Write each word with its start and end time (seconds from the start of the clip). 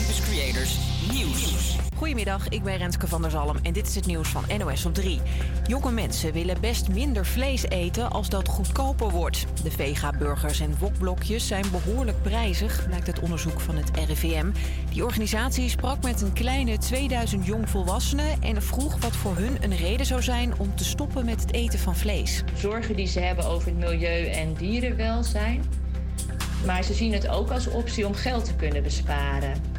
Campus 0.00 0.20
Creators 0.20 0.78
Nieuws. 1.12 1.76
Goedemiddag, 1.96 2.48
ik 2.48 2.62
ben 2.62 2.76
Renske 2.76 3.06
van 3.06 3.22
der 3.22 3.30
Zalm 3.30 3.56
en 3.62 3.72
dit 3.72 3.86
is 3.86 3.94
het 3.94 4.06
nieuws 4.06 4.28
van 4.28 4.44
NOS 4.58 4.86
op 4.86 4.94
3. 4.94 5.20
Jonge 5.66 5.92
mensen 5.92 6.32
willen 6.32 6.60
best 6.60 6.88
minder 6.88 7.26
vlees 7.26 7.68
eten 7.68 8.10
als 8.10 8.28
dat 8.28 8.48
goedkoper 8.48 9.10
wordt. 9.10 9.46
De 9.62 9.70
vega-burgers 9.70 10.60
en 10.60 10.78
wokblokjes 10.78 11.46
zijn 11.46 11.64
behoorlijk 11.70 12.22
prijzig, 12.22 12.86
blijkt 12.86 13.06
uit 13.06 13.20
onderzoek 13.20 13.60
van 13.60 13.76
het 13.76 13.90
RIVM. 14.06 14.50
Die 14.90 15.04
organisatie 15.04 15.68
sprak 15.68 16.02
met 16.02 16.20
een 16.20 16.32
kleine 16.32 16.78
2000 16.78 17.46
jongvolwassenen 17.46 18.42
en 18.42 18.62
vroeg 18.62 19.00
wat 19.00 19.16
voor 19.16 19.36
hun 19.36 19.56
een 19.60 19.76
reden 19.76 20.06
zou 20.06 20.22
zijn 20.22 20.52
om 20.58 20.74
te 20.74 20.84
stoppen 20.84 21.24
met 21.24 21.40
het 21.40 21.52
eten 21.52 21.78
van 21.78 21.96
vlees. 21.96 22.44
Zorgen 22.54 22.96
die 22.96 23.06
ze 23.06 23.20
hebben 23.20 23.44
over 23.44 23.68
het 23.68 23.78
milieu 23.78 24.26
en 24.26 24.54
dierenwelzijn. 24.54 25.62
Maar 26.66 26.82
ze 26.82 26.94
zien 26.94 27.12
het 27.12 27.28
ook 27.28 27.50
als 27.50 27.66
optie 27.68 28.06
om 28.06 28.14
geld 28.14 28.44
te 28.44 28.54
kunnen 28.54 28.82
besparen. 28.82 29.69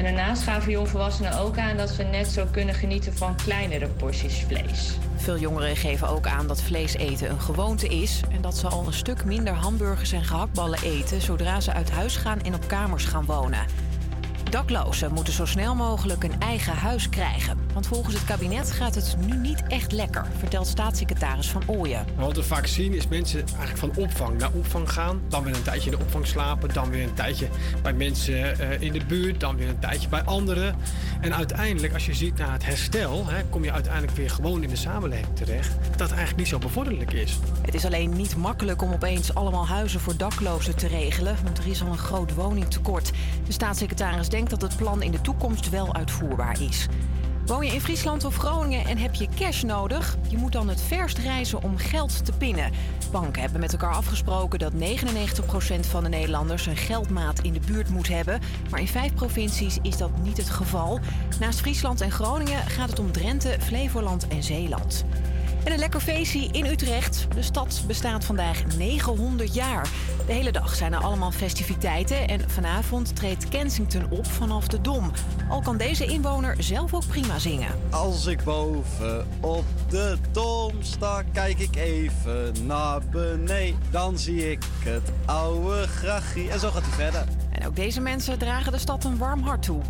En 0.00 0.06
daarnaast 0.06 0.42
gaven 0.42 0.72
jongvolwassenen 0.72 1.38
ook 1.38 1.58
aan 1.58 1.76
dat 1.76 1.90
ze 1.90 2.02
net 2.02 2.26
zo 2.26 2.46
kunnen 2.50 2.74
genieten 2.74 3.16
van 3.16 3.36
kleinere 3.36 3.88
porties 3.88 4.44
vlees. 4.46 4.92
Veel 5.16 5.38
jongeren 5.38 5.76
geven 5.76 6.08
ook 6.08 6.26
aan 6.26 6.46
dat 6.46 6.62
vlees 6.62 6.96
eten 6.96 7.30
een 7.30 7.40
gewoonte 7.40 7.88
is 7.88 8.20
en 8.30 8.40
dat 8.40 8.56
ze 8.56 8.68
al 8.68 8.86
een 8.86 8.92
stuk 8.92 9.24
minder 9.24 9.52
hamburgers 9.52 10.12
en 10.12 10.24
gehaktballen 10.24 10.82
eten 10.82 11.20
zodra 11.20 11.60
ze 11.60 11.72
uit 11.72 11.90
huis 11.90 12.16
gaan 12.16 12.40
en 12.40 12.54
op 12.54 12.68
kamers 12.68 13.04
gaan 13.04 13.24
wonen. 13.24 13.66
Daklozen 14.50 15.12
moeten 15.12 15.32
zo 15.32 15.44
snel 15.44 15.74
mogelijk 15.74 16.24
een 16.24 16.40
eigen 16.40 16.74
huis 16.74 17.08
krijgen. 17.08 17.58
Want 17.80 17.92
volgens 17.92 18.14
het 18.14 18.24
kabinet 18.24 18.70
gaat 18.70 18.94
het 18.94 19.16
nu 19.26 19.36
niet 19.36 19.62
echt 19.68 19.92
lekker, 19.92 20.26
vertelt 20.38 20.66
staatssecretaris 20.66 21.50
Van 21.50 21.62
Ooyen. 21.66 22.06
Wat 22.16 22.36
we 22.36 22.42
vaak 22.42 22.66
zien 22.66 22.94
is 22.94 23.08
mensen 23.08 23.44
eigenlijk 23.46 23.78
van 23.78 24.04
opvang 24.04 24.38
naar 24.38 24.50
opvang 24.52 24.92
gaan. 24.92 25.20
Dan 25.28 25.44
weer 25.44 25.54
een 25.54 25.62
tijdje 25.62 25.90
in 25.90 25.96
de 25.96 26.02
opvang 26.02 26.26
slapen. 26.26 26.74
Dan 26.74 26.90
weer 26.90 27.02
een 27.02 27.14
tijdje 27.14 27.48
bij 27.82 27.92
mensen 27.92 28.58
eh, 28.58 28.80
in 28.80 28.92
de 28.92 29.04
buurt. 29.04 29.40
Dan 29.40 29.56
weer 29.56 29.68
een 29.68 29.78
tijdje 29.78 30.08
bij 30.08 30.22
anderen. 30.22 30.74
En 31.20 31.34
uiteindelijk, 31.34 31.92
als 31.92 32.06
je 32.06 32.14
ziet 32.14 32.36
naar 32.36 32.52
het 32.52 32.64
herstel, 32.64 33.26
hè, 33.26 33.44
kom 33.44 33.64
je 33.64 33.72
uiteindelijk 33.72 34.16
weer 34.16 34.30
gewoon 34.30 34.62
in 34.62 34.68
de 34.68 34.76
samenleving 34.76 35.36
terecht. 35.36 35.72
Dat 35.96 36.08
eigenlijk 36.08 36.38
niet 36.38 36.48
zo 36.48 36.58
bevorderlijk 36.58 37.12
is. 37.12 37.38
Het 37.62 37.74
is 37.74 37.84
alleen 37.84 38.16
niet 38.16 38.36
makkelijk 38.36 38.82
om 38.82 38.92
opeens 38.92 39.34
allemaal 39.34 39.66
huizen 39.66 40.00
voor 40.00 40.16
daklozen 40.16 40.76
te 40.76 40.86
regelen, 40.86 41.36
want 41.44 41.58
er 41.58 41.66
is 41.66 41.82
al 41.82 41.88
een 41.88 41.98
groot 41.98 42.34
woningtekort. 42.34 43.10
De 43.46 43.52
staatssecretaris 43.52 44.28
denkt 44.28 44.50
dat 44.50 44.62
het 44.62 44.76
plan 44.76 45.02
in 45.02 45.10
de 45.10 45.20
toekomst 45.20 45.70
wel 45.70 45.94
uitvoerbaar 45.94 46.62
is. 46.62 46.86
Woon 47.46 47.66
je 47.66 47.72
in 47.72 47.80
Friesland 47.80 48.24
of 48.24 48.36
Groningen 48.36 48.84
en 48.84 48.98
heb 48.98 49.14
je 49.14 49.28
cash 49.36 49.62
nodig? 49.62 50.16
Je 50.28 50.36
moet 50.36 50.52
dan 50.52 50.68
het 50.68 50.82
verst 50.82 51.18
reizen 51.18 51.62
om 51.62 51.76
geld 51.76 52.24
te 52.24 52.32
pinnen. 52.32 52.72
Banken 53.12 53.42
hebben 53.42 53.60
met 53.60 53.72
elkaar 53.72 53.94
afgesproken 53.94 54.58
dat 54.58 54.72
99% 54.72 54.76
van 55.80 56.02
de 56.02 56.08
Nederlanders 56.08 56.66
een 56.66 56.76
geldmaat 56.76 57.40
in 57.40 57.52
de 57.52 57.60
buurt 57.66 57.88
moet 57.88 58.08
hebben. 58.08 58.40
Maar 58.70 58.80
in 58.80 58.88
vijf 58.88 59.14
provincies 59.14 59.78
is 59.82 59.96
dat 59.96 60.10
niet 60.22 60.36
het 60.36 60.50
geval. 60.50 61.00
Naast 61.40 61.60
Friesland 61.60 62.00
en 62.00 62.10
Groningen 62.10 62.66
gaat 62.66 62.90
het 62.90 62.98
om 62.98 63.12
Drenthe, 63.12 63.56
Flevoland 63.60 64.28
en 64.28 64.42
Zeeland. 64.42 65.04
En 65.64 65.72
een 65.72 65.78
lekker 65.78 66.00
feestje 66.00 66.48
in 66.52 66.66
Utrecht. 66.66 67.26
De 67.34 67.42
stad 67.42 67.82
bestaat 67.86 68.24
vandaag 68.24 68.76
900 68.76 69.54
jaar. 69.54 69.88
De 70.26 70.32
hele 70.32 70.52
dag 70.52 70.74
zijn 70.74 70.92
er 70.92 71.02
allemaal 71.02 71.30
festiviteiten 71.30 72.28
en 72.28 72.50
vanavond 72.50 73.16
treedt 73.16 73.48
Kensington 73.48 74.10
op 74.10 74.26
vanaf 74.26 74.68
de 74.68 74.80
Dom. 74.80 75.10
Al 75.48 75.60
kan 75.60 75.76
deze 75.76 76.06
inwoner 76.06 76.62
zelf 76.62 76.94
ook 76.94 77.06
prima 77.06 77.38
zingen. 77.38 77.68
Als 77.90 78.26
ik 78.26 78.44
boven 78.44 79.26
op 79.40 79.64
de 79.88 80.16
dom 80.32 80.72
sta, 80.80 81.22
kijk 81.32 81.58
ik 81.58 81.76
even 81.76 82.66
naar 82.66 83.00
beneden. 83.10 83.78
Dan 83.90 84.18
zie 84.18 84.50
ik 84.50 84.64
het 84.84 85.12
oude 85.24 85.86
grachie. 85.86 86.50
En 86.50 86.60
zo 86.60 86.70
gaat 86.70 86.82
hij 86.82 86.92
verder. 86.92 87.24
En 87.50 87.66
ook 87.66 87.76
deze 87.76 88.00
mensen 88.00 88.38
dragen 88.38 88.72
de 88.72 88.78
stad 88.78 89.04
een 89.04 89.18
warm 89.18 89.42
hart 89.42 89.62
toe. 89.62 89.80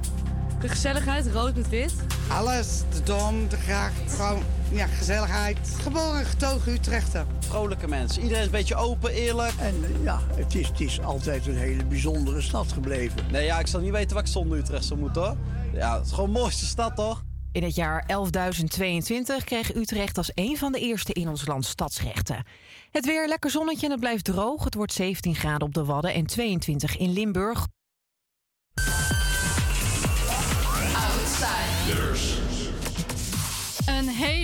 De 0.61 0.69
gezelligheid, 0.69 1.27
rood 1.27 1.55
met 1.55 1.69
wit. 1.69 1.95
Alles, 2.29 2.83
de 2.93 3.03
dom, 3.03 3.49
de 3.49 3.57
gracht, 3.57 4.13
gewoon 4.15 4.43
ja, 4.71 4.87
gezelligheid. 4.87 5.59
Geboren 5.83 6.25
getogen 6.25 6.73
Utrechter. 6.73 7.27
Vrolijke 7.39 7.89
mensen. 7.89 8.23
Iedereen 8.23 8.41
is 8.41 8.47
een 8.47 8.53
beetje 8.53 8.75
open, 8.75 9.13
eerlijk. 9.13 9.53
En 9.59 9.85
eh, 9.85 10.05
ja, 10.05 10.21
het 10.35 10.55
is, 10.55 10.69
het 10.69 10.81
is 10.81 11.01
altijd 11.03 11.47
een 11.47 11.57
hele 11.57 11.85
bijzondere 11.85 12.41
stad 12.41 12.73
gebleven. 12.73 13.23
Nee, 13.31 13.45
ja, 13.45 13.59
ik 13.59 13.67
zal 13.67 13.81
niet 13.81 13.91
weten 13.91 14.15
waar 14.15 14.25
ik 14.25 14.31
zonder 14.31 14.59
Utrecht 14.59 14.85
zou 14.85 15.01
moeten 15.01 15.23
hoor. 15.23 15.37
Ja, 15.73 15.97
het 15.97 16.07
is 16.07 16.13
gewoon 16.13 16.33
de 16.33 16.39
mooiste 16.39 16.67
stad 16.67 16.97
toch? 16.97 17.23
In 17.53 17.63
het 17.63 17.75
jaar 17.75 18.11
11.022 18.13 19.45
kreeg 19.45 19.75
Utrecht 19.75 20.19
als 20.19 20.31
een 20.35 20.57
van 20.57 20.73
de 20.73 20.79
eerste 20.79 21.13
in 21.13 21.29
ons 21.29 21.47
land 21.47 21.65
stadsrechten. 21.65 22.45
Het 22.91 23.07
weer 23.07 23.29
lekker 23.29 23.51
zonnetje 23.51 23.87
en 23.87 23.93
het 23.93 24.01
blijft 24.01 24.25
droog. 24.25 24.65
Het 24.65 24.75
wordt 24.75 24.93
17 24.93 25.35
graden 25.35 25.67
op 25.67 25.75
de 25.75 25.85
Wadden 25.85 26.15
en 26.15 26.27
22 26.27 26.97
in 26.97 27.13
Limburg. 27.13 27.67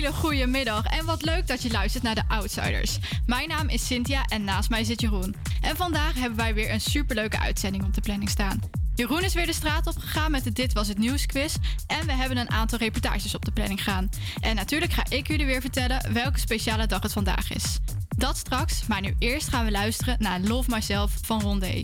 Hele 0.07 0.19
goede 0.19 0.47
middag 0.47 0.85
en 0.85 1.05
wat 1.05 1.21
leuk 1.21 1.47
dat 1.47 1.61
je 1.61 1.71
luistert 1.71 2.03
naar 2.03 2.15
de 2.15 2.23
Outsiders. 2.27 2.97
Mijn 3.25 3.47
naam 3.47 3.69
is 3.69 3.85
Cynthia 3.85 4.25
en 4.25 4.43
naast 4.43 4.69
mij 4.69 4.83
zit 4.83 5.01
Jeroen. 5.01 5.35
En 5.61 5.75
vandaag 5.75 6.13
hebben 6.13 6.37
wij 6.37 6.53
weer 6.53 6.71
een 6.71 6.81
superleuke 6.81 7.39
uitzending 7.39 7.83
op 7.83 7.93
de 7.93 8.01
planning 8.01 8.29
staan. 8.29 8.59
Jeroen 8.95 9.23
is 9.23 9.33
weer 9.33 9.45
de 9.45 9.53
straat 9.53 9.87
opgegaan 9.87 10.31
met 10.31 10.43
de 10.43 10.51
Dit 10.51 10.73
Was 10.73 10.87
Het 10.87 10.97
Nieuws 10.97 11.25
quiz. 11.25 11.55
En 11.87 12.05
we 12.05 12.11
hebben 12.11 12.37
een 12.37 12.49
aantal 12.49 12.79
reportages 12.79 13.35
op 13.35 13.45
de 13.45 13.51
planning 13.51 13.83
gaan. 13.83 14.09
En 14.39 14.55
natuurlijk 14.55 14.93
ga 14.93 15.03
ik 15.09 15.27
jullie 15.27 15.45
weer 15.45 15.61
vertellen 15.61 16.13
welke 16.13 16.39
speciale 16.39 16.85
dag 16.85 17.01
het 17.01 17.13
vandaag 17.13 17.51
is. 17.51 17.77
Dat 18.17 18.37
straks, 18.37 18.85
maar 18.87 19.01
nu 19.01 19.15
eerst 19.19 19.47
gaan 19.47 19.65
we 19.65 19.71
luisteren 19.71 20.15
naar 20.19 20.39
Love 20.39 20.69
Myself 20.69 21.11
van 21.21 21.41
Rondé. 21.41 21.83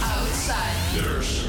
Outsiders. 0.00 1.44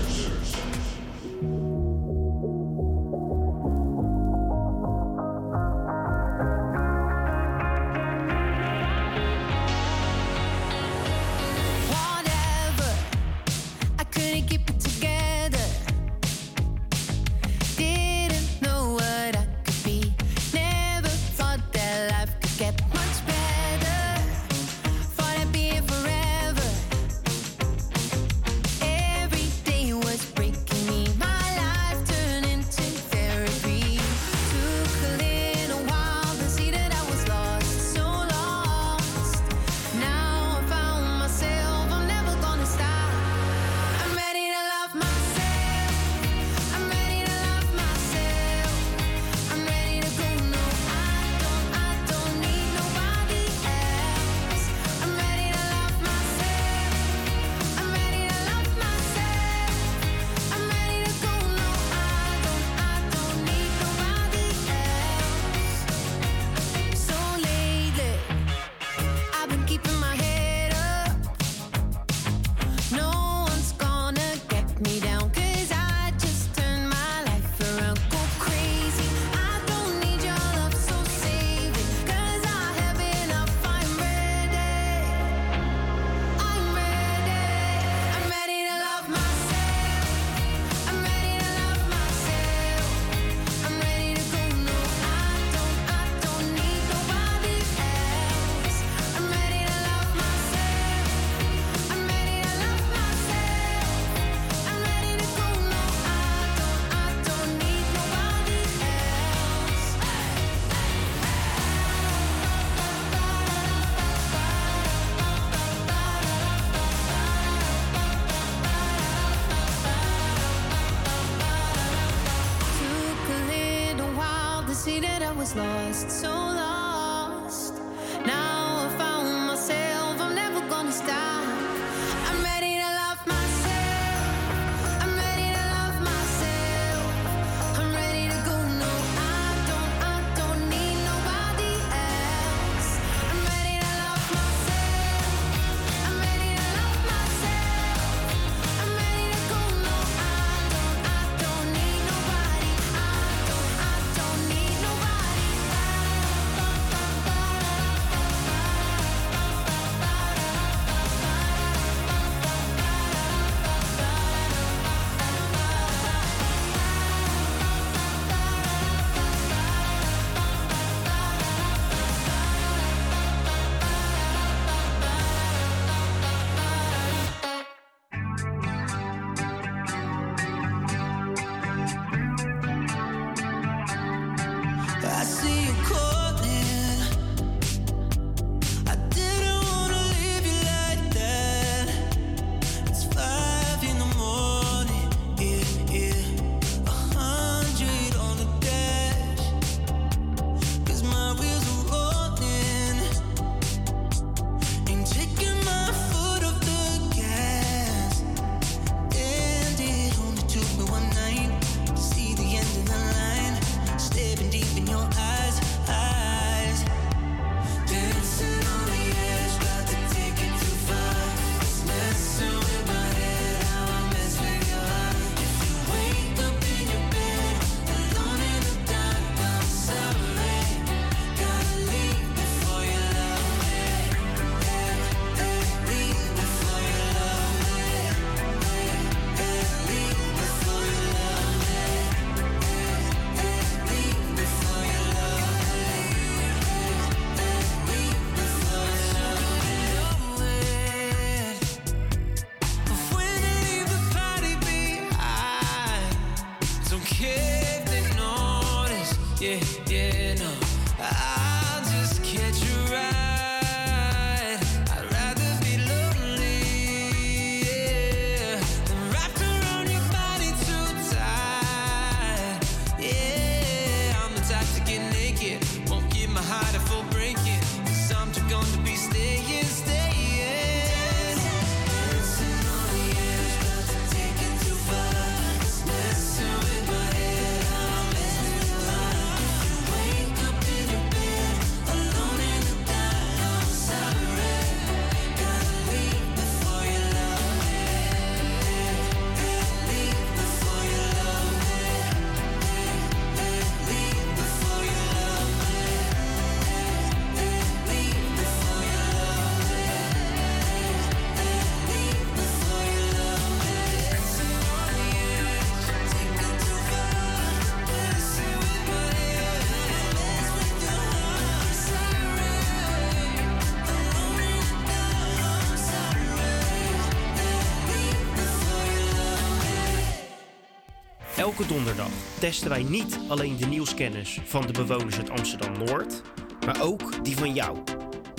Elke 331.57 331.73
donderdag 331.73 332.09
testen 332.39 332.69
wij 332.69 332.83
niet 332.83 333.19
alleen 333.27 333.57
de 333.57 333.65
nieuwskennis 333.65 334.39
van 334.45 334.67
de 334.67 334.71
bewoners 334.71 335.17
uit 335.17 335.29
Amsterdam-Noord, 335.29 336.21
maar 336.65 336.81
ook 336.81 337.23
die 337.23 337.37
van 337.37 337.53
jou. 337.53 337.77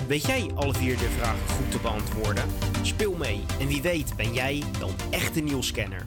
Weet 0.07 0.25
jij 0.25 0.49
alle 0.55 0.73
vier 0.73 0.97
de 0.97 1.09
vragen 1.17 1.47
goed 1.47 1.71
te 1.71 1.79
beantwoorden? 1.79 2.43
Speel 2.81 3.15
mee 3.15 3.43
en 3.59 3.67
wie 3.67 3.81
weet 3.81 4.15
ben 4.15 4.33
jij 4.33 4.63
dan 4.79 4.95
echte 5.09 5.39
nieuwscanner. 5.39 6.05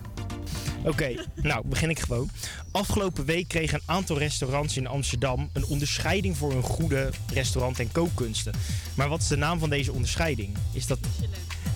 Oké, 0.84 1.26
nou 1.34 1.66
begin 1.66 1.90
ik 1.90 1.98
gewoon. 1.98 2.30
Afgelopen 2.70 3.24
week 3.24 3.48
kregen 3.48 3.78
een 3.78 3.94
aantal 3.94 4.18
restaurants 4.18 4.76
in 4.76 4.86
Amsterdam 4.86 5.50
een 5.52 5.64
onderscheiding 5.64 6.36
voor 6.36 6.52
hun 6.52 6.62
goede 6.62 7.10
restaurant- 7.32 7.78
en 7.78 7.92
kookkunsten. 7.92 8.52
Maar 8.94 9.08
wat 9.08 9.20
is 9.20 9.28
de 9.28 9.36
naam 9.36 9.58
van 9.58 9.70
deze 9.70 9.92
onderscheiding? 9.92 10.56
Is 10.72 10.86
dat 10.86 10.98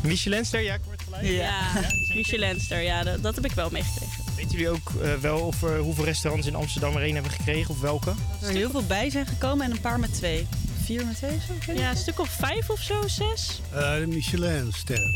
Michelinster? 0.02 0.60
Ja, 0.60 0.74
ik 0.74 0.84
word 0.84 1.02
gelijk. 1.02 1.26
Ja, 1.26 1.82
Michelinster, 2.14 2.80
ja, 2.80 3.02
dat, 3.02 3.22
dat 3.22 3.34
heb 3.34 3.44
ik 3.44 3.52
wel 3.52 3.70
meegekregen. 3.70 4.03
Weten 4.44 4.58
jullie 4.58 4.74
ook 4.80 5.02
eh, 5.02 5.14
wel 5.14 5.38
of, 5.40 5.62
er- 5.62 5.78
hoeveel 5.78 6.04
restaurants 6.04 6.46
in 6.46 6.54
Amsterdam 6.54 6.96
er 6.96 7.02
een 7.02 7.14
hebben 7.14 7.32
gekregen 7.32 7.70
of 7.70 7.80
welke? 7.80 8.12
Dat 8.40 8.48
er 8.48 8.54
heel 8.56 8.70
veel 8.70 8.86
bij 8.86 9.10
zijn 9.10 9.26
gekomen 9.26 9.64
en 9.64 9.70
een 9.70 9.80
paar 9.80 9.98
met 9.98 10.14
twee. 10.14 10.46
Vier 10.84 11.06
met 11.06 11.16
twee 11.16 11.38
zo? 11.66 11.72
Ja, 11.72 11.90
een 11.90 11.96
stuk 11.96 12.20
of 12.20 12.28
vijf 12.28 12.70
of 12.70 12.80
zo, 12.80 13.08
zes. 13.08 13.60
Eh, 13.72 13.94
de 13.94 14.06
Michelinster. 14.06 15.14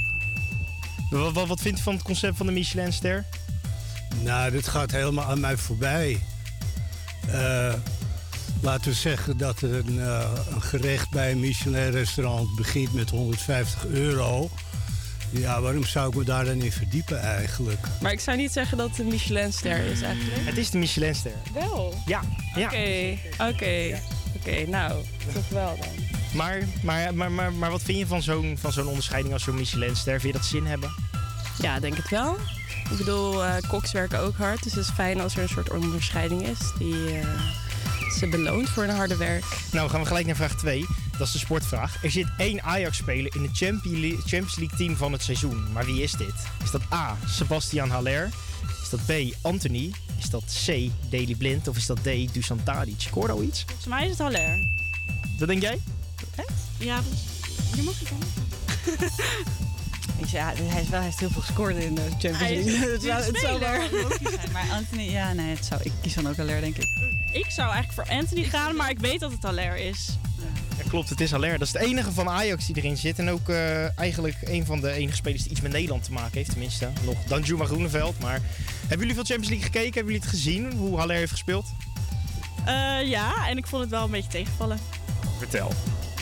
Wat, 1.11 1.32
wat, 1.32 1.47
wat 1.49 1.61
vindt 1.61 1.78
u 1.78 1.82
van 1.82 1.94
het 1.94 2.02
concept 2.02 2.37
van 2.37 2.47
de 2.47 2.52
Michelinster? 2.52 3.25
Nou, 4.23 4.50
dit 4.50 4.68
gaat 4.68 4.90
helemaal 4.90 5.25
aan 5.25 5.40
mij 5.40 5.56
voorbij. 5.56 6.23
Eh, 7.28 7.75
laten 8.62 8.90
we 8.90 8.97
zeggen 8.97 9.37
dat 9.37 9.62
een, 9.62 10.00
eh, 10.00 10.30
een 10.54 10.62
gerecht 10.62 11.11
bij 11.11 11.30
een 11.30 11.40
Michelin-restaurant 11.40 12.54
begint 12.56 12.92
met 12.94 13.11
150 13.11 13.87
euro. 13.87 14.50
Ja, 15.30 15.61
waarom 15.61 15.85
zou 15.85 16.08
ik 16.08 16.14
me 16.14 16.25
daar 16.25 16.44
dan 16.44 16.62
in 16.62 16.73
verdiepen 16.73 17.20
eigenlijk? 17.20 17.87
Maar 18.00 18.12
ik 18.12 18.20
zou 18.20 18.37
niet 18.37 18.52
zeggen 18.52 18.78
dat 18.78 18.90
het 18.90 18.99
een 18.99 19.06
Michelinster 19.08 19.78
is 19.78 20.02
eigenlijk. 20.02 20.47
Het 20.47 20.56
is 20.56 20.70
de 20.70 20.78
Michelinster. 20.78 21.32
Wel? 21.54 21.94
Ja. 22.06 22.20
Oké, 22.56 23.16
oké. 23.38 24.00
Oké, 24.37 24.66
nou, 24.66 25.02
toch 25.35 25.49
wel 25.49 25.76
dan. 25.80 25.88
Maar, 26.35 26.62
maar, 26.82 27.14
maar, 27.14 27.30
maar, 27.32 27.52
maar 27.52 27.70
wat 27.70 27.82
vind 27.82 27.99
je 27.99 28.06
van 28.06 28.23
zo'n, 28.23 28.56
van 28.61 28.73
zo'n 28.73 28.87
onderscheiding 28.87 29.35
als 29.35 29.42
zo'n 29.42 29.54
Michelinster? 29.54 30.20
Vind 30.20 30.32
je 30.32 30.38
dat 30.38 30.49
zin 30.49 30.66
hebben? 30.66 30.90
Ja, 31.61 31.80
denk 31.80 31.97
het 31.97 32.11
wel. 32.11 32.37
Ik 32.90 32.97
bedoel, 32.99 33.44
eh 33.44 33.54
koks 33.68 33.92
werken 33.92 34.20
ook 34.20 34.37
hard. 34.37 34.62
Dus 34.62 34.73
het 34.73 34.85
is 34.85 34.90
fijn 34.90 35.20
als 35.20 35.37
er 35.37 35.42
een 35.42 35.49
soort 35.49 35.70
onderscheiding 35.70 36.47
is 36.47 36.58
die 36.78 37.18
eh, 37.18 37.26
ze 38.12 38.26
beloont 38.28 38.68
voor 38.68 38.82
hun 38.84 38.96
harde 38.96 39.16
werk. 39.16 39.44
Nou, 39.72 39.90
gaan 39.90 40.00
we 40.00 40.06
gelijk 40.06 40.26
naar 40.26 40.36
vraag 40.36 40.56
2. 40.56 40.86
Dat 41.18 41.26
is 41.26 41.32
de 41.32 41.38
sportvraag. 41.38 42.02
Er 42.04 42.10
zit 42.10 42.26
één 42.36 42.62
Ajax-speler 42.62 43.34
in 43.34 43.42
het 43.42 43.56
Champions 43.56 43.98
League- 43.98 44.18
Champions 44.18 44.56
League 44.56 44.76
team 44.78 44.96
van 44.96 45.12
het 45.12 45.22
seizoen. 45.22 45.72
Maar 45.72 45.84
wie 45.84 46.02
is 46.02 46.12
dit? 46.12 46.34
Is 46.64 46.70
dat 46.70 46.82
A. 46.92 47.16
Sebastian 47.26 47.90
Haller? 47.90 48.30
Is 48.82 48.88
dat 48.88 49.00
B. 49.06 49.34
Anthony? 49.42 49.92
Is 50.18 50.30
dat 50.30 50.44
C. 50.66 50.90
Daily 51.10 51.34
Blind? 51.34 51.68
Of 51.68 51.76
is 51.76 51.86
dat 51.86 51.98
D. 52.02 52.32
Dusan 52.32 52.62
Tadic? 52.62 53.02
Ik 53.02 53.28
al 53.28 53.42
iets. 53.42 53.62
Volgens 53.66 53.86
mij 53.86 54.04
is 54.04 54.10
het 54.10 54.18
Haller. 54.18 54.58
Wat 55.38 55.48
denk 55.48 55.62
jij? 55.62 55.80
Ja, 56.78 57.00
je 57.76 57.82
mag 57.82 57.98
het 57.98 58.08
dan. 58.08 59.08
Ja, 60.30 60.52
hij, 60.54 60.82
is 60.82 60.88
wel, 60.88 60.98
hij 60.98 61.08
heeft 61.08 61.20
heel 61.20 61.30
veel 61.30 61.42
gescoord 61.42 61.76
in 61.76 61.94
de 61.94 62.02
Champions 62.02 62.38
Hij 62.38 62.54
is 62.54 62.64
League. 62.64 62.90
het, 62.92 63.02
zou, 63.02 63.22
het 63.22 63.38
zou 63.38 63.60
wel 63.60 64.02
logisch 64.02 64.32
zijn. 64.32 64.52
Maar 64.52 64.66
Anthony, 64.70 65.10
ja, 65.10 65.32
nee, 65.32 65.54
het 65.54 65.64
zou, 65.64 65.80
ik 65.82 65.92
kies 66.02 66.14
dan 66.14 66.28
ook 66.28 66.38
Aller, 66.38 66.60
denk 66.60 66.76
ik. 66.76 66.88
Ik 67.32 67.50
zou 67.50 67.73
eigenlijk 67.73 67.92
voor 67.92 68.16
Anthony 68.16 68.44
gaan, 68.44 68.76
maar 68.76 68.90
ik 68.90 68.99
weet 68.99 69.20
dat 69.20 69.32
het 69.32 69.42
Haller 69.42 69.76
is. 69.76 70.18
Ja, 70.78 70.88
klopt, 70.88 71.08
het 71.08 71.20
is 71.20 71.30
Haller. 71.30 71.58
Dat 71.58 71.66
is 71.66 71.73
de 71.73 71.78
enige 71.78 72.12
van 72.12 72.28
Ajax 72.28 72.66
die 72.66 72.76
erin 72.76 72.97
zit. 72.97 73.18
En 73.18 73.30
ook 73.30 73.49
eh, 73.49 73.99
eigenlijk 73.99 74.37
een 74.44 74.64
van 74.64 74.80
de 74.80 74.92
enige 74.92 75.16
spelers 75.16 75.42
die 75.42 75.50
iets 75.50 75.61
met 75.61 75.73
Nederland 75.73 76.04
te 76.04 76.12
maken 76.12 76.32
heeft. 76.32 76.50
Tenminste, 76.50 76.88
nog 77.04 77.25
Danjuma 77.26 77.64
Groeneveld. 77.64 78.18
Maar 78.20 78.40
hebben 78.80 78.99
jullie 78.99 79.14
veel 79.14 79.25
Champions 79.25 79.49
League 79.49 79.66
gekeken? 79.66 79.94
Hebben 79.94 80.12
jullie 80.12 80.28
het 80.28 80.37
gezien, 80.37 80.73
hoe 80.73 80.99
Haller 80.99 81.16
heeft 81.16 81.30
gespeeld? 81.30 81.66
Eh, 82.64 83.08
ja, 83.08 83.49
en 83.49 83.56
ik 83.56 83.66
vond 83.66 83.82
het 83.82 83.90
wel 83.90 84.04
een 84.04 84.11
beetje 84.11 84.30
tegenvallen. 84.30 84.78
Vertel. 85.38 85.73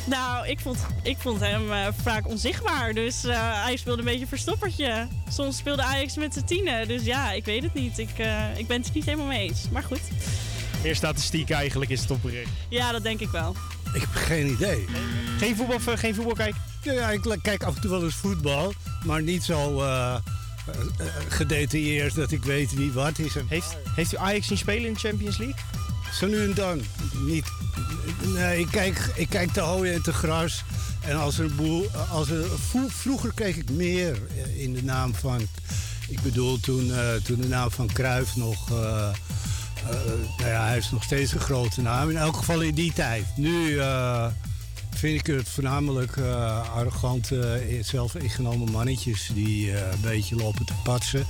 Nou, 0.07 0.49
ik 0.49 0.61
vond, 0.61 0.79
ik 1.03 1.17
vond 1.19 1.41
hem 1.41 1.73
eh, 1.73 1.87
vaak 2.03 2.29
onzichtbaar. 2.29 2.95
Dus 2.95 3.25
eh, 3.25 3.65
hij 3.65 3.77
speelde 3.77 3.99
een 3.99 4.09
beetje 4.09 4.27
verstoppertje. 4.27 5.07
Soms 5.29 5.57
speelde 5.57 5.83
Ajax 5.83 6.17
met 6.17 6.35
z'n 6.35 6.45
tienen. 6.45 6.89
Dus 6.89 7.05
ja, 7.05 7.33
ik 7.33 7.45
weet 7.45 7.63
het 7.63 7.75
niet. 7.75 7.99
Ik, 7.99 8.19
eh, 8.19 8.59
ik 8.59 8.67
ben 8.67 8.77
het 8.77 8.87
er 8.87 8.95
niet 8.95 9.05
helemaal 9.05 9.27
mee 9.27 9.49
eens. 9.49 9.69
Maar 9.73 9.83
goed. 9.83 10.01
Meer 10.83 10.97
statistiek 10.97 11.51
eigenlijk 11.51 11.91
is 11.91 12.01
het 12.01 12.11
opbericht. 12.11 12.49
Ja, 12.69 12.93
dat 12.93 13.03
denk 13.03 13.21
ik 13.21 13.29
wel. 13.31 13.57
Ik 13.95 14.01
heb 14.01 14.11
geen 14.15 14.51
idee. 14.51 14.85
Geen 15.39 15.57
voetbal, 15.57 15.77
of, 15.77 15.87
eh, 15.87 15.99
geen 15.99 16.15
voetbal 16.15 16.35
kijken? 16.35 16.61
Ja, 16.83 17.11
ik 17.11 17.39
kijk 17.43 17.63
af 17.63 17.75
en 17.75 17.81
toe 17.81 17.91
wel 17.91 18.05
eens 18.05 18.15
voetbal, 18.15 18.73
maar 19.05 19.23
niet 19.23 19.43
zo 19.45 19.81
eh, 19.83 20.15
eh, 20.15 21.07
gedetailleerd 21.29 22.15
dat 22.15 22.33
ik 22.33 22.45
weet 22.45 22.75
wie 22.75 22.93
wat 22.93 23.19
is. 23.19 23.33
Heeft, 23.49 23.77
heeft 23.95 24.13
u 24.13 24.17
Ajax 24.17 24.47
zien 24.47 24.59
spelen 24.59 24.87
in 24.87 24.93
de 24.93 24.99
Champions 24.99 25.39
League? 25.39 25.61
Zo 26.13 26.27
nu 26.27 26.43
en 26.45 26.55
dan. 26.55 26.81
Niet. 27.27 27.45
Nee, 28.35 28.61
ik 28.61 28.69
kijk, 28.71 29.11
ik 29.15 29.29
kijk 29.29 29.53
te 29.53 29.61
hooi 29.61 29.93
en 29.93 30.03
te 30.03 30.13
gras. 30.13 30.63
En 31.01 31.17
als 31.17 31.39
er 31.39 31.45
een 31.45 31.57
boel. 31.57 31.91
Als 32.11 32.29
er, 32.31 32.45
vro- 32.69 32.89
vroeger 32.89 33.33
keek 33.35 33.57
ik 33.57 33.71
meer 33.71 34.19
in 34.57 34.73
de 34.73 34.83
naam 34.83 35.15
van. 35.15 35.49
Ik 36.09 36.21
bedoel, 36.21 36.61
toen, 36.61 36.93
eh, 36.95 37.15
toen 37.25 37.41
de 37.41 37.49
naam 37.49 37.71
van 37.71 37.87
Cruijff 37.93 38.37
nog. 38.37 38.71
Eh, 39.91 40.39
nou 40.39 40.51
ja, 40.51 40.67
hij 40.67 40.77
is 40.77 40.91
nog 40.91 41.03
steeds 41.03 41.33
een 41.33 41.41
grote 41.41 41.83
naam. 41.83 42.11
In 42.11 42.17
elk 42.17 42.37
geval 42.37 42.61
in 42.61 42.75
die 42.75 42.93
tijd. 42.93 43.25
Nu 43.37 43.79
eh, 43.79 44.27
vind 44.97 45.21
ik 45.21 45.27
het 45.27 45.49
voornamelijk 45.49 46.17
eh, 46.17 46.77
arrogante, 46.77 47.63
zelf 47.81 48.15
ingenomen 48.15 48.71
mannetjes 48.71 49.31
die 49.35 49.73
eh, 49.73 49.93
een 49.93 50.01
beetje 50.01 50.37
lopen 50.37 50.67
te 50.67 50.75
patsen. 50.83 51.27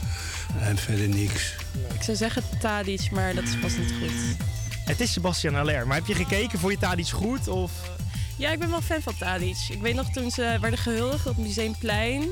En 0.60 0.76
verder 0.76 1.08
niks. 1.08 1.54
Ik 1.94 2.02
zou 2.02 2.16
zeggen 2.16 2.42
Tadic, 2.60 3.10
maar 3.10 3.34
dat 3.34 3.44
is 3.44 3.54
vast 3.60 3.78
niet 3.78 3.92
goed. 4.00 4.46
Het 4.84 5.00
is 5.00 5.12
Sebastian 5.12 5.54
Haller. 5.54 5.86
Maar 5.86 5.96
heb 5.96 6.06
je 6.06 6.14
gekeken? 6.14 6.58
Vond 6.58 6.72
je 6.72 6.78
Tadic 6.78 7.08
goed? 7.08 7.48
Of... 7.48 7.72
Ja, 8.36 8.50
ik 8.50 8.58
ben 8.58 8.70
wel 8.70 8.80
fan 8.80 9.02
van 9.02 9.16
Tadic. 9.18 9.56
Ik 9.70 9.80
weet 9.80 9.94
nog 9.94 10.10
toen 10.10 10.30
ze 10.30 10.56
werden 10.60 10.78
gehuldigd 10.78 11.26
op 11.26 11.36
Museumplein. 11.36 12.22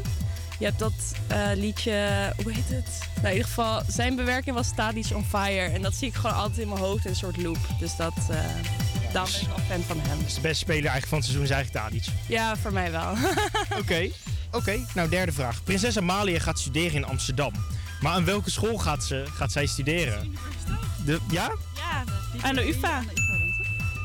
Je 0.59 0.65
hebt 0.65 0.79
dat 0.79 0.93
eh, 1.27 1.51
liedje, 1.55 2.33
hoe 2.43 2.53
heet 2.53 2.69
het? 2.69 2.99
Nou, 3.15 3.27
in 3.27 3.33
ieder 3.33 3.49
geval, 3.49 3.83
zijn 3.89 4.17
bewerking 4.17 4.55
was 4.57 4.75
Tadic 4.75 5.07
on 5.15 5.25
Fire. 5.25 5.73
En 5.73 5.83
dat 5.83 5.95
zie 5.95 6.09
ik 6.09 6.15
gewoon 6.15 6.37
altijd 6.37 6.59
in 6.59 6.69
mijn 6.69 6.81
hoofd 6.81 7.05
in 7.05 7.11
een 7.11 7.17
soort 7.17 7.43
loop. 7.43 7.59
Dus 7.79 7.97
dat, 7.97 8.15
eh 8.31 8.39
daarom 9.15 9.33
ben 9.33 9.43
ik 9.43 9.49
wel 9.49 9.65
fan 9.67 9.83
van 9.83 9.99
hem. 10.01 10.19
Dus 10.23 10.35
de 10.35 10.41
beste 10.41 10.59
speler 10.59 10.91
eigenlijk 10.91 11.07
van 11.07 11.19
het 11.19 11.27
seizoen 11.27 11.47
is 11.47 11.51
eigenlijk 11.51 11.85
Tadic. 11.85 12.05
Ja, 12.29 12.57
voor 12.57 12.73
mij 12.73 12.91
wel. 12.91 13.15
Oké, 13.81 14.11
oké. 14.51 14.87
Nou, 14.95 15.09
derde 15.09 15.33
vraag. 15.33 15.63
Prinses 15.65 15.99
Amalia 15.99 16.39
gaat 16.39 16.59
studeren 16.59 16.95
in 16.95 17.05
Amsterdam. 17.05 17.53
Maar 18.01 18.13
aan 18.13 18.25
welke 18.25 18.51
school 18.51 18.79
gaat, 18.79 19.05
ze, 19.05 19.25
gaat 19.35 19.53
zij 19.53 19.67
studeren? 19.67 20.37
De, 21.05 21.19
ja? 21.31 21.53
Ja, 21.75 22.05
aan 22.41 22.55
de 22.55 22.69
UvA. 22.69 23.03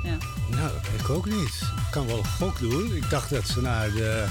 Ja. 0.03 0.17
Nou, 0.49 0.73
dat 0.73 0.91
weet 0.91 0.99
ik 0.99 1.09
ook 1.09 1.25
niet. 1.25 1.61
Ik 1.61 1.91
kan 1.91 2.07
wel 2.07 2.17
een 2.17 2.25
gok 2.25 2.59
doen. 2.59 2.95
Ik 2.95 3.09
dacht 3.09 3.29
dat 3.29 3.47
ze 3.47 3.61
naar 3.61 3.91
de, 3.91 4.25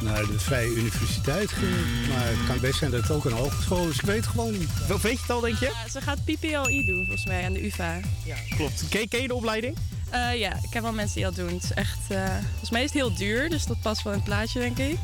naar 0.00 0.26
de 0.26 0.38
Vrije 0.38 0.74
Universiteit 0.74 1.52
ging. 1.52 2.08
Maar 2.08 2.26
het 2.26 2.46
kan 2.46 2.60
best 2.60 2.78
zijn 2.78 2.90
dat 2.90 3.02
het 3.02 3.10
ook 3.10 3.24
een 3.24 3.32
hogeschool 3.32 3.88
is. 3.88 3.94
Ik 3.94 4.04
weet 4.04 4.16
het 4.16 4.26
gewoon 4.26 4.58
niet. 4.58 4.86
Wel, 4.88 5.00
weet 5.00 5.12
je 5.12 5.20
het 5.20 5.30
al, 5.30 5.40
denk 5.40 5.58
je? 5.58 5.64
Ja, 5.64 5.90
ze 5.90 6.00
gaat 6.00 6.24
PPLI 6.24 6.84
doen 6.84 7.04
volgens 7.04 7.26
mij 7.26 7.44
aan 7.44 7.52
de 7.52 7.66
UvA. 7.66 8.00
Ja, 8.24 8.36
klopt. 8.56 8.84
Ken, 8.88 9.08
ken 9.08 9.22
je 9.22 9.28
de 9.28 9.34
opleiding? 9.34 9.76
Eh, 10.10 10.38
ja, 10.38 10.52
ik 10.62 10.72
heb 10.72 10.82
wel 10.82 10.92
mensen 10.92 11.14
die 11.14 11.24
dat 11.24 11.34
doen. 11.34 11.54
Het 11.54 11.62
is 11.62 11.72
echt, 11.72 11.98
eh, 12.08 12.36
volgens 12.50 12.70
mij 12.70 12.82
is 12.82 12.92
het 12.92 12.98
heel 12.98 13.14
duur, 13.14 13.50
dus 13.50 13.66
dat 13.66 13.80
past 13.80 14.02
wel 14.02 14.12
in 14.12 14.18
het 14.18 14.28
plaatje, 14.28 14.60
denk 14.60 14.78
ik. 14.78 14.98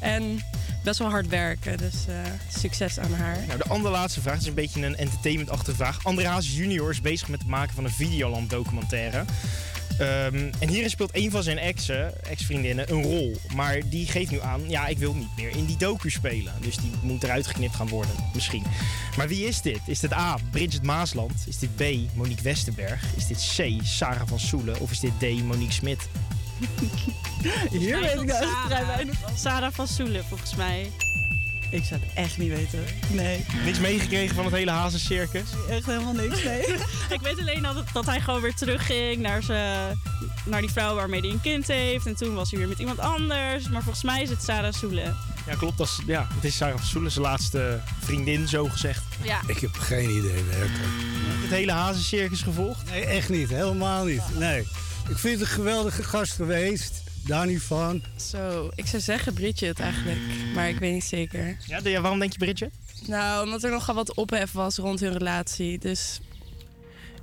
En 0.00 0.40
best 0.84 0.98
wel 0.98 1.08
hard 1.08 1.28
werken, 1.28 1.78
dus 1.78 2.06
eh, 2.08 2.14
succes 2.58 2.98
aan 2.98 3.12
haar. 3.12 3.44
Nou, 3.46 3.58
de 3.58 3.68
allerlaatste 3.68 4.20
vraag 4.20 4.38
is 4.38 4.46
een 4.46 4.54
beetje 4.54 4.86
een 4.86 4.96
entertainment-achtige 4.96 5.76
vraag. 5.76 6.04
André 6.04 6.38
junior 6.40 6.90
is 6.90 7.00
bezig 7.00 7.28
met 7.28 7.40
het 7.40 7.48
maken 7.48 7.74
van 7.74 7.84
een 7.84 7.90
Videoland 7.90 8.50
documentaire. 8.50 9.24
Ehm, 9.98 10.52
en 10.58 10.68
hierin 10.68 10.90
speelt 10.90 11.16
een 11.16 11.30
van 11.30 11.42
zijn 11.42 11.58
exen, 11.58 12.24
ex-vriendinnen, 12.24 12.90
een 12.92 13.02
rol. 13.02 13.36
Maar 13.54 13.88
die 13.88 14.06
geeft 14.06 14.30
nu 14.30 14.40
aan, 14.40 14.68
ja, 14.68 14.86
ik 14.86 14.98
wil 14.98 15.14
niet 15.14 15.36
meer 15.36 15.50
in 15.56 15.64
die 15.64 15.76
docu 15.76 16.10
spelen. 16.10 16.52
Dus 16.60 16.76
die 16.76 16.90
moet 17.02 17.22
eruit 17.22 17.46
geknipt 17.46 17.74
gaan 17.74 17.88
worden, 17.88 18.14
misschien. 18.34 18.62
Maar 19.16 19.28
wie 19.28 19.46
is 19.46 19.60
dit? 19.62 19.80
Is 19.86 20.00
dit 20.00 20.12
A, 20.12 20.36
Bridget 20.50 20.82
Maasland? 20.82 21.44
Is 21.46 21.58
dit 21.58 21.76
B, 21.76 21.82
Monique 22.14 22.42
Westerberg? 22.42 23.04
Is 23.16 23.26
dit 23.26 23.54
C, 23.56 23.84
Sarah 23.84 24.26
van 24.26 24.40
Soelen? 24.40 24.80
Of 24.80 24.90
is 24.90 25.00
dit 25.00 25.12
D, 25.18 25.42
Monique 25.42 25.72
Smit? 25.72 26.08
Hier 27.70 28.00
weet 28.00 28.20
ik 28.20 28.26
nou 28.26 28.46
vrij 28.66 28.86
weinig 28.86 29.16
Sarah 29.34 29.72
van 29.72 29.86
Soelen, 29.88 30.24
volgens 30.24 30.54
mij. 30.54 30.90
Ik 31.70 31.84
zou 31.84 32.00
het 32.00 32.10
echt 32.14 32.38
niet 32.38 32.50
weten. 32.52 32.84
Nee, 33.10 33.44
Niks 33.64 33.78
meegekregen 33.78 34.34
van 34.34 34.44
het 34.44 34.54
hele 34.54 34.70
Hazes-circus? 34.70 35.48
echt 35.70 35.86
helemaal 35.86 36.12
niks. 36.12 36.42
Nee. 36.42 36.60
ik 37.16 37.20
weet 37.22 37.38
alleen 37.38 37.62
dat, 37.62 37.74
het- 37.74 37.92
dat 37.92 38.06
hij 38.06 38.20
gewoon 38.20 38.40
weer 38.40 38.54
terugging 38.54 39.16
naar, 39.22 39.42
zijn, 39.42 40.00
naar 40.44 40.60
die 40.60 40.70
vrouw 40.70 40.94
waarmee 40.94 41.20
hij 41.20 41.30
een 41.30 41.40
kind 41.40 41.66
heeft. 41.66 42.06
En 42.06 42.16
toen 42.16 42.34
was 42.34 42.50
hij 42.50 42.58
weer 42.58 42.68
met 42.68 42.78
iemand 42.78 42.98
anders. 42.98 43.68
Maar 43.68 43.82
volgens 43.82 44.04
mij 44.04 44.22
is 44.22 44.30
het 44.30 44.42
Sarah 44.42 44.72
Soelen. 44.72 45.16
Ja, 45.46 45.54
klopt. 45.54 45.78
Dat 45.78 45.86
is, 45.86 45.98
ja, 46.06 46.26
het 46.34 46.44
is 46.44 46.56
Sarah 46.56 46.76
van 46.76 46.86
Soelen, 46.86 47.10
zijn 47.10 47.24
laatste 47.24 47.80
vriendin, 48.00 48.48
zo 48.48 48.64
gezegd. 48.68 49.02
Ja. 49.22 49.40
Ik 49.46 49.58
heb 49.58 49.74
geen 49.78 50.10
idee 50.10 50.42
werkelijk. 50.44 50.92
Het 51.42 51.50
hele 51.50 51.72
Hazes-circus 51.72 52.42
gevolgd? 52.42 52.90
Nee, 52.90 53.04
echt 53.04 53.28
niet. 53.28 53.48
Helemaal 53.48 54.04
niet. 54.04 54.22
Nee. 54.38 54.60
Ik 55.08 55.18
vind 55.18 55.32
het 55.40 55.48
een 55.48 55.54
geweldige 55.54 56.02
gast 56.02 56.32
geweest. 56.32 57.02
Daar 57.26 57.46
niet 57.46 57.62
van. 57.62 58.02
Zo, 58.16 58.70
ik 58.74 58.86
zou 58.86 59.02
zeggen 59.02 59.34
Bridget 59.34 59.80
eigenlijk, 59.80 60.18
maar 60.54 60.68
ik 60.68 60.78
weet 60.78 60.92
niet 60.92 61.04
zeker. 61.04 61.56
Ja, 61.66 61.80
de- 61.80 61.90
ja, 61.90 62.00
waarom 62.00 62.18
denk 62.18 62.32
je 62.32 62.38
Bridget? 62.38 62.70
Nou, 63.06 63.44
omdat 63.44 63.62
er 63.62 63.70
nogal 63.70 63.94
wat 63.94 64.14
ophef 64.14 64.52
was 64.52 64.76
rond 64.76 65.00
hun 65.00 65.12
relatie, 65.12 65.78
dus... 65.78 66.20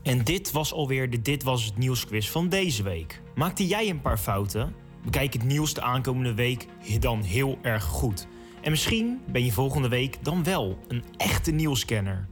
En 0.04 0.24
dit 0.24 0.52
was 0.52 0.74
alweer 0.74 1.10
de 1.10 1.22
Dit 1.22 1.44
Was 1.44 1.66
Het 1.66 1.78
Nieuwsquiz 1.78 2.28
van 2.28 2.50
deze 2.50 2.84
week. 2.84 3.22
Maakte 3.36 3.68
jij 3.68 3.90
een 3.90 4.02
paar 4.02 4.18
fouten? 4.18 4.74
Bekijk 5.04 5.34
het 5.34 5.44
nieuws 5.44 5.74
de 5.74 5.82
aankomende 5.82 6.34
week 6.34 6.66
dan 7.00 7.22
heel 7.22 7.60
erg 7.62 7.84
goed. 7.84 8.28
En 8.62 8.72
misschien 8.72 9.20
ben 9.28 9.46
je 9.46 9.52
volgende 9.52 9.88
week 9.88 10.18
dan 10.22 10.44
wel 10.44 10.80
een 10.88 11.04
echte 11.18 11.52
nieuwscanner. 11.52 12.28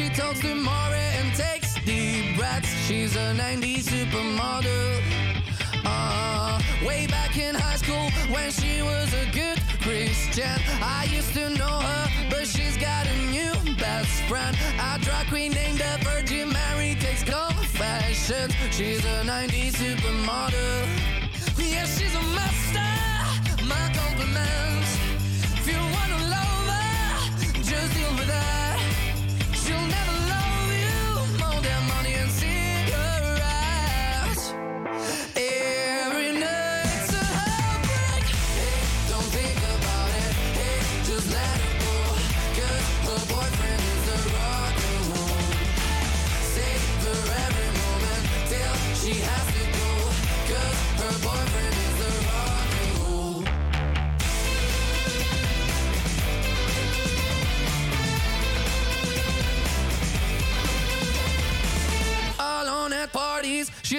She 0.00 0.08
talks 0.08 0.40
to 0.40 0.54
Maury 0.54 1.08
and 1.18 1.34
takes 1.34 1.74
deep 1.84 2.36
breaths. 2.36 2.72
She's 2.86 3.16
a 3.16 3.34
90s 3.34 3.84
supermodel. 3.92 5.02
Uh, 5.84 6.58
way 6.86 7.06
back 7.06 7.36
in 7.36 7.54
high 7.54 7.76
school 7.76 8.08
when 8.34 8.50
she 8.50 8.80
was 8.82 9.12
a 9.12 9.26
good 9.30 9.58
Christian. 9.82 10.58
I 10.80 11.06
used 11.12 11.34
to 11.34 11.50
know 11.50 11.76
her, 11.88 12.04
but 12.30 12.46
she's 12.46 12.76
got 12.78 13.06
a 13.06 13.16
new 13.36 13.52
best 13.76 14.22
friend. 14.22 14.56
A 14.80 14.98
drag 15.00 15.26
queen 15.26 15.52
named 15.52 15.78
the 15.78 15.98
Virgin 16.02 16.50
Mary 16.50 16.94
takes 16.98 17.22
confessions. 17.22 18.54
She's 18.70 19.04
a 19.04 19.22
90s 19.24 19.74
supermodel. 19.82 20.86
Yeah, 21.58 21.84
she's 21.84 22.14
a 22.14 22.22
master. 22.38 22.90
My 23.66 23.84
compliments. 23.92 24.89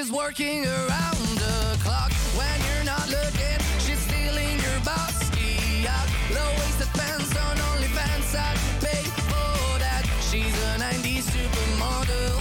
She's 0.02 0.12
working 0.12 0.66
around 0.66 1.28
the 1.38 1.78
clock 1.84 2.12
when 2.34 2.60
you're 2.66 2.84
not 2.84 3.08
looking. 3.08 3.60
She's 3.78 4.00
stealing 4.00 4.58
your 4.58 4.80
bossy 4.84 5.84
yacht. 5.84 6.10
Low 6.34 6.50
waisted 6.58 6.88
pants 6.98 7.38
on 7.38 7.56
OnlyFans. 7.58 8.34
I'd 8.34 8.58
pay 8.82 9.04
for 9.30 9.78
that. 9.78 10.04
She's 10.28 10.58
a 10.70 10.80
90s 10.82 11.30
supermodel. 11.30 12.34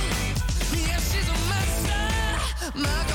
Yeah, 0.88 1.00
she's 1.00 1.28
a 1.28 1.36
master. 1.52 2.78
My 2.78 3.09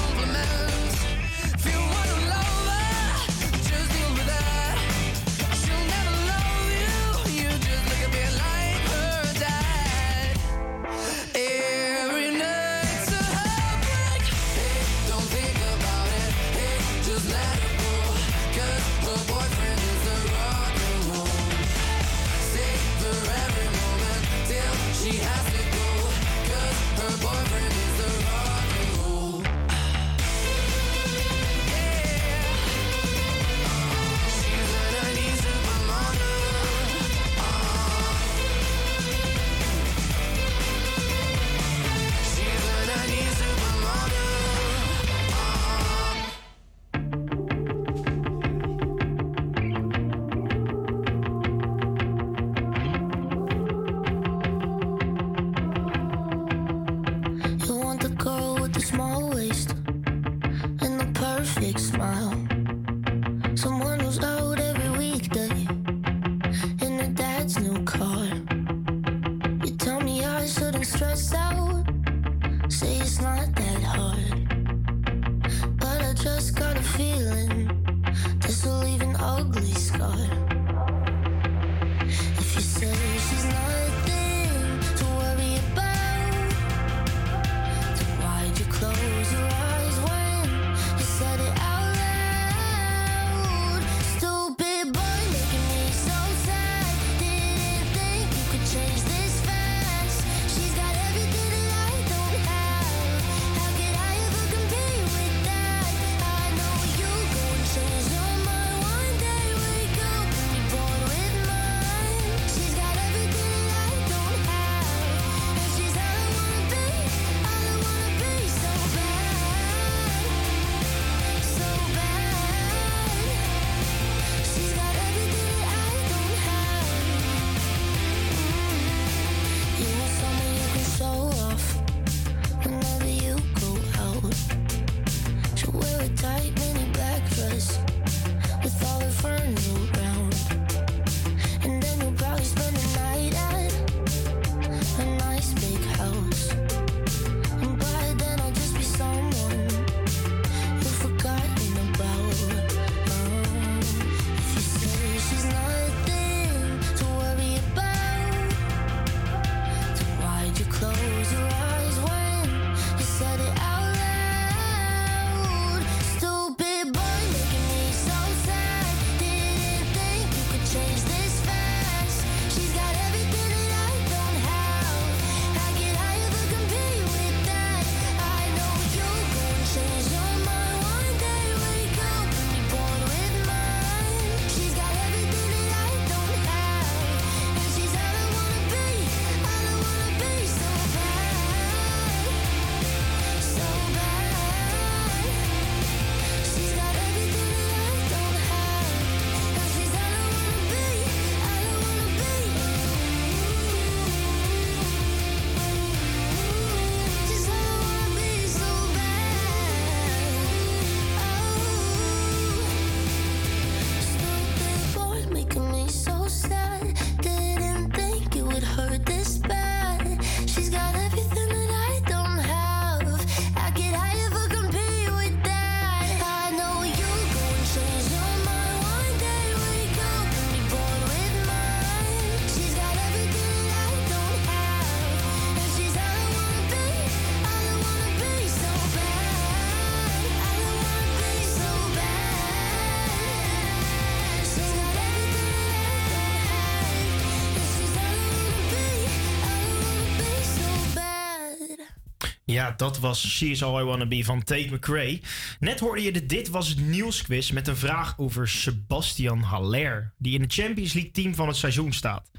Ja, 252.65 252.71
dat 252.71 252.99
was 252.99 253.27
She's 253.27 253.63
All 253.63 253.81
I 253.81 253.83
Wanna 253.83 254.05
Be 254.05 254.23
van 254.23 254.43
Tate 254.43 254.67
McRae. 254.71 255.21
Net 255.59 255.79
hoorde 255.79 256.01
je 256.01 256.11
de 256.11 256.25
Dit 256.25 256.49
Was 256.49 256.67
Het 256.67 256.79
Nieuws 256.79 257.21
quiz 257.21 257.51
met 257.51 257.67
een 257.67 257.77
vraag 257.77 258.17
over 258.17 258.47
Sebastian 258.47 259.39
Haller. 259.39 260.13
Die 260.17 260.33
in 260.33 260.41
het 260.41 260.53
Champions 260.53 260.93
League 260.93 261.11
team 261.11 261.35
van 261.35 261.47
het 261.47 261.57
seizoen 261.57 261.93
staat. 261.93 262.31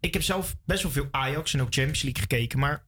Ik 0.00 0.12
heb 0.12 0.22
zelf 0.22 0.56
best 0.64 0.82
wel 0.82 0.92
veel 0.92 1.08
Ajax 1.10 1.54
en 1.54 1.60
ook 1.60 1.74
Champions 1.74 2.02
League 2.02 2.22
gekeken. 2.22 2.58
Maar 2.58 2.86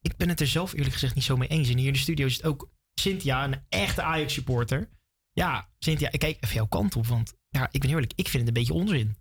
ik 0.00 0.16
ben 0.16 0.28
het 0.28 0.40
er 0.40 0.46
zelf 0.46 0.72
eerlijk 0.72 0.92
gezegd 0.92 1.14
niet 1.14 1.24
zo 1.24 1.36
mee 1.36 1.48
eens. 1.48 1.68
En 1.68 1.76
hier 1.76 1.86
in 1.86 1.92
de 1.92 1.98
studio 1.98 2.28
zit 2.28 2.44
ook 2.44 2.70
Cynthia, 2.94 3.44
een 3.44 3.62
echte 3.68 4.02
Ajax 4.02 4.32
supporter. 4.32 4.88
Ja, 5.32 5.68
Cynthia, 5.78 6.12
ik 6.12 6.18
kijk 6.18 6.36
even 6.40 6.54
jouw 6.54 6.66
kant 6.66 6.96
op. 6.96 7.06
Want 7.06 7.34
ja, 7.48 7.68
ik 7.70 7.80
ben 7.80 7.90
eerlijk, 7.90 8.12
ik 8.14 8.28
vind 8.28 8.46
het 8.46 8.56
een 8.56 8.62
beetje 8.62 8.80
onzin. 8.80 9.16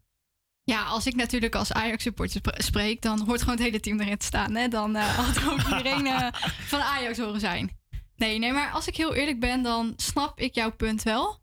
Ja, 0.69 0.83
als 0.83 1.05
ik 1.05 1.15
natuurlijk 1.15 1.55
als 1.55 1.73
Ajax-supporter 1.73 2.41
spreek, 2.57 3.01
dan 3.01 3.19
hoort 3.25 3.39
gewoon 3.39 3.55
het 3.55 3.63
hele 3.63 3.79
team 3.79 3.99
erin 3.99 4.17
te 4.17 4.25
staan. 4.25 4.55
Hè? 4.55 4.67
Dan 4.67 4.95
uh, 4.95 5.03
had 5.03 5.45
ook 5.45 5.61
iedereen 5.61 6.05
uh, 6.05 6.27
van 6.71 6.81
Ajax 6.81 7.17
horen 7.17 7.39
zijn. 7.39 7.77
Nee, 8.15 8.39
nee, 8.39 8.51
maar 8.51 8.71
als 8.71 8.87
ik 8.87 8.95
heel 8.95 9.13
eerlijk 9.13 9.39
ben, 9.39 9.61
dan 9.63 9.93
snap 9.95 10.39
ik 10.39 10.55
jouw 10.55 10.71
punt 10.71 11.03
wel. 11.03 11.37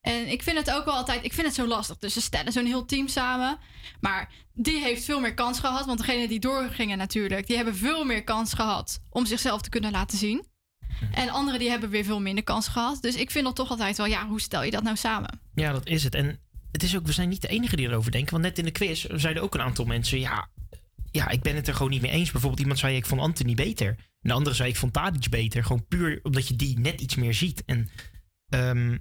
En 0.00 0.30
ik 0.30 0.42
vind 0.42 0.58
het 0.58 0.70
ook 0.70 0.84
wel 0.84 0.94
altijd, 0.94 1.24
ik 1.24 1.32
vind 1.32 1.46
het 1.46 1.56
zo 1.56 1.66
lastig. 1.66 1.98
Dus 1.98 2.12
ze 2.12 2.20
stellen 2.20 2.52
zo'n 2.52 2.66
heel 2.66 2.84
team 2.84 3.08
samen. 3.08 3.58
Maar 4.00 4.32
die 4.52 4.78
heeft 4.78 5.04
veel 5.04 5.20
meer 5.20 5.34
kans 5.34 5.58
gehad. 5.58 5.86
Want 5.86 5.98
degene 5.98 6.28
die 6.28 6.40
doorgingen 6.40 6.98
natuurlijk, 6.98 7.46
die 7.46 7.56
hebben 7.56 7.76
veel 7.76 8.04
meer 8.04 8.24
kans 8.24 8.52
gehad 8.52 9.00
om 9.10 9.26
zichzelf 9.26 9.60
te 9.60 9.68
kunnen 9.68 9.90
laten 9.90 10.18
zien. 10.18 10.46
Mhm. 11.00 11.12
En 11.12 11.28
anderen 11.30 11.60
die 11.60 11.70
hebben 11.70 11.90
weer 11.90 12.04
veel 12.04 12.20
minder 12.20 12.44
kans 12.44 12.68
gehad. 12.68 13.02
Dus 13.02 13.14
ik 13.14 13.30
vind 13.30 13.44
dat 13.44 13.56
toch 13.56 13.70
altijd 13.70 13.96
wel, 13.96 14.06
ja, 14.06 14.26
hoe 14.26 14.40
stel 14.40 14.62
je 14.62 14.70
dat 14.70 14.82
nou 14.82 14.96
samen? 14.96 15.40
Ja, 15.54 15.72
dat 15.72 15.86
is 15.86 16.04
het. 16.04 16.14
En 16.14 16.40
het 16.72 16.82
is 16.82 16.96
ook, 16.96 17.06
we 17.06 17.12
zijn 17.12 17.28
niet 17.28 17.42
de 17.42 17.48
enige 17.48 17.76
die 17.76 17.88
erover 17.88 18.10
denken. 18.10 18.30
Want 18.32 18.44
net 18.44 18.58
in 18.58 18.64
de 18.64 18.70
quiz 18.70 19.04
zeiden 19.04 19.42
ook 19.42 19.54
een 19.54 19.60
aantal 19.60 19.84
mensen, 19.84 20.20
ja, 20.20 20.48
ja, 21.10 21.28
ik 21.28 21.42
ben 21.42 21.54
het 21.54 21.68
er 21.68 21.74
gewoon 21.74 21.90
niet 21.90 22.02
mee 22.02 22.10
eens. 22.10 22.30
Bijvoorbeeld 22.30 22.60
iemand 22.60 22.78
zei, 22.78 22.96
ik 22.96 23.06
vond 23.06 23.20
Anthony 23.20 23.54
beter. 23.54 23.88
En 23.88 24.28
de 24.28 24.32
andere 24.32 24.56
zei, 24.56 24.68
ik 24.68 24.76
vond 24.76 24.92
Tadic 24.92 25.28
beter. 25.30 25.64
Gewoon 25.64 25.86
puur 25.86 26.20
omdat 26.22 26.48
je 26.48 26.56
die 26.56 26.78
net 26.78 27.00
iets 27.00 27.14
meer 27.14 27.34
ziet. 27.34 27.64
En 27.64 27.90
ehm 28.48 28.96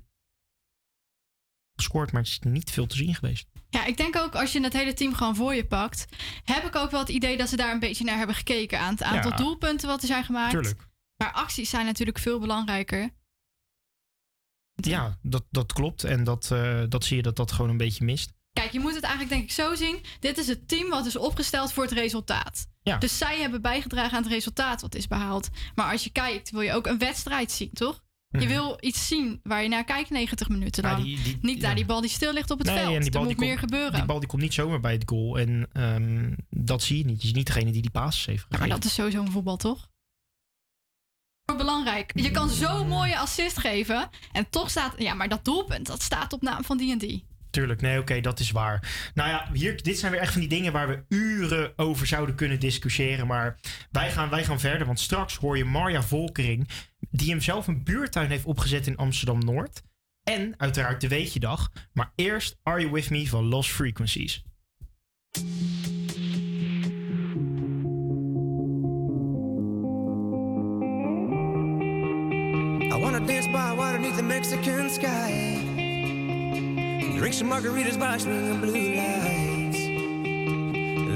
gescoord, 1.76 2.12
maar 2.12 2.22
het 2.22 2.32
is 2.32 2.40
niet 2.40 2.72
veel 2.72 2.86
te 2.88 2.96
zien 2.96 3.16
geweest. 3.16 3.48
Ja, 3.70 3.86
ik 3.86 3.98
denk 3.98 4.16
ook 4.16 4.36
als 4.36 4.52
je 4.52 4.64
het 4.64 4.74
hele 4.74 4.94
team 4.94 5.14
gewoon 5.14 5.36
voor 5.36 5.56
je 5.56 5.66
pakt, 5.66 6.06
heb 6.44 6.64
ik 6.64 6.76
ook 6.76 6.92
wel 6.92 7.00
het 7.00 7.10
idee 7.10 7.38
dat 7.38 7.50
ze 7.50 7.56
daar 7.56 7.74
een 7.74 7.80
beetje 7.80 8.04
naar 8.04 8.18
hebben 8.18 8.36
gekeken 8.36 8.80
aan 8.80 8.92
het 8.94 9.04
aantal 9.04 9.32
Ja. 9.32 9.38
doelpunten 9.38 9.88
wat 9.88 10.02
er 10.02 10.08
zijn 10.08 10.24
gemaakt. 10.24 10.52
Tuurlijk. 10.52 10.88
Maar 11.18 11.32
acties 11.32 11.70
zijn 11.70 11.86
natuurlijk 11.86 12.20
veel 12.20 12.40
belangrijker. 12.40 13.10
Ja, 14.86 15.18
dat, 15.22 15.44
dat 15.50 15.74
klopt. 15.74 16.04
En 16.04 16.24
dat, 16.24 16.50
eh, 16.52 16.82
dat 16.90 17.04
zie 17.06 17.16
je 17.18 17.22
dat 17.24 17.36
dat 17.36 17.52
gewoon 17.52 17.72
een 17.72 17.78
beetje 17.78 18.06
mist. 18.06 18.34
Kijk, 18.54 18.72
je 18.72 18.80
moet 18.80 18.94
het 18.96 19.04
eigenlijk 19.04 19.34
denk 19.34 19.44
ik 19.44 19.52
zo 19.52 19.76
zien. 19.76 19.98
Dit 20.20 20.38
is 20.38 20.48
het 20.48 20.68
team 20.68 20.90
wat 20.90 21.06
is 21.06 21.16
opgesteld 21.18 21.74
voor 21.74 21.84
het 21.84 21.92
resultaat. 21.94 22.68
Ja. 22.82 22.98
Dus 22.98 23.18
zij 23.18 23.40
hebben 23.40 23.62
bijgedragen 23.62 24.18
aan 24.18 24.24
het 24.24 24.32
resultaat 24.32 24.82
wat 24.82 24.96
is 24.96 25.08
behaald. 25.08 25.50
Maar 25.76 25.92
als 25.92 26.04
je 26.04 26.10
kijkt, 26.10 26.52
wil 26.52 26.62
je 26.62 26.74
ook 26.74 26.88
een 26.88 26.98
wedstrijd 26.98 27.52
zien, 27.52 27.70
toch? 27.74 28.04
Je 28.30 28.38
Mhm. 28.38 28.48
wil 28.48 28.78
iets 28.80 29.08
zien 29.08 29.40
waar 29.44 29.64
je 29.64 29.70
naar 29.70 29.84
kijkt 29.84 30.10
90 30.10 30.50
minuten 30.50 30.84
Ja, 30.84 30.92
lang. 30.92 31.04
die- 31.04 31.22
die- 31.22 31.38
niet 31.42 31.62
daar 31.62 31.76
die 31.76 31.86
bal 31.86 32.02
die 32.02 32.10
stil 32.10 32.34
ligt 32.34 32.52
op 32.52 32.58
het 32.58 32.68
Nee, 32.68 32.78
veld. 32.78 32.96
en 32.96 33.02
die 33.02 33.12
bal 33.12 33.22
er 33.22 33.28
die 33.28 33.38
meer 33.38 33.48
komt- 33.58 33.60
gebeuren. 33.72 33.94
Die 33.94 34.06
bal 34.06 34.20
die 34.20 34.28
komt 34.28 34.42
niet 34.42 34.54
zomaar 34.54 34.80
bij 34.80 34.94
het 34.94 35.04
goal. 35.06 35.40
En 35.40 35.68
ehm, 35.74 36.34
dat 36.50 36.82
zie 36.84 36.98
je 36.98 37.06
niet. 37.06 37.22
Je 37.22 37.28
ziet 37.28 37.36
niet 37.36 37.46
degene 37.46 37.72
die 37.72 37.82
die 37.82 37.92
passes 37.92 38.26
heeft 38.26 38.46
maar 38.50 38.60
gegeven. 38.60 38.80
dat 38.82 38.90
is 38.90 38.94
sowieso 38.94 39.22
een 39.22 39.32
voetbal, 39.32 39.58
toch? 39.58 39.90
Belangrijk. 41.58 42.12
Je 42.14 42.32
kan 42.32 42.50
zo'n 42.50 42.88
mooie 42.88 43.18
assist 43.18 43.60
geven. 43.60 44.10
En 44.32 44.50
toch 44.50 44.70
staat... 44.70 44.94
Ja, 44.98 45.14
maar 45.14 45.30
dat 45.30 45.46
doelpunt, 45.46 45.88
dat 45.88 46.02
staat 46.02 46.34
op 46.34 46.42
naam 46.42 46.64
van 46.64 46.78
die 46.78 46.92
en 46.92 46.98
die. 46.98 47.26
Tuurlijk, 47.50 47.82
nee, 47.82 48.00
oké, 48.00 48.22
dat 48.22 48.40
is 48.40 48.52
waar. 48.52 49.12
Nou 49.14 49.30
ja, 49.30 49.50
hier, 49.54 49.84
dit 49.84 50.00
zijn 50.00 50.12
weer 50.12 50.22
echt 50.22 50.32
van 50.32 50.42
die 50.42 50.50
dingen 50.50 50.72
waar 50.72 50.88
we 50.88 51.04
uren 51.10 51.74
over 51.76 52.08
zouden 52.08 52.36
kunnen 52.36 52.60
discussiëren. 52.60 53.28
Maar 53.28 53.60
wij 53.92 54.12
gaan, 54.12 54.30
wij 54.30 54.44
gaan 54.44 54.60
verder, 54.60 54.86
want 54.88 55.00
straks 55.00 55.36
hoor 55.36 55.58
je 55.58 55.66
Marja 55.66 56.04
Volkering, 56.04 56.68
die 57.00 57.30
hem 57.30 57.42
zelf 57.42 57.68
een 57.68 57.84
buurtuin 57.84 58.30
heeft 58.30 58.46
opgezet 58.46 58.88
in 58.88 58.98
Amsterdam 58.98 59.40
Noord. 59.40 59.82
En 60.24 60.54
uiteraard 60.58 61.02
de 61.02 61.08
Weetjedag. 61.08 61.72
Maar 61.94 62.12
eerst 62.16 62.58
Are 62.64 62.80
You 62.80 62.92
With 62.92 63.10
Me 63.10 63.28
van 63.28 63.46
Lost 63.46 63.72
Frequencies. 63.72 64.44
By 73.52 73.74
water 73.74 73.98
beneath 73.98 74.16
the 74.16 74.24
Mexican 74.24 74.90
sky. 74.90 75.60
Drink 77.18 77.34
some 77.34 77.50
margaritas 77.50 78.00
by 78.00 78.18
swinging 78.18 78.62
blue 78.62 78.96
lights. 78.96 79.78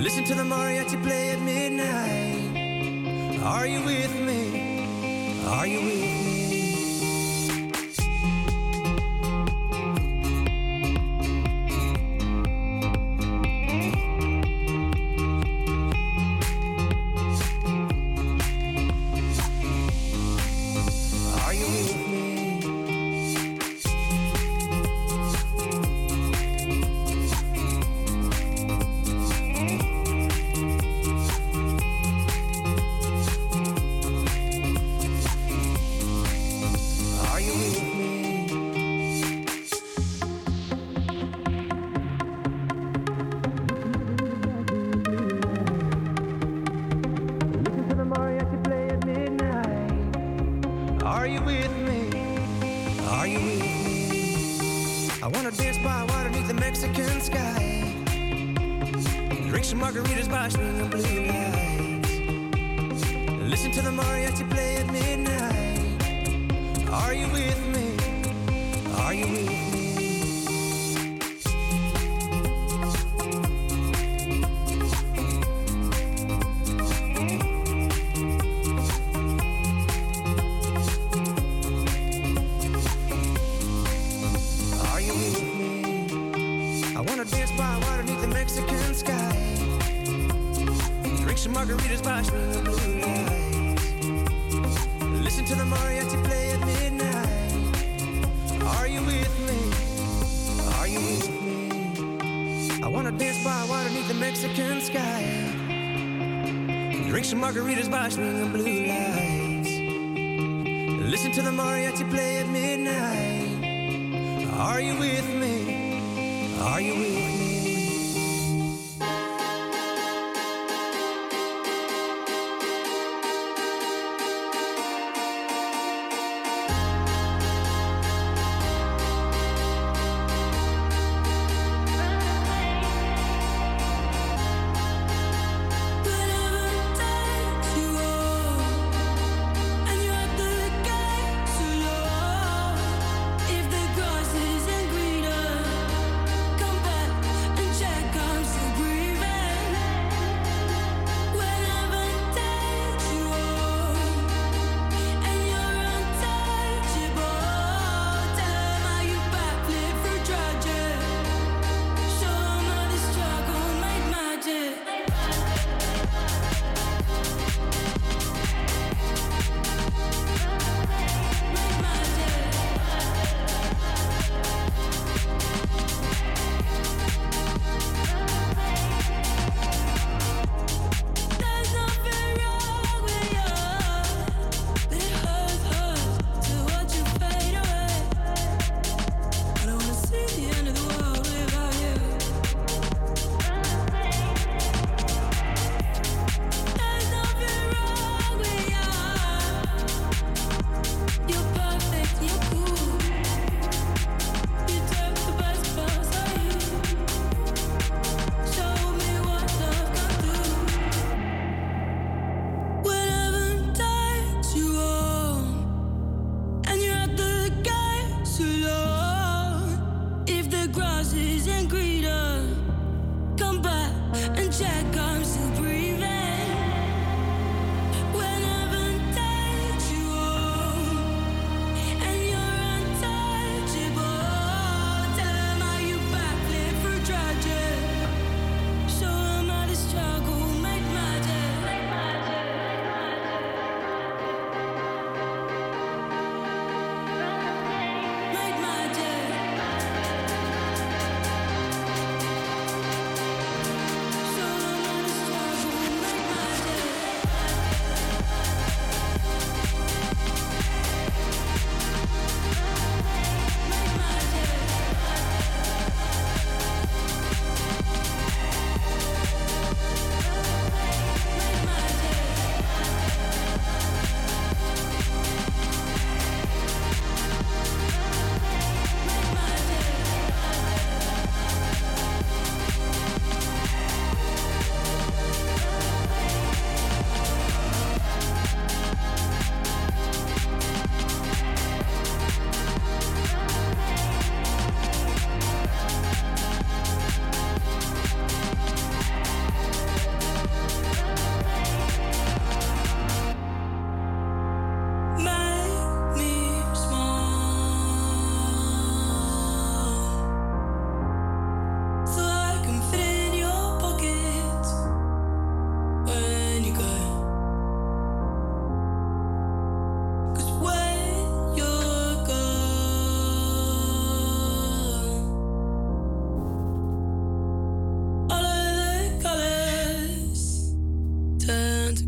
Listen 0.03 0.25
to 0.25 0.35
the 0.35 0.43
mariachi 0.43 1.01
play 1.01 1.29
at 1.31 1.39
midnight. 1.41 3.41
Are 3.43 3.65
you 3.65 3.81
with 3.83 4.13
me? 4.19 5.45
Are 5.47 5.67
you 5.67 5.81
with 5.81 6.25
me? 6.25 6.34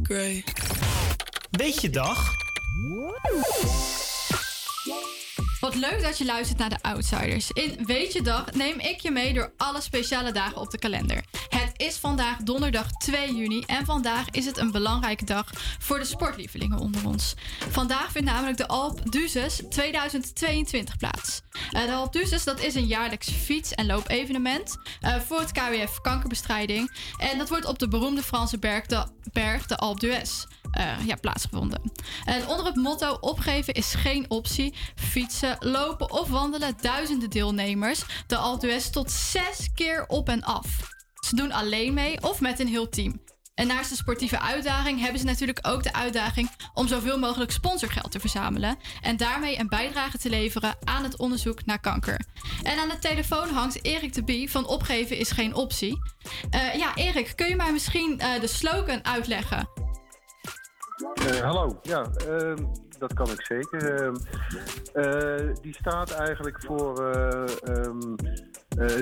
Gray. 0.08 0.44
Weet 1.52 1.82
je 1.82 1.90
dag? 1.90 2.32
Wat 5.60 5.76
leuk 5.76 6.02
dat 6.02 6.18
je 6.18 6.26
luistert 6.26 6.60
naar 6.60 6.70
de 6.70 6.82
Outsiders. 6.82 7.52
In 7.52 7.86
Weet 7.86 8.14
je 8.14 8.22
Dag 8.22 8.52
neem 8.52 8.80
ik 8.80 9.00
je 9.00 9.12
mee 9.12 9.34
door 9.34 9.52
alle 9.58 9.82
speciale 9.82 10.32
dagen 10.32 10.58
op 10.58 10.72
de 10.72 10.78
kalender. 10.78 11.24
Het 11.50 11.72
is 11.78 11.98
vandaag 11.98 12.38
donderdag 12.38 12.92
2 12.92 13.36
juni 13.36 13.64
en 13.66 13.86
vandaag 13.86 14.30
is 14.30 14.46
het 14.46 14.58
een 14.58 14.72
belangrijke 14.72 15.26
dag 15.26 15.50
voor 15.80 16.00
de 16.00 16.06
sportlievelingen 16.06 16.80
onder 16.80 17.08
ons. 17.08 17.36
Vandaag 17.70 18.12
vindt 18.12 18.30
namelijk 18.30 18.58
de 18.58 18.68
Alp 18.68 19.12
d'Huez 19.12 19.60
2022 19.70 20.98
plaats. 20.98 21.42
Eh, 21.72 21.86
de 21.86 22.08
d'Huez 22.12 22.44
dat 22.44 22.60
is 22.60 22.76
een 22.76 22.86
jaarlijks 22.86 23.30
fiets- 23.30 23.74
en 23.74 23.86
loopevenement 23.86 24.78
eh, 25.02 25.16
voor 25.16 25.40
het 25.40 25.52
KWF 25.52 26.02
kankerbestrijding. 26.02 26.92
En 27.18 27.38
dat 27.38 27.50
wordt 27.50 27.66
op 27.66 27.80
de 27.80 27.88
beroemde 27.88 28.24
Franse 28.24 28.58
berg 28.58 28.86
de, 28.86 29.06
berg, 29.32 29.66
de 29.66 29.78
Alpe 29.78 30.00
d'Huez 30.00 30.46
eh, 30.72 31.06
ja, 31.06 31.16
plaatsgevonden. 31.16 31.92
En 32.26 32.48
onder 32.48 32.66
het 32.66 32.76
motto 32.76 33.18
opgeven 33.20 33.74
is 33.74 33.94
geen 33.94 34.26
optie. 34.28 34.74
Fietsen, 34.96 35.56
lopen 35.60 36.12
of 36.12 36.30
wandelen 36.30 36.74
duizenden 36.82 37.30
deelnemers. 37.30 38.04
De 38.28 38.38
Alpe 38.38 38.90
tot 38.92 39.12
zes 39.12 39.70
keer 39.76 40.06
op 40.08 40.30
en 40.30 40.44
af. 40.44 40.96
Ze 41.28 41.36
doen 41.36 41.52
alleen 41.52 41.94
mee 41.94 42.24
of 42.24 42.42
met 42.42 42.60
een 42.60 42.68
heel 42.68 42.90
team. 42.90 43.22
En 43.58 43.68
naast 43.68 43.90
de 43.90 43.96
sportieve 43.96 44.40
uitdaging 44.40 45.00
hebben 45.00 45.20
ze 45.20 45.26
natuurlijk 45.26 45.60
ook 45.62 45.84
de 45.84 45.94
uitdaging 45.94 46.50
om 46.74 46.88
zoveel 46.88 47.20
mogelijk 47.20 47.52
sponsorgeld 47.52 48.12
te 48.12 48.20
verzamelen 48.20 48.78
en 49.02 49.18
daarmee 49.18 49.60
een 49.60 49.68
bijdrage 49.68 50.18
te 50.18 50.30
leveren 50.30 50.76
aan 50.84 51.04
het 51.04 51.18
onderzoek 51.18 51.66
naar 51.66 51.80
kanker. 51.80 52.26
En 52.64 52.80
aan 52.80 52.90
de 52.90 53.00
telefoon 53.00 53.50
hangt 53.50 53.86
Erik 53.86 54.14
de 54.14 54.24
Bie 54.24 54.52
van 54.52 54.68
Opgeven 54.68 55.18
is 55.18 55.32
geen 55.32 55.54
optie. 55.54 56.00
Eh, 56.50 56.74
ja, 56.74 56.96
Erik, 56.96 57.34
kun 57.36 57.48
je 57.48 57.56
mij 57.56 57.72
misschien 57.72 58.20
eh, 58.20 58.42
de 58.42 58.48
slogan 58.48 59.06
uitleggen? 59.06 59.70
Eh, 61.14 61.40
hallo, 61.40 61.80
ja, 61.82 62.10
ehm, 62.28 62.66
dat 62.98 63.14
kan 63.14 63.30
ik 63.30 63.42
zeker. 63.46 63.94
Ehm, 63.94 64.16
eh, 64.94 65.56
die 65.62 65.74
staat 65.74 66.12
eigenlijk 66.12 66.64
voor 66.66 67.12
eh, 67.12 67.44
ehm, 67.64 68.16
eh, 68.16 68.34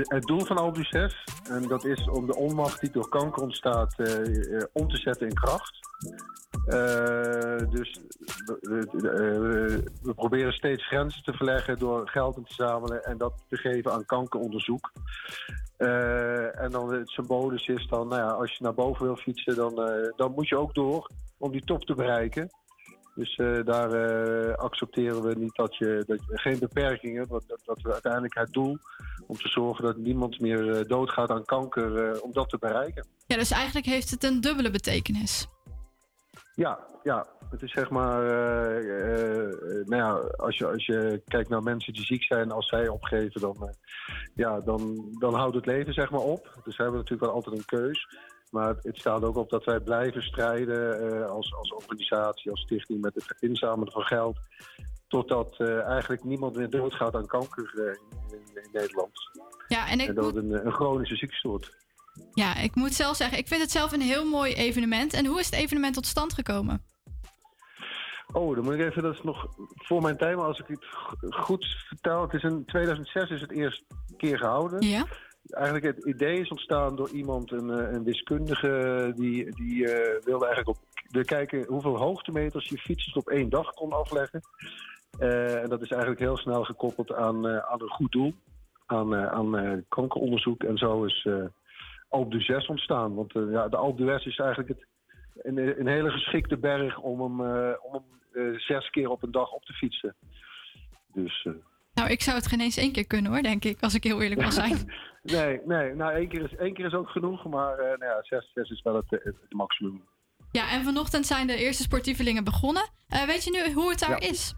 het 0.04 0.24
doel 0.24 0.46
van 0.46 0.58
Albu 0.58 0.84
6. 0.84 1.24
En 1.50 1.68
dat 1.68 1.86
is 1.86 2.10
om 2.10 2.26
de 2.26 2.36
onmacht 2.36 2.80
die 2.80 2.92
door 2.92 3.10
kanker 3.10 3.42
ontstaat 3.42 4.00
eh, 4.00 4.56
eh, 4.56 4.64
om 4.72 4.88
te 4.88 4.98
zetten 4.98 5.28
in 5.28 5.34
kracht. 5.34 5.80
Eh, 6.66 7.70
dus 7.70 8.00
we, 8.62 9.82
eh, 10.04 10.14
proberen 10.16 10.54
steeds 10.54 10.88
grenzen 10.88 11.24
te 11.24 11.34
verleggen 11.34 11.80
door 11.80 12.10
geld 12.10 12.38
in 12.38 12.44
te 12.44 12.54
zamelen 12.54 13.04
en 13.04 13.18
dat 13.18 13.34
te 13.50 13.58
geven 13.58 13.92
aan 13.92 14.06
kankeronderzoek. 14.06 14.92
Eh, 15.78 16.60
en 16.60 16.72
dan 16.72 16.94
het 16.94 17.10
symbolisch 17.10 17.68
is 17.68 17.88
dan, 17.88 18.08
nou 18.08 18.22
ja, 18.22 18.30
als 18.30 18.52
je 18.52 18.64
naar 18.64 18.74
boven 18.74 19.06
wil 19.06 19.16
fietsen, 19.16 19.56
dan, 19.56 19.82
eh, 19.82 20.12
dan 20.16 20.32
moet 20.32 20.48
je 20.48 20.58
ook 20.58 20.74
door 20.74 21.10
om 21.38 21.52
die 21.52 21.66
top 21.66 21.86
te 21.86 21.96
bereiken. 21.96 22.50
Dus 23.16 23.36
eh, 23.36 23.64
daar 23.64 23.92
eh, 23.92 24.54
accepteren 24.54 25.22
we 25.22 25.36
niet 25.36 25.56
dat 25.56 25.76
je, 25.76 26.04
dat 26.08 26.20
je 26.28 26.38
geen 26.38 26.60
beperkingen, 26.60 27.28
want 27.28 27.48
dat, 27.48 27.62
dat 27.66 27.82
we 27.82 27.92
uiteindelijk 27.92 28.36
het 28.36 28.54
doel 28.54 28.78
om 29.28 29.38
te 29.38 29.48
zorgen 29.48 29.84
dat 29.84 29.98
niemand 29.98 30.40
meer 30.40 30.78
eh, 30.78 30.88
doodgaat 30.88 31.30
aan 31.30 31.46
kanker, 31.46 32.22
om 32.22 32.34
dat 32.34 32.50
te 32.50 32.58
bereiken. 32.58 33.08
Ja, 33.28 33.38
dus 33.38 33.52
eigenlijk 33.52 33.86
heeft 33.86 34.12
het 34.12 34.24
een 34.24 34.42
dubbele 34.42 34.72
betekenis. 34.72 35.48
Ja, 36.56 36.80
ja. 37.04 37.26
Het 37.50 37.62
is 37.64 37.72
zeg 37.72 37.90
maar, 37.90 38.24
nou 39.86 39.96
ja, 39.96 40.12
als 40.36 40.58
je, 40.58 40.68
als 40.68 40.86
je 40.86 41.22
kijkt 41.28 41.50
naar 41.50 41.64
mensen 41.64 41.94
die 41.94 42.06
ziek 42.06 42.24
zijn, 42.24 42.52
als 42.52 42.68
zij 42.68 42.88
opgeven, 42.88 43.42
dan, 43.42 43.76
ja, 44.34 44.60
dan, 44.60 45.16
dan 45.20 45.34
houdt 45.34 45.56
het 45.56 45.66
leven 45.66 45.94
zeg 45.94 46.12
maar 46.12 46.22
op. 46.22 46.60
Dus 46.64 46.78
we 46.78 46.84
hebben 46.84 47.02
natuurlijk 47.02 47.32
wel 47.32 47.36
altijd 47.36 47.56
een 47.58 47.66
keus. 47.66 48.08
Maar 48.56 48.76
het, 48.82 48.98
staat 48.98 49.24
ook 49.24 49.36
op 49.36 49.50
dat 49.50 49.64
wij 49.64 49.80
blijven 49.80 50.22
strijden 50.22 51.12
eh, 51.12 51.30
als, 51.30 51.54
als 51.54 51.74
organisatie, 51.74 52.52
als 52.52 52.62
stichting 52.62 53.02
met 53.02 53.14
het 53.14 53.36
inzamelen 53.40 53.92
van 53.92 54.02
geld. 54.02 54.38
Totdat 55.08 55.56
eh, 55.58 55.82
eigenlijk 55.82 56.24
niemand 56.24 56.56
meer 56.56 56.70
doodgaat 56.70 57.16
aan 57.16 57.26
kanker 57.26 57.74
eh, 57.76 57.86
in, 58.32 58.64
in, 58.64 58.70
Nederland. 58.72 59.12
Ja, 59.68 59.90
en 59.90 60.00
ik 60.00 60.08
en 60.08 60.16
dat 60.16 60.24
moet- 60.24 60.36
het 60.36 60.44
een, 60.44 60.66
een 60.66 60.74
chronische 60.74 61.16
ziekte 61.16 61.48
wordt. 61.48 61.76
Ja, 62.34 62.58
ik 62.58 62.76
moet 62.76 62.94
zelf 62.94 63.16
zeggen, 63.16 63.38
ik 63.38 63.48
vind 63.48 63.62
het 63.62 63.72
zelf 63.72 63.92
een 63.92 64.02
heel 64.02 64.26
mooi 64.26 64.54
evenement. 64.54 65.14
En 65.14 65.26
hoe 65.26 65.40
is 65.40 65.46
het 65.46 65.60
evenement 65.60 65.94
tot 65.94 66.06
stand 66.06 66.34
gekomen? 66.34 66.84
Oh, 68.32 68.56
dan 68.56 68.64
moet 68.64 68.74
ik 68.74 68.80
even, 68.80 69.04
dat 69.04 69.14
is 69.14 69.24
nog 69.24 69.48
voor 69.76 70.02
mijn 70.02 70.18
tijd, 70.18 70.36
maar 70.36 70.46
als 70.46 70.60
ik 70.60 70.68
het 70.68 70.86
goed 71.36 71.66
vertel, 71.88 72.22
het 72.22 72.34
is 72.34 72.44
in 72.44 72.66
2006 72.66 73.30
is 73.30 73.42
het 73.42 73.52
eerst 73.52 73.84
keer 74.18 74.38
gehouden. 74.38 74.88
Ja. 74.88 75.06
Eigenlijk 75.56 75.86
het 75.86 76.06
idee 76.06 76.40
is 76.40 76.50
ontstaan 76.50 76.96
door 76.96 77.10
iemand, 77.10 77.52
een, 77.52 77.70
eh, 77.70 77.92
een 77.92 78.04
wiskundige, 78.04 79.14
die, 79.16 79.56
die 79.56 79.92
eh, 79.92 80.24
wilde 80.24 80.46
eigenlijk 80.46 80.78
op 80.78 80.86
wilde 81.10 81.28
kijken 81.28 81.66
hoeveel 81.68 81.98
hoogtemeters 81.98 82.70
je 82.70 82.78
fietsers 82.78 83.14
op 83.14 83.30
één 83.30 83.50
dag 83.50 83.74
kon 83.74 83.92
afleggen. 83.92 84.42
Eh, 85.20 85.62
en 85.62 85.70
dat 85.70 85.82
is 85.82 85.90
eigenlijk 85.90 86.22
heel 86.22 86.38
snel 86.38 86.64
gekoppeld 86.64 87.14
aan, 87.14 87.48
aan 87.48 87.82
een 87.82 87.90
goed 87.90 88.12
doel, 88.12 88.34
aan, 88.86 89.16
aan 89.16 89.84
kankeronderzoek. 89.90 90.64
En 90.64 90.78
zo 90.78 91.04
is 91.04 91.26
eh 91.26 91.46
Alpe 92.10 92.38
d'Huez 92.38 92.68
ontstaan. 92.68 93.16
Want 93.16 93.34
ja, 93.34 93.68
de 93.68 93.78
Alpe 93.78 94.02
d'Huez 94.02 94.26
is 94.26 94.38
eigenlijk 94.38 94.70
het, 94.70 94.88
een, 95.46 95.80
een 95.80 95.88
hele 95.88 96.10
geschikte 96.10 96.58
berg 96.58 97.00
om 97.00 97.22
hem, 97.22 97.40
om 97.82 97.94
hem 97.94 98.60
zes 98.60 98.90
keer 98.90 99.10
op 99.10 99.24
een 99.24 99.32
dag 99.32 99.52
op 99.52 99.66
te 99.66 99.74
fietsen. 99.74 100.16
Dus 101.14 101.48
Nou, 101.94 102.10
ik 102.10 102.22
zou 102.22 102.38
het 102.38 102.48
geen 102.48 102.62
eens 102.62 102.78
één 102.78 102.92
keer 102.92 103.08
kunnen 103.08 103.32
hoor, 103.32 103.42
denk 103.42 103.66
ik, 103.66 103.82
als 103.82 103.94
ik 103.94 104.04
heel 104.04 104.22
eerlijk 104.22 104.42
mag 104.42 104.54
zijn. 104.64 104.92
Nee, 105.26 105.62
nee, 105.66 105.94
nou 105.96 106.14
één 106.14 106.28
keer 106.28 106.42
is, 106.44 106.56
één 106.56 106.74
keer 106.74 106.86
is 106.86 106.94
ook 106.94 107.10
genoeg, 107.10 107.46
maar 107.46 107.78
eh, 107.80 107.98
nou 107.98 108.12
ja, 108.12 108.20
zes, 108.24 108.52
zes 108.54 108.70
is 108.70 108.82
wel 108.82 108.96
het, 108.96 109.10
het, 109.10 109.24
het 109.24 109.54
maximum. 109.54 110.04
Ja, 110.52 110.72
en 110.72 110.84
vanochtend 110.84 111.26
zijn 111.26 111.48
de 111.48 111.56
eerste 111.56 111.84
sportievelingen 111.84 112.44
begonnen. 112.44 112.90
Eh, 113.08 113.24
weet 113.26 113.44
je 113.44 113.52
nu 113.52 113.74
hoe 113.74 113.90
het 113.90 114.00
daar 114.00 114.10
Ja. 114.24 114.30
is? 114.30 114.54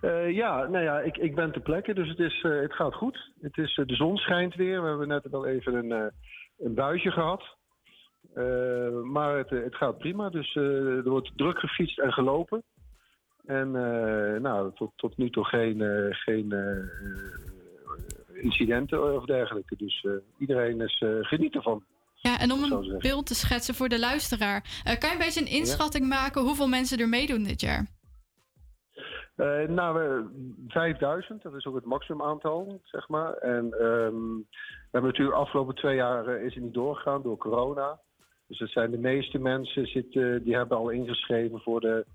Eh, 0.00 0.30
ja, 0.30 0.66
nou 0.66 0.84
ja, 0.84 1.00
ik, 1.00 1.16
ik 1.16 1.34
ben 1.34 1.52
ter 1.52 1.60
plekke, 1.62 1.94
dus 1.94 2.08
het, 2.08 2.18
is, 2.18 2.42
eh, 2.42 2.60
het 2.60 2.72
gaat 2.74 2.94
goed. 2.94 3.30
Het 3.40 3.56
is, 3.56 3.76
eh, 3.78 3.86
de 3.86 3.94
zon 3.94 4.16
schijnt 4.16 4.54
weer. 4.54 4.82
We 4.82 4.88
hebben 4.88 5.08
net 5.08 5.26
wel 5.30 5.46
even 5.46 5.74
een, 5.74 5.92
eh, 5.92 6.06
een 6.58 6.74
buitje 6.74 7.10
gehad. 7.10 7.56
Eh, 8.34 9.00
maar 9.02 9.36
het, 9.36 9.52
eh, 9.52 9.62
het 9.62 9.74
gaat 9.76 9.98
prima, 9.98 10.28
dus 10.30 10.54
eh, 10.54 10.62
er 10.96 11.08
wordt 11.10 11.32
druk 11.36 11.58
gefietst 11.58 11.98
en 11.98 12.12
gelopen. 12.12 12.62
En 13.46 13.76
eh, 13.76 14.40
nou, 14.40 14.70
tot, 14.74 14.92
tot 14.96 15.16
nu 15.16 15.30
toe 15.30 15.44
geen, 15.44 15.80
eh, 15.82 16.06
geen 16.10 16.52
eh, 16.52 16.76
eh, 16.78 16.84
incidenten 18.42 19.14
of 19.16 19.24
dergelijke. 19.24 19.76
Dus 19.76 20.04
eh, 20.04 20.12
iedereen 20.38 20.80
is 20.80 21.00
uh, 21.00 21.16
geniet 21.20 21.54
ervan. 21.54 21.84
Ja, 22.14 22.38
en 22.40 22.52
om 22.52 22.62
een 22.62 22.98
beeld 22.98 23.26
te 23.26 23.34
schetsen 23.34 23.74
voor 23.74 23.88
de 23.88 23.98
luisteraar. 23.98 24.80
eh, 24.84 24.98
kan 24.98 25.08
je 25.08 25.14
een 25.14 25.22
beetje 25.24 25.40
een 25.40 25.58
inschatting 25.58 26.08
maken 26.08 26.42
hoeveel 26.42 26.68
mensen 26.68 26.98
er 26.98 27.08
meedoen 27.08 27.42
dit 27.44 27.60
jaar? 27.60 27.86
Eh, 29.36 29.68
nou, 29.68 29.98
we- 29.98 30.64
5000, 30.68 31.42
dat 31.42 31.54
is 31.54 31.64
ook 31.66 31.74
het 31.74 31.84
maximumaantal, 31.84 32.80
zeg 32.84 33.08
maar. 33.08 33.32
En 33.32 33.64
ehm, 33.64 34.36
we 34.36 34.90
hebben 34.90 35.10
natuurlijk 35.10 35.36
de 35.36 35.42
afgelopen 35.42 35.74
twee 35.74 35.96
jaar 35.96 36.26
eh, 36.26 36.44
is 36.44 36.54
het 36.54 36.64
niet 36.64 36.74
doorgegaan 36.74 37.22
door 37.22 37.36
corona. 37.36 37.98
Dus 38.46 38.58
dat 38.58 38.68
zijn 38.68 38.90
de 38.90 38.98
meeste 38.98 39.38
mensen 39.38 39.86
zitten, 39.86 40.42
die 40.44 40.54
hebben 40.56 40.76
al 40.76 40.88
ingeschreven 40.90 41.60
voor 41.60 41.80
de 41.80 42.06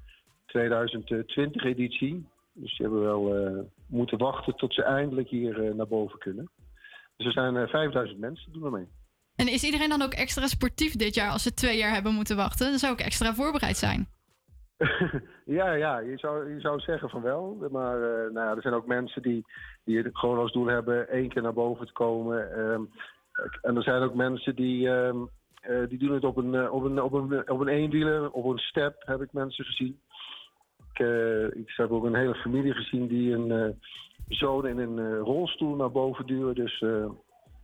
2020-editie. 0.48 2.26
Dus 2.58 2.78
die 2.78 2.86
hebben 2.88 3.04
wel 3.04 3.36
eh, 3.36 3.64
moeten 3.88 4.18
wachten 4.18 4.56
tot 4.56 4.74
ze 4.74 4.84
eindelijk 4.84 5.30
hier 5.30 5.64
eh, 5.64 5.74
naar 5.74 5.88
boven 5.88 6.20
kunnen. 6.20 6.50
Dus 7.18 7.26
er 7.26 7.32
zijn 7.32 7.58
eh, 7.58 7.68
5000 7.68 8.20
mensen 8.20 8.52
die 8.52 8.62
doen 8.62 8.74
er 8.74 8.78
mee. 8.78 8.88
En 9.36 9.48
is 9.48 9.64
iedereen 9.64 9.90
dan 9.90 10.02
ook 10.02 10.14
extra 10.14 10.48
sportief 10.48 10.96
dit 10.96 11.16
jaar 11.16 11.32
als 11.32 11.44
ze 11.44 11.54
twee 11.54 11.78
jaar 11.78 11.94
hebben 11.94 12.14
moeten 12.14 12.36
wachten? 12.36 12.70
Dan 12.70 12.80
zou 12.80 12.94
ik 12.94 13.00
extra 13.00 13.34
voorbereid 13.34 13.78
zijn. 13.78 14.08
Ja, 15.46 15.74
ja, 15.74 16.00
je 16.00 16.18
zou, 16.18 16.54
je 16.54 16.60
zou 16.60 16.80
zeggen 16.80 17.10
van 17.10 17.22
wel. 17.22 17.68
Maar 17.72 17.96
eh, 17.96 18.32
nou 18.32 18.48
ja, 18.48 18.56
er 18.56 18.62
zijn 18.62 18.74
ook 18.74 18.86
mensen 18.86 19.22
die, 19.22 19.46
die 19.84 19.98
het 19.98 20.18
gewoon 20.18 20.38
als 20.38 20.52
doel 20.52 20.66
hebben 20.66 21.10
één 21.10 21.30
keer 21.30 21.42
naar 21.42 21.54
boven 21.54 21.86
te 21.86 21.94
komen. 21.94 22.52
Ehm, 22.52 22.84
en 23.62 23.76
er 23.76 23.84
zijn 23.84 24.02
ook 24.04 24.14
mensen 24.14 24.56
die, 24.56 24.90
ehm, 24.90 25.18
eh, 25.62 25.88
die 25.90 25.98
doen 25.98 26.14
het 26.14 26.24
op 26.24 26.38
een, 26.38 26.56
eh, 26.56 26.74
op, 26.74 26.84
een, 26.84 27.02
op, 27.02 27.14
een, 27.14 27.50
op 27.50 27.60
een 27.60 27.68
eenwieler, 27.68 28.32
op 28.32 28.46
een 28.46 28.58
step 28.58 28.96
heb 29.06 29.22
ik 29.22 29.34
mensen 29.34 29.66
gezien. 29.66 30.00
Ik, 30.96 31.06
eh, 31.06 31.60
ik 31.62 31.74
heb 31.76 31.92
ook 31.92 32.04
een 32.04 32.16
hele 32.16 32.36
familie 32.36 32.74
gezien 32.74 33.08
die 33.08 33.34
een 33.34 33.52
eh, 33.52 33.76
zoon 34.28 34.68
in 34.68 34.78
een 34.78 35.00
eh, 35.00 35.20
rolstoel 35.20 35.76
naar 35.76 35.92
boven 35.92 36.26
duwen. 36.26 36.56
Dus 36.56 36.80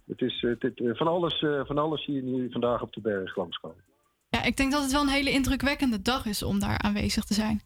het 0.05 0.21
is, 0.21 0.43
eh, 0.43 0.95
van, 0.95 1.07
alles, 1.07 1.45
van 1.65 1.77
alles 1.77 2.03
zie 2.03 2.13
je 2.13 2.23
nu 2.23 2.51
vandaag 2.51 2.81
op 2.81 2.93
de 2.93 3.01
berg 3.01 3.35
langskomen. 3.35 3.83
Ja, 4.29 4.43
ik 4.43 4.57
denk 4.57 4.71
dat 4.71 4.81
het 4.81 4.91
wel 4.91 5.01
een 5.01 5.07
hele 5.07 5.31
indrukwekkende 5.31 6.01
dag 6.01 6.25
is 6.25 6.43
om 6.43 6.59
daar 6.59 6.77
aanwezig 6.77 7.23
te 7.23 7.33
zijn. 7.33 7.61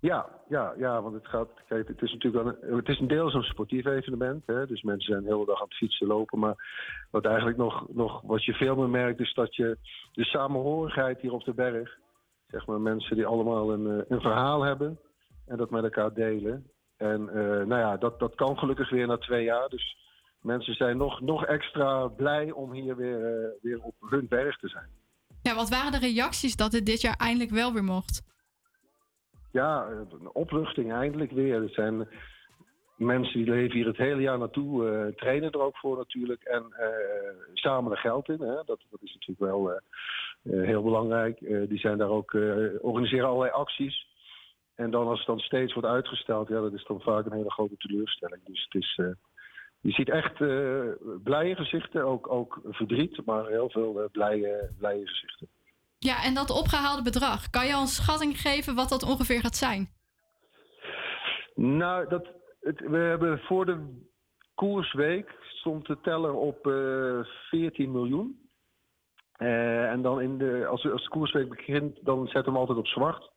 Ja, 0.00 0.28
ja, 0.48 0.74
ja, 0.78 1.02
want 1.02 1.14
het 1.14 1.26
gaat. 1.26 1.48
Kijk, 1.68 1.88
het 1.88 2.02
is 2.02 2.12
natuurlijk 2.12 2.44
wel 2.44 2.70
een, 2.70 2.76
het 2.76 2.88
is 2.88 2.98
een 2.98 3.08
deels 3.08 3.34
een 3.34 3.42
sportief 3.42 3.86
evenement. 3.86 4.42
Hè? 4.46 4.66
Dus 4.66 4.82
mensen 4.82 5.12
zijn 5.12 5.24
de 5.24 5.32
hele 5.32 5.46
dag 5.46 5.60
aan 5.60 5.68
het 5.68 5.76
fietsen, 5.76 6.06
lopen. 6.06 6.38
Maar 6.38 6.56
wat 7.10 7.24
eigenlijk 7.24 7.56
nog, 7.56 7.86
nog 7.88 8.22
wat 8.22 8.44
je 8.44 8.52
veel 8.52 8.76
meer 8.76 8.88
merkt, 8.88 9.20
is 9.20 9.34
dat 9.34 9.54
je 9.54 9.78
de 10.12 10.24
samenhorigheid 10.24 11.20
hier 11.20 11.32
op 11.32 11.44
de 11.44 11.54
berg. 11.54 11.98
Zeg 12.48 12.66
maar 12.66 12.80
mensen 12.80 13.16
die 13.16 13.26
allemaal 13.26 13.72
een, 13.72 13.86
eh, 13.86 14.04
een 14.08 14.20
verhaal 14.20 14.62
hebben 14.62 14.98
en 15.46 15.56
dat 15.56 15.70
met 15.70 15.82
elkaar 15.82 16.14
delen. 16.14 16.70
En 16.96 17.28
eh, 17.28 17.66
nou 17.66 17.80
ja, 17.80 17.96
dat, 17.96 18.18
dat 18.18 18.34
kan 18.34 18.58
gelukkig 18.58 18.90
weer 18.90 19.06
na 19.06 19.18
twee 19.18 19.44
jaar. 19.44 19.68
Dus 19.68 19.96
mensen 20.40 20.74
zijn 20.74 20.96
nog, 20.96 21.20
nog 21.20 21.44
extra 21.44 22.06
blij 22.06 22.50
om 22.50 22.72
hier 22.72 22.96
weer, 22.96 23.24
eh, 23.24 23.50
weer 23.62 23.80
op 23.80 23.94
hun 24.00 24.28
berg 24.28 24.58
te 24.58 24.68
zijn. 24.68 24.88
Ja, 25.42 25.54
wat 25.54 25.68
waren 25.68 25.92
de 25.92 25.98
reacties 25.98 26.56
dat 26.56 26.72
het 26.72 26.86
dit 26.86 27.00
jaar 27.00 27.16
eindelijk 27.16 27.50
wel 27.50 27.72
weer 27.72 27.84
mocht? 27.84 28.22
Ja, 29.52 29.86
een 29.88 30.30
opluchting 30.32 30.92
eindelijk 30.92 31.30
weer. 31.30 31.62
Er 31.62 31.70
zijn 31.70 32.08
mensen 32.96 33.38
die 33.38 33.50
leven 33.50 33.76
hier 33.76 33.86
het 33.86 33.96
hele 33.96 34.20
jaar 34.20 34.38
naartoe, 34.38 35.12
trainen 35.16 35.50
er 35.50 35.60
ook 35.60 35.76
voor 35.76 35.96
natuurlijk. 35.96 36.42
En 36.42 36.64
samen 37.54 37.92
er 37.92 37.98
geld 37.98 38.28
in. 38.28 38.40
Hè? 38.40 38.54
Dat, 38.54 38.80
dat 38.90 39.02
is 39.02 39.12
natuurlijk 39.14 39.40
wel 39.40 39.80
heel 40.42 40.82
belangrijk. 40.82 41.40
Eh, 41.40 41.68
die 41.68 41.78
zijn 41.78 41.98
daar 41.98 42.08
ook, 42.08 42.34
eh, 42.34 42.66
organiseren 42.80 43.28
allerlei 43.28 43.52
acties. 43.52 44.06
En 44.78 44.90
dan 44.90 45.06
als 45.06 45.18
het 45.18 45.26
dan 45.26 45.38
steeds 45.38 45.72
wordt 45.74 45.88
uitgesteld, 45.88 46.48
ja, 46.48 46.60
dat 46.60 46.72
is 46.72 46.84
dan 46.84 47.00
vaak 47.00 47.26
een 47.26 47.32
hele 47.32 47.50
grote 47.50 47.76
teleurstelling. 47.76 48.44
Dus 48.44 48.62
het 48.68 48.82
is, 48.82 48.98
eh, 49.00 49.06
je 49.80 49.90
ziet 49.92 50.08
echt 50.08 50.40
eh, 50.40 50.80
blije 51.22 51.56
gezichten, 51.56 52.04
ook, 52.04 52.30
ook 52.30 52.60
verdriet, 52.64 53.24
maar 53.24 53.46
heel 53.46 53.70
veel 53.70 54.00
eh, 54.00 54.10
blije, 54.12 54.70
blije 54.78 55.06
gezichten. 55.06 55.48
Ja, 55.98 56.24
en 56.24 56.34
dat 56.34 56.50
opgehaalde 56.50 57.02
bedrag, 57.02 57.50
kan 57.50 57.66
je 57.66 57.74
al 57.74 57.80
een 57.80 57.86
schatting 57.86 58.40
geven 58.40 58.74
wat 58.74 58.88
dat 58.88 59.02
ongeveer 59.02 59.40
gaat 59.40 59.56
zijn? 59.56 59.88
Nou, 61.54 62.08
dat, 62.08 62.26
het, 62.60 62.80
we 62.80 62.98
hebben 62.98 63.38
voor 63.38 63.66
de 63.66 64.06
koersweek 64.54 65.30
stond 65.40 65.86
de 65.86 66.00
teller 66.00 66.34
op 66.34 66.66
eh 66.66 67.20
14 67.50 67.92
miljoen. 67.92 68.47
Eh, 69.38 69.90
en 69.90 70.02
dan 70.02 70.20
in 70.20 70.38
de, 70.38 70.66
als, 70.66 70.90
als 70.90 71.02
de 71.02 71.08
koersweek 71.08 71.48
begint, 71.48 71.98
dan 72.04 72.24
zetten 72.24 72.42
we 72.44 72.50
hem 72.50 72.56
altijd 72.58 72.78
op 72.78 72.86
zwart. 72.86 73.30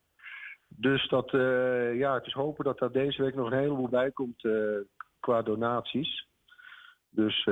Dus 0.68 1.08
dat, 1.10 1.34
eh, 1.34 1.98
ja, 1.98 2.14
het 2.14 2.26
is 2.26 2.34
hopen 2.34 2.64
dat 2.66 2.80
daar 2.80 2.92
deze 2.92 3.22
week 3.22 3.36
nog 3.36 3.52
een 3.52 3.58
heleboel 3.58 3.90
bij 3.90 4.12
komt 4.12 4.44
eh, 4.46 4.52
qua 5.20 5.42
donaties. 5.42 6.28
Dus 7.10 7.44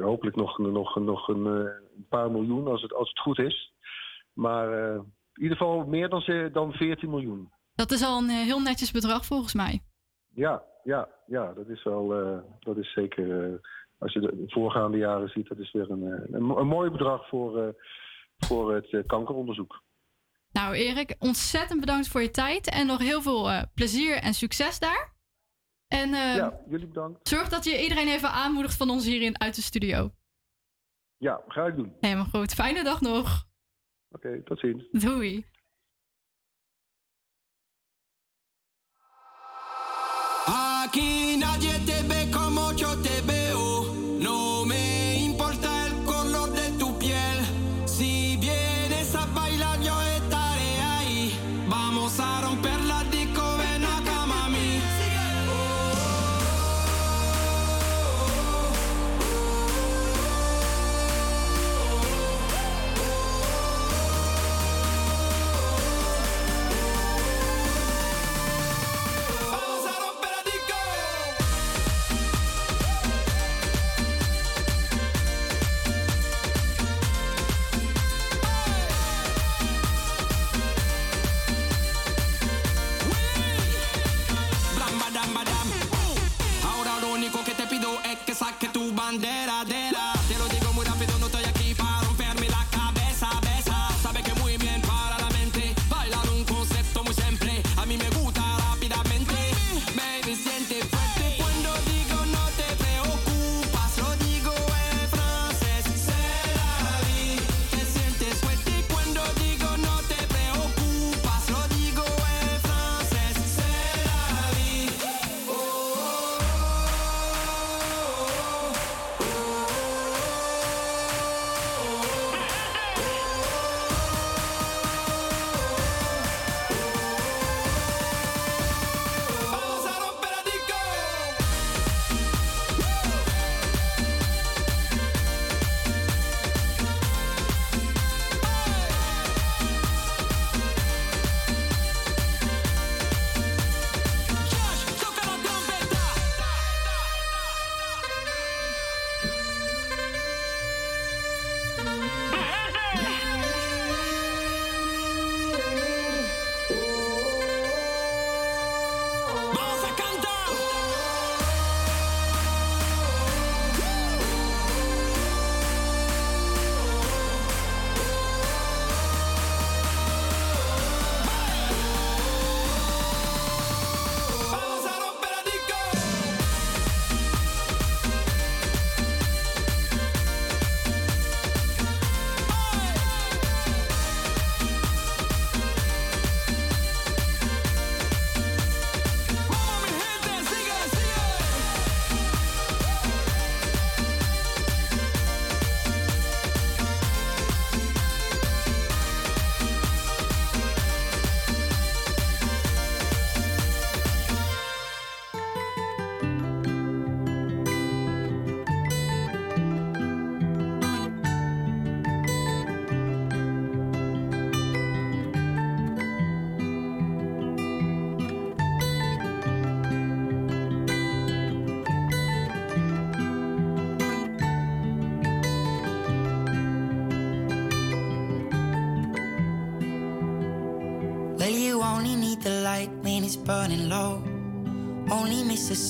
hopelijk 0.00 0.36
nog, 0.36 0.58
nog, 0.58 0.96
nog 0.96 1.28
een, 1.28 1.44
een 1.46 2.06
paar 2.08 2.30
miljoen 2.30 2.66
als 2.66 2.82
het, 2.82 2.94
als 2.94 3.08
het 3.08 3.18
goed 3.18 3.38
is. 3.38 3.72
Maar 4.32 4.94
in 4.94 5.42
ieder 5.42 5.56
geval 5.56 5.86
meer 5.86 6.08
dan, 6.08 6.20
ze- 6.20 6.50
dan 6.52 6.72
14 6.72 7.10
miljoen. 7.10 7.50
Dat 7.74 7.90
is 7.90 8.04
al 8.04 8.18
een 8.18 8.28
heel 8.28 8.60
netjes 8.60 8.90
bedrag 8.90 9.24
volgens 9.24 9.54
mij. 9.54 9.80
Ja, 10.34 10.62
ja, 10.82 11.08
ja, 11.26 11.52
dat 11.52 11.68
is 11.68 11.82
wel, 11.82 12.06
dat 12.60 12.76
is 12.76 12.92
zeker, 12.92 13.60
als 14.04 14.12
je 14.12 14.20
de 14.20 14.44
voorgaande 14.46 14.96
jaren 14.96 15.28
ziet, 15.28 15.48
dat 15.48 15.58
is 15.58 15.72
weer 15.72 15.90
een, 15.90 16.02
eh, 16.12 16.34
een, 16.34 16.50
een 16.50 16.66
mooi 16.66 16.90
bedrag 16.90 17.28
voor, 17.28 17.62
eh, 17.62 17.68
voor 18.38 18.74
het 18.74 18.92
eh, 18.92 19.00
kankeronderzoek. 19.06 19.82
Nou, 20.52 20.74
Erik, 20.74 21.16
ontzettend 21.18 21.80
bedankt 21.80 22.08
voor 22.08 22.22
je 22.22 22.30
tijd 22.30 22.70
en 22.70 22.86
nog 22.86 22.98
heel 22.98 23.22
veel 23.22 23.48
plezier 23.74 24.16
en 24.16 24.34
succes 24.34 24.78
daar. 24.78 25.12
En 25.88 26.10
Ja, 26.10 26.60
jullie 26.68 26.86
bedankt. 26.86 27.28
zorg 27.28 27.48
dat 27.48 27.64
je 27.64 27.82
iedereen 27.82 28.08
even 28.08 28.30
aanmoedigt 28.30 28.76
van 28.76 28.90
ons 28.90 29.06
hierin 29.06 29.40
uit 29.40 29.54
de 29.54 29.62
studio. 29.62 30.10
Ja, 31.16 31.42
ga 31.48 31.66
ik 31.66 31.76
doen. 31.76 31.96
Helemaal 32.00 32.24
goed. 32.24 32.54
Fijne 32.54 32.84
dag 32.84 33.00
nog. 33.00 33.46
Oké, 34.10 34.42
tot 34.42 34.58
ziens. 34.58 34.88
Doei. 34.90 35.46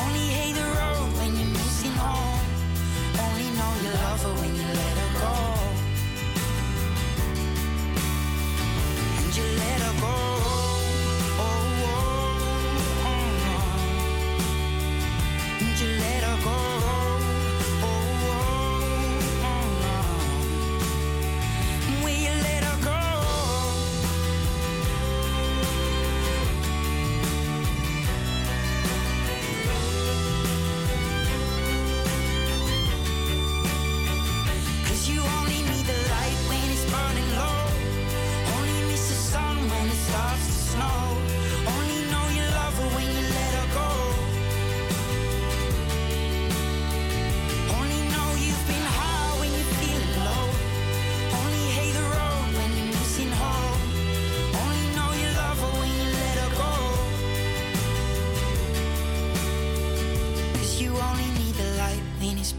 Only 0.00 0.26
hate 0.38 0.54
the 0.54 0.68
road 0.80 1.08
when 1.18 1.30
you're 1.38 1.54
missing 1.60 1.96
home. 2.04 2.46
Only 3.24 3.48
know 3.58 3.72
you 3.82 3.90
love 4.04 4.22
her 4.26 4.34
when 4.40 4.52
you 4.58 4.66
let 4.80 4.96
her 5.02 5.10
go. 5.22 5.34
And 9.18 9.36
you 9.36 9.44
let 9.62 9.80
her 9.86 9.94
go. 10.00 10.55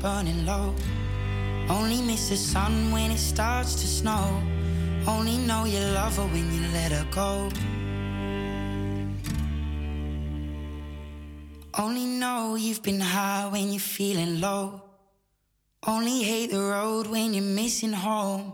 Burning 0.02 0.46
low. 0.46 0.74
Only 1.70 2.02
miss 2.02 2.30
the 2.30 2.38
sun 2.38 2.92
when 2.92 3.12
it 3.12 3.20
starts 3.20 3.76
to 3.76 3.88
snow. 3.88 4.42
Only 5.06 5.38
know 5.38 5.66
you 5.66 5.80
love 5.80 6.16
her 6.18 6.28
when 6.28 6.52
you 6.54 6.62
let 6.74 6.92
her 6.92 7.06
go. 7.12 7.50
Only 11.72 12.06
know 12.06 12.56
you've 12.56 12.82
been 12.82 13.02
high 13.02 13.50
when 13.52 13.72
you're 13.72 13.80
feeling 13.80 14.40
low. 14.40 14.82
Only 15.86 16.24
hate 16.24 16.50
the 16.50 16.60
road 16.60 17.08
when 17.08 17.34
you're 17.34 17.54
missing 17.54 17.94
home. 17.94 18.54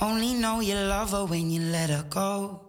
Only 0.00 0.34
know 0.34 0.60
you 0.60 0.74
love 0.74 1.10
her 1.12 1.24
when 1.24 1.50
you 1.50 1.60
let 1.60 1.90
her 1.90 2.04
go. 2.08 2.62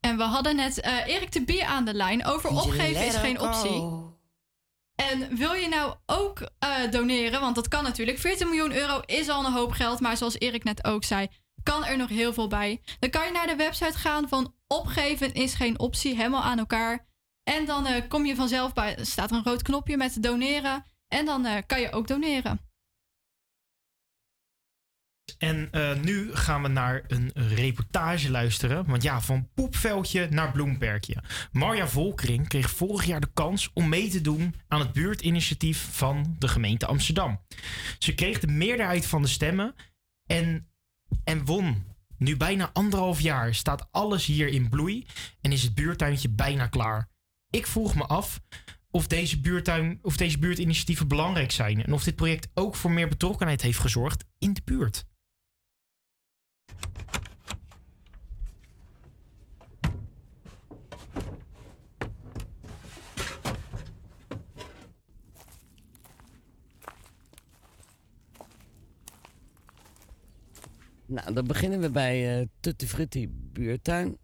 En 0.00 0.16
we 0.16 0.22
hadden 0.22 0.56
net 0.56 0.80
eh, 0.80 1.06
Erik 1.06 1.32
de 1.32 1.44
Bier 1.44 1.64
aan 1.64 1.84
de 1.84 1.94
lijn 1.94 2.24
over 2.24 2.50
opgeven 2.50 3.06
is 3.06 3.14
geen 3.14 3.40
optie. 3.40 4.09
En 5.08 5.36
wil 5.36 5.52
je 5.52 5.68
nou 5.68 5.94
ook 6.06 6.50
eh, 6.58 6.90
doneren, 6.90 7.40
want 7.40 7.54
dat 7.54 7.68
kan 7.68 7.82
natuurlijk. 7.82 8.18
14 8.18 8.48
miljoen 8.48 8.72
euro 8.72 9.00
is 9.06 9.28
al 9.28 9.44
een 9.44 9.52
hoop 9.52 9.72
geld, 9.72 10.00
maar 10.00 10.16
zoals 10.16 10.38
Erik 10.38 10.64
net 10.64 10.84
ook 10.84 11.04
zei, 11.04 11.28
kan 11.62 11.84
er 11.84 11.96
nog 11.96 12.08
heel 12.08 12.32
veel 12.32 12.48
bij. 12.48 12.80
Dan 12.98 13.10
kan 13.10 13.24
je 13.24 13.32
naar 13.32 13.46
de 13.46 13.56
website 13.56 13.98
gaan 13.98 14.28
van 14.28 14.54
opgeven 14.66 15.32
is 15.32 15.54
geen 15.54 15.78
optie, 15.78 16.16
helemaal 16.16 16.42
aan 16.42 16.58
elkaar. 16.58 17.06
En 17.42 17.64
dan 17.66 17.86
eh, 17.86 18.08
kom 18.08 18.26
je 18.26 18.34
vanzelf 18.34 18.72
bij, 18.72 18.96
er 18.96 19.06
staat 19.06 19.30
een 19.30 19.44
rood 19.44 19.62
knopje 19.62 19.96
met 19.96 20.22
doneren. 20.22 20.84
En 21.08 21.24
dan 21.24 21.44
eh, 21.44 21.62
kan 21.66 21.80
je 21.80 21.92
ook 21.92 22.08
doneren. 22.08 22.69
En 25.38 25.68
eh, 25.70 26.00
nu 26.00 26.34
gaan 26.34 26.62
we 26.62 26.68
naar 26.68 27.02
een 27.08 27.30
reportage 27.34 28.30
luisteren. 28.30 28.86
Want 28.86 29.02
ja, 29.02 29.20
van 29.20 29.48
poepveldje 29.54 30.28
naar 30.30 30.52
bloemperkje. 30.52 31.22
Marja 31.52 31.88
Volkering 31.88 32.48
kreeg 32.48 32.70
vorig 32.70 33.04
jaar 33.04 33.20
de 33.20 33.30
kans 33.34 33.70
om 33.74 33.88
mee 33.88 34.08
te 34.08 34.20
doen 34.20 34.54
aan 34.68 34.80
het 34.80 34.92
buurtinitiatief 34.92 35.88
van 35.90 36.36
de 36.38 36.48
gemeente 36.48 36.86
Amsterdam. 36.86 37.40
Ze 37.98 38.14
kreeg 38.14 38.40
de 38.40 38.46
meerderheid 38.46 39.06
van 39.06 39.22
de 39.22 39.28
stemmen 39.28 39.74
en, 40.26 40.68
en 41.24 41.44
won. 41.44 41.84
Nu 42.16 42.36
bijna 42.36 42.70
anderhalf 42.72 43.20
jaar 43.20 43.54
staat 43.54 43.88
alles 43.90 44.26
hier 44.26 44.48
in 44.48 44.68
bloei 44.68 45.06
en 45.40 45.52
is 45.52 45.62
het 45.62 45.74
buurtuintje 45.74 46.28
bijna 46.28 46.66
klaar. 46.66 47.08
Ik 47.50 47.66
vroeg 47.66 47.94
me 47.94 48.04
af 48.04 48.40
of 48.90 49.06
deze, 49.06 49.40
buurtuin, 49.40 49.98
of 50.02 50.16
deze 50.16 50.38
buurtinitiatieven 50.38 51.08
belangrijk 51.08 51.50
zijn 51.50 51.84
en 51.84 51.92
of 51.92 52.04
dit 52.04 52.16
project 52.16 52.48
ook 52.54 52.76
voor 52.76 52.90
meer 52.90 53.08
betrokkenheid 53.08 53.62
heeft 53.62 53.78
gezorgd 53.78 54.24
in 54.38 54.52
de 54.52 54.62
buurt. 54.64 55.04
Nou, 71.10 71.32
dan 71.32 71.46
beginnen 71.46 71.80
we 71.80 71.90
bij 71.90 72.40
eh 72.40 72.46
Tutti 72.60 72.86
Frutti 72.86 73.28
buurtuin. 73.28 74.18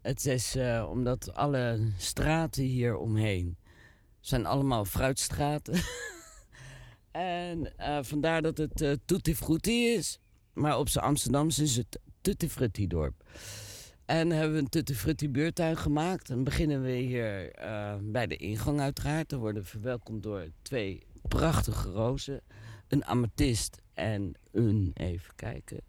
Het 0.00 0.26
is 0.26 0.56
eh, 0.56 0.86
omdat 0.90 1.34
alle 1.34 1.92
straten 1.96 2.62
hier 2.62 2.96
omheen 2.96 3.56
zijn 4.20 4.46
allemaal 4.46 4.84
fruitstraten. 4.84 5.74
en 7.10 7.78
eh, 7.78 7.98
vandaar 8.02 8.42
dat 8.42 8.58
het 8.58 8.80
eh 8.80 8.92
Tutti 9.04 9.34
Frutti 9.34 9.86
is. 9.86 10.20
Maar 10.58 10.78
op 10.78 10.88
zijn 10.88 11.04
Amsterdamse 11.04 11.62
is 11.62 11.76
het 11.76 11.98
Tutti 12.20 12.48
Frutti 12.48 12.86
dorp. 12.86 13.24
En 14.04 14.30
hebben 14.30 14.52
we 14.52 14.58
een 14.58 14.68
Tutti 14.68 14.94
Frutti 14.94 15.28
buurtuin 15.28 15.76
gemaakt. 15.76 16.28
Dan 16.28 16.44
beginnen 16.44 16.82
we 16.82 16.90
hier 16.90 17.52
eh, 17.52 17.94
bij 18.02 18.26
de 18.26 18.36
ingang 18.36 18.80
uiteraard. 18.80 19.28
Dan 19.28 19.38
worden 19.40 19.62
we 19.62 19.68
verwelkomd 19.68 20.22
door 20.22 20.48
twee 20.62 21.06
prachtige 21.28 21.90
rozen. 21.90 22.40
Een 22.88 23.04
amethyst 23.04 23.82
en 23.94 24.32
een, 24.52 24.90
even 24.94 25.34
kijken. 25.36 25.80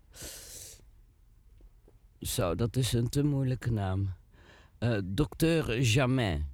Zo, 2.21 2.55
dat 2.55 2.75
is 2.75 2.93
een 2.93 3.09
te 3.09 3.23
moeilijke 3.23 3.71
naam. 3.71 4.13
Eh 4.77 4.97
Docteur. 5.03 5.85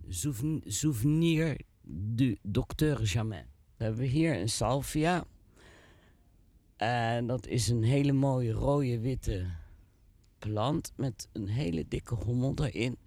Souven- 0.08 0.62
Souvenir 0.66 1.58
du 1.88 2.38
Docteur 2.42 3.02
Jamais. 3.04 3.44
Dan 3.78 3.88
hebben 3.88 4.02
we 4.02 4.08
hier 4.08 4.40
een 4.40 4.50
salvia. 4.50 5.26
En 6.76 7.28
dat 7.28 7.48
is 7.48 7.70
een 7.70 7.84
hele 7.84 8.12
mooie 8.12 8.52
rode 8.52 9.00
witte 9.00 9.46
plant 10.40 10.92
met 10.96 11.28
een 11.34 11.48
hele 11.48 11.86
dikke 11.88 12.16
hommel 12.16 12.54
erin. 12.56 12.98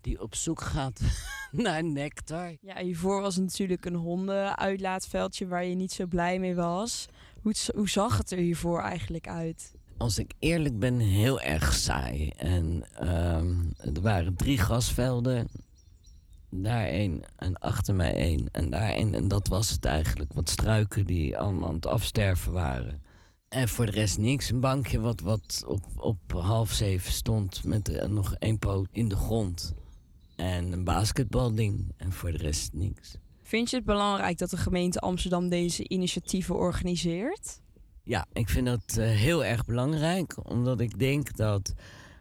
Die 0.00 0.22
op 0.22 0.34
zoek 0.34 0.60
gaat 0.60 1.00
naar 1.50 1.84
nectar. 1.84 2.56
Ja, 2.60 2.78
hiervoor 2.78 3.20
was 3.20 3.34
het 3.34 3.44
natuurlijk 3.44 3.84
een 3.84 3.94
hondenuitlaatveldje 3.94 5.46
waar 5.46 5.64
je 5.64 5.74
niet 5.74 5.92
zo 5.92 6.06
blij 6.06 6.38
mee 6.38 6.54
was. 6.54 7.06
Hoe, 7.42 7.54
hoe 7.74 7.88
zag 7.88 8.18
het 8.18 8.30
er 8.30 8.38
hiervoor 8.38 8.80
eigenlijk 8.80 9.28
uit? 9.28 9.74
Als 9.96 10.18
ik 10.18 10.32
eerlijk 10.38 10.78
ben, 10.78 10.98
heel 10.98 11.40
erg 11.40 11.74
saai. 11.74 12.28
En 12.36 12.84
ehm, 12.92 13.54
er 13.94 14.00
waren 14.02 14.36
drie 14.36 14.58
gasvelden. 14.58 15.48
Daar 16.50 16.86
één 16.86 17.22
en 17.36 17.58
achter 17.58 17.94
mij 17.94 18.14
één 18.14 18.48
en 18.52 18.70
daar 18.70 18.90
één. 18.90 19.14
En 19.14 19.28
dat 19.28 19.48
was 19.48 19.70
het 19.70 19.84
eigenlijk. 19.84 20.32
Wat 20.32 20.48
struiken 20.48 21.06
die 21.06 21.38
allemaal 21.38 21.68
aan 21.68 21.74
het 21.74 21.86
afsterven 21.86 22.52
waren. 22.52 23.02
En 23.48 23.68
voor 23.68 23.86
de 23.86 23.92
rest 23.92 24.18
niks. 24.18 24.50
Een 24.50 24.60
bankje 24.60 25.00
wat, 25.00 25.20
wat 25.20 25.64
op, 25.66 25.82
op 25.96 26.32
half 26.32 26.72
zeven 26.72 27.12
stond 27.12 27.64
met 27.64 27.88
eh, 27.88 28.08
nog 28.08 28.34
één 28.34 28.58
poot 28.58 28.88
in 28.92 29.08
de 29.08 29.16
grond. 29.16 29.74
En 30.36 30.72
een 30.72 30.84
basketbalding. 30.84 31.92
En 31.96 32.12
voor 32.12 32.30
de 32.30 32.38
rest 32.38 32.72
niks. 32.72 33.16
Vind 33.42 33.70
je 33.70 33.76
het 33.76 33.84
belangrijk 33.84 34.38
dat 34.38 34.50
de 34.50 34.56
gemeente 34.56 35.00
Amsterdam 35.00 35.48
deze 35.48 35.88
initiatieven 35.88 36.54
organiseert? 36.54 37.60
Ja, 38.02 38.26
ik 38.32 38.48
vind 38.48 38.66
dat 38.66 38.96
eh, 38.96 39.08
heel 39.08 39.44
erg 39.44 39.64
belangrijk, 39.64 40.48
omdat 40.48 40.80
ik 40.80 40.98
denk 40.98 41.36
dat 41.36 41.74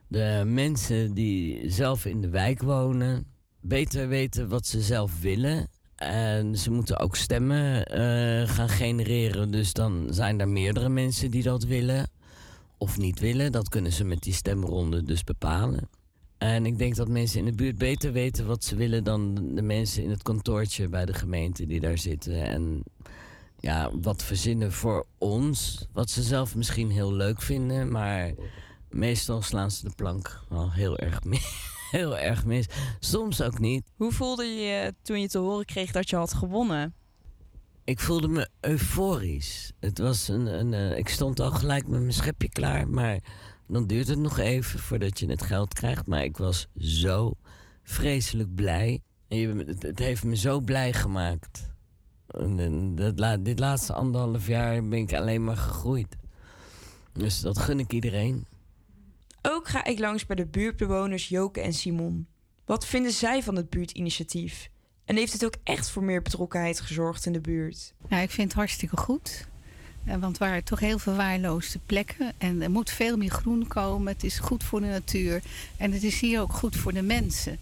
de 0.07 0.43
mensen 0.45 1.13
die 1.13 1.69
zelf 1.69 2.05
in 2.05 2.21
de 2.21 2.29
wijk 2.29 2.61
wonen 2.61 3.34
beter 3.67 4.07
weten 4.07 4.49
wat 4.49 4.67
ze 4.67 4.81
zelf 4.81 5.21
willen. 5.21 5.67
En 5.95 6.57
ze 6.57 6.71
moeten 6.71 6.99
ook 6.99 7.15
stemmen 7.15 7.85
eh, 7.85 8.49
gaan 8.49 8.69
genereren, 8.69 9.51
dus 9.51 9.73
dan 9.73 10.07
zijn 10.09 10.39
er 10.39 10.47
meerdere 10.47 10.89
mensen 10.89 11.31
die 11.31 11.43
dat 11.43 11.63
willen 11.63 12.09
of 12.77 12.97
niet 12.97 13.19
willen. 13.19 13.51
Dat 13.51 13.69
kunnen 13.69 13.91
ze 13.91 14.03
met 14.03 14.21
die 14.21 14.33
stemronde 14.33 15.03
dus 15.03 15.23
bepalen. 15.23 15.89
En 16.37 16.65
ik 16.65 16.77
denk 16.77 16.95
dat 16.95 17.07
mensen 17.07 17.39
in 17.39 17.45
de 17.45 17.55
buurt 17.55 17.77
beter 17.77 18.11
weten 18.11 18.45
wat 18.45 18.63
ze 18.63 18.75
willen 18.75 19.03
dan 19.03 19.35
de 19.55 19.61
mensen 19.61 20.03
in 20.03 20.09
het 20.09 20.23
kantoortje 20.23 20.89
bij 20.89 21.05
de 21.05 21.13
gemeente 21.13 21.65
die 21.65 21.79
daar 21.79 21.97
zitten. 21.97 22.43
En 22.43 22.83
ja, 23.59 23.91
wat 24.01 24.23
verzinnen 24.23 24.71
voor 24.71 25.05
ons. 25.17 25.87
Wat 25.93 26.09
ze 26.09 26.23
zelf 26.23 26.55
misschien 26.55 26.91
heel 26.91 27.13
leuk 27.13 27.41
vinden, 27.41 27.91
maar 27.91 28.33
meestal 28.89 29.41
slaan 29.41 29.71
ze 29.71 29.87
de 29.87 29.95
plank 29.95 30.39
wel 30.49 30.71
heel 30.71 30.97
erg 30.97 31.23
mis. 31.33 31.74
Heel 31.91 32.17
erg 32.17 32.45
mis. 32.45 32.65
Soms 32.99 33.41
ook 33.41 33.59
niet. 33.59 33.83
Hoe 33.95 34.11
voelde 34.11 34.43
je 34.43 34.61
je 34.61 34.93
toen 35.01 35.21
je 35.21 35.27
te 35.27 35.37
horen 35.37 35.65
kreeg 35.65 35.91
dat 35.91 36.09
je 36.09 36.15
had 36.15 36.33
gewonnen? 36.33 36.93
Ik 37.83 37.99
voelde 37.99 38.27
me 38.27 38.47
euforisch. 38.59 39.71
Het 39.79 39.97
was 39.97 40.27
een, 40.27 40.45
een, 40.45 40.73
eh, 40.73 40.97
ik 40.97 41.09
stond 41.09 41.39
al 41.39 41.51
gelijk 41.51 41.87
met 41.87 41.99
mijn 41.99 42.13
schepje 42.13 42.49
klaar, 42.49 42.87
maar 42.87 43.19
dan 43.67 43.87
duurt 43.87 44.07
het 44.07 44.19
nog 44.19 44.37
even 44.37 44.79
voordat 44.79 45.19
je 45.19 45.29
het 45.29 45.41
geld 45.43 45.73
krijgt. 45.73 46.05
Maar 46.07 46.23
ik 46.23 46.37
was 46.37 46.67
zo 46.77 47.33
vreselijk 47.83 48.55
blij. 48.55 49.01
Je- 49.27 49.75
het, 49.79 49.99
heeft 49.99 50.23
me 50.23 50.35
zo 50.35 50.59
blij 50.59 50.93
gemaakt. 50.93 51.73
Dat, 53.15 53.45
dit 53.45 53.59
laatste 53.59 53.93
anderhalf 53.93 54.47
jaar 54.47 54.87
ben 54.87 54.99
ik 54.99 55.13
alleen 55.13 55.43
maar 55.43 55.57
gegroeid. 55.57 56.15
Dus 57.13 57.41
dat 57.41 57.59
gun 57.59 57.79
ik 57.79 57.93
iedereen. 57.93 58.45
Ook 59.47 59.67
ga 59.67 59.83
ik 59.83 59.99
langs 59.99 60.25
bij 60.25 60.35
de 60.35 60.45
buurtbewoners 60.45 61.27
Joke 61.27 61.61
en 61.61 61.73
Simon. 61.73 62.27
Wat 62.65 62.85
vinden 62.85 63.11
zij 63.11 63.43
van 63.43 63.55
het 63.55 63.69
buurtinitiatief? 63.69 64.69
En 65.05 65.15
heeft 65.15 65.33
het 65.33 65.45
ook 65.45 65.55
echt 65.63 65.89
voor 65.89 66.03
meer 66.03 66.21
betrokkenheid 66.21 66.79
gezorgd 66.79 67.25
in 67.25 67.33
de 67.33 67.41
buurt? 67.41 67.93
Nou, 68.07 68.23
ik 68.23 68.31
vind 68.31 68.47
het 68.47 68.57
hartstikke 68.57 68.97
goed. 68.97 69.47
Eh, 70.05 70.15
Want 70.15 70.37
waren 70.37 70.63
toch 70.63 70.79
heel 70.79 70.99
verwaarloosde 70.99 71.79
plekken. 71.85 72.33
En 72.37 72.61
er 72.61 72.71
moet 72.71 72.89
veel 72.89 73.17
meer 73.17 73.29
groen 73.29 73.67
komen. 73.67 74.13
Het 74.13 74.23
is 74.23 74.39
goed 74.39 74.63
voor 74.63 74.81
de 74.81 74.87
natuur. 74.87 75.41
En 75.77 75.91
het 75.91 76.03
is 76.03 76.19
hier 76.19 76.41
ook 76.41 76.53
goed 76.53 76.75
voor 76.75 76.93
de 76.93 77.01
mensen. 77.01 77.57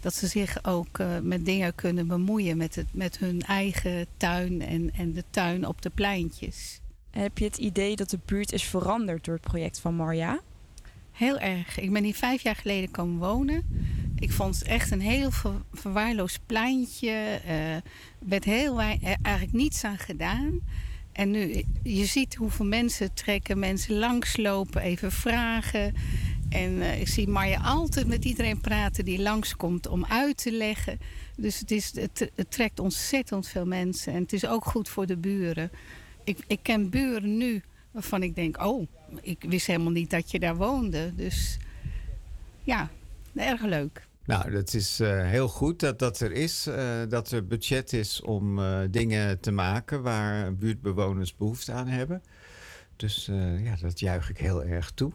Dat 0.00 0.14
ze 0.14 0.26
zich 0.26 0.64
ook 0.64 0.98
eh, 0.98 1.18
met 1.22 1.44
dingen 1.44 1.74
kunnen 1.74 2.06
bemoeien. 2.06 2.56
Met, 2.56 2.74
het, 2.74 2.88
met 2.92 3.18
hun 3.18 3.42
eigen 3.42 4.06
tuin 4.16 4.62
en, 4.62 4.90
en 4.94 5.12
de 5.12 5.24
tuin 5.30 5.66
op 5.66 5.82
de 5.82 5.90
pleintjes. 5.90 6.80
Heb 7.10 7.38
je 7.38 7.44
het 7.44 7.56
idee 7.56 7.96
dat 7.96 8.10
de 8.10 8.18
buurt 8.24 8.52
is 8.52 8.64
veranderd 8.64 9.24
door 9.24 9.34
het 9.34 9.44
project 9.44 9.78
van 9.78 9.94
Marja? 9.94 10.40
Heel 11.16 11.38
erg. 11.38 11.78
Ik 11.78 11.92
ben 11.92 12.04
hier 12.04 12.14
vijf 12.14 12.42
jaar 12.42 12.56
geleden 12.56 12.90
komen 12.90 13.18
wonen. 13.18 13.62
Ik 14.18 14.32
vond 14.32 14.58
het 14.58 14.68
echt 14.68 14.90
een 14.90 15.00
heel 15.00 15.30
ver- 15.30 15.62
verwaarloosd 15.72 16.40
pleintje. 16.46 17.10
Eh, 17.46 17.74
Er 17.74 17.82
werd 18.18 18.44
heel 18.44 18.80
er 18.82 19.16
eigenlijk 19.22 19.52
niets 19.52 19.84
aan 19.84 19.98
gedaan. 19.98 20.60
En 21.12 21.30
nu, 21.30 21.64
je 21.82 22.04
ziet 22.04 22.34
hoeveel 22.34 22.66
mensen 22.66 23.14
trekken, 23.14 23.58
mensen 23.58 23.94
langslopen, 23.98 24.82
even 24.82 25.12
vragen. 25.12 25.94
En 26.48 26.82
eh, 26.82 27.00
ik 27.00 27.08
zie 27.08 27.28
Marja 27.28 27.60
altijd 27.60 28.06
met 28.06 28.24
iedereen 28.24 28.60
praten 28.60 29.04
die 29.04 29.22
langskomt 29.22 29.86
om 29.88 30.04
uit 30.04 30.36
te 30.36 30.52
leggen. 30.52 30.98
Dus 31.36 31.58
het, 31.58 31.70
is, 31.70 31.92
het, 31.94 32.30
het 32.34 32.50
trekt 32.50 32.80
ontzettend 32.80 33.48
veel 33.48 33.66
mensen. 33.66 34.12
En 34.12 34.22
het 34.22 34.32
is 34.32 34.46
ook 34.46 34.64
goed 34.64 34.88
voor 34.88 35.06
de 35.06 35.16
buren. 35.16 35.70
Ik, 36.24 36.38
ik 36.46 36.58
ken 36.62 36.90
buren 36.90 37.36
nu 37.36 37.62
waarvan 37.96 38.22
ik 38.22 38.34
denk, 38.34 38.62
oh, 38.64 38.86
ik 39.20 39.44
wist 39.48 39.66
helemaal 39.66 39.92
niet 39.92 40.10
dat 40.10 40.30
je 40.30 40.38
daar 40.38 40.56
woonde. 40.56 41.14
Dus 41.14 41.58
ja, 42.62 42.90
erg 43.34 43.62
leuk. 43.62 44.06
Nou, 44.24 44.50
dat 44.50 44.74
is 44.74 45.00
eh, 45.00 45.22
heel 45.22 45.48
goed 45.48 45.80
dat 45.80 45.98
dat 45.98 46.20
er 46.20 46.32
is. 46.32 46.66
eh, 46.66 47.02
dat 47.08 47.30
er 47.30 47.46
budget 47.46 47.92
is 47.92 48.20
om 48.20 48.58
eh, 48.58 48.80
dingen 48.90 49.40
te 49.40 49.50
maken 49.50 50.02
waar 50.02 50.54
buurtbewoners 50.54 51.36
behoefte 51.36 51.72
aan 51.72 51.88
hebben. 51.88 52.22
Dus 52.96 53.26
ja, 53.62 53.76
dat 53.80 54.00
juich 54.00 54.30
ik 54.30 54.38
heel 54.38 54.64
erg 54.64 54.90
toe. 54.90 55.12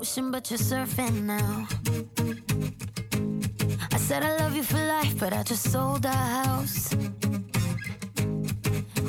ocean, 0.00 0.30
but 0.30 0.50
you're 0.50 0.58
surfing 0.58 1.24
now. 1.24 1.68
I 3.92 3.98
said 3.98 4.22
I 4.22 4.34
love 4.38 4.56
you 4.56 4.62
for 4.62 4.78
life, 4.78 5.14
but 5.18 5.34
I 5.34 5.42
just 5.42 5.70
sold 5.70 6.06
our 6.06 6.26
house. 6.40 6.94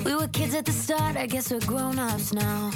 We 0.06 0.14
were 0.16 0.28
kids 0.28 0.54
at 0.54 0.66
the 0.66 0.74
start, 0.74 1.16
I 1.16 1.28
guess 1.28 1.50
we're 1.50 1.66
grown 1.72 1.98
ups 1.98 2.34
now. 2.34 2.72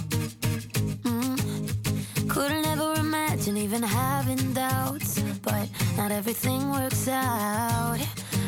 Mm. 1.04 2.30
Couldn't 2.30 2.66
ever 2.66 2.94
imagine 3.00 3.58
even 3.58 3.84
having 3.84 4.54
doubts, 4.54 5.20
but 5.42 5.68
not 5.98 6.12
everything 6.12 6.72
works 6.72 7.10
out. 7.10 8.00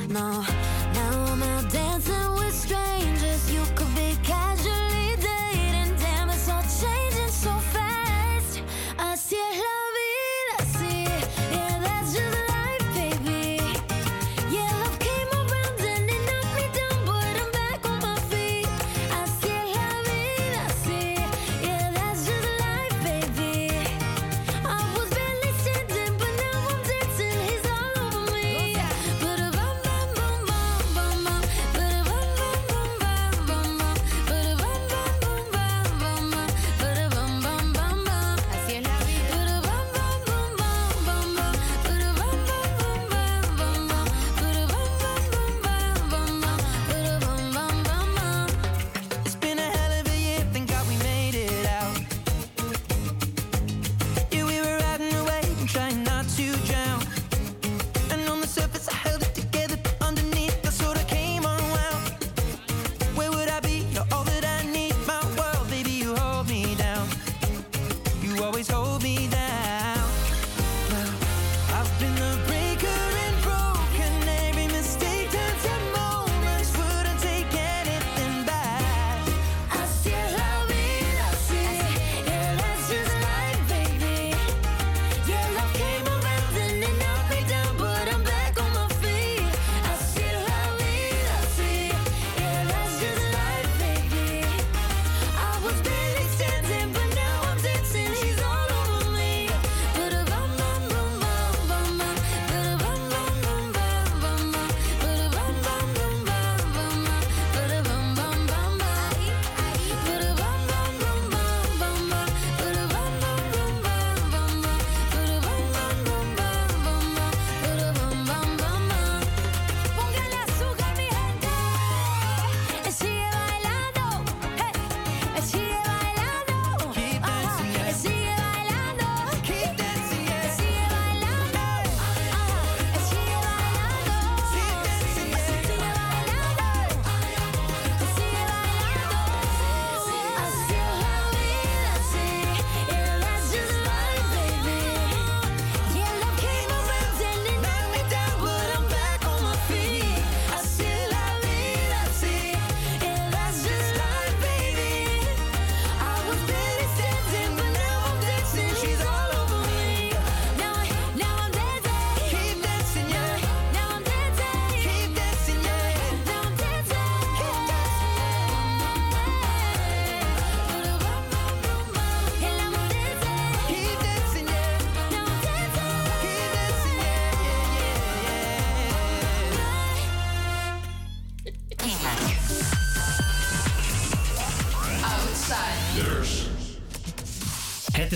No, 0.07 0.45
now 0.97 1.11
I'm 1.31 1.43
out 1.43 1.69
dancing 1.69 2.29
with 2.39 2.55
strangers. 2.55 3.51
You 3.51 3.63
could 3.75 3.96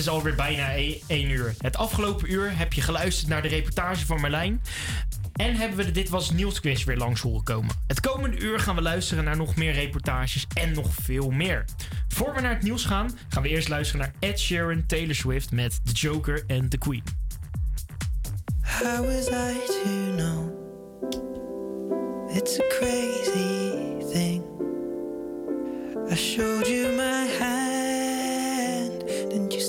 is 0.02 0.08
alweer 0.08 0.34
bijna 0.34 0.76
e- 0.76 1.00
1 1.06 1.30
uur. 1.30 1.54
Het 1.58 1.76
afgelopen 1.76 2.32
uur 2.32 2.58
heb 2.58 2.72
je 2.72 2.80
geluisterd 2.80 3.28
naar 3.28 3.42
de 3.42 3.48
reportage 3.48 4.06
van 4.06 4.20
Marlijn. 4.20 4.60
En 5.32 5.54
hebben 5.54 5.76
we 5.76 5.84
de 5.84 5.90
Dit 5.90 6.08
Was 6.08 6.30
nieuws 6.30 6.60
quiz 6.60 6.84
weer 6.84 6.96
langs 6.96 7.20
horen 7.20 7.42
komen. 7.42 7.74
Het 7.86 8.00
komende 8.00 8.38
uur 8.38 8.60
gaan 8.60 8.74
we 8.74 8.82
luisteren 8.82 9.24
naar 9.24 9.36
nog 9.36 9.56
meer 9.56 9.72
reportages 9.72 10.46
en 10.54 10.72
nog 10.72 10.94
veel 11.02 11.30
meer. 11.30 11.64
Voor 12.08 12.34
we 12.34 12.40
naar 12.40 12.54
het 12.54 12.62
nieuws 12.62 12.84
gaan, 12.84 13.10
gaan 13.28 13.42
we 13.42 13.48
eerst 13.48 13.68
luisteren 13.68 14.00
naar 14.00 14.30
Ed 14.30 14.40
Sheeran, 14.40 14.86
Taylor 14.86 15.14
Swift 15.14 15.52
met 15.52 15.80
The 15.84 15.92
Joker 15.92 16.44
en 16.46 16.68
The 16.68 16.78
Queen. 16.78 17.02
How 18.60 19.06
to 19.06 20.14
know? 20.16 20.62
It's 22.36 22.58
a 22.58 22.62
crazy 22.68 24.12
thing. 24.12 24.42
I 26.10 26.14
showed 26.14 26.66
you 26.66 26.96
my 26.96 27.26
hand, 27.38 29.04
and 29.32 29.52
you 29.52 29.60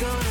gonna 0.00 0.27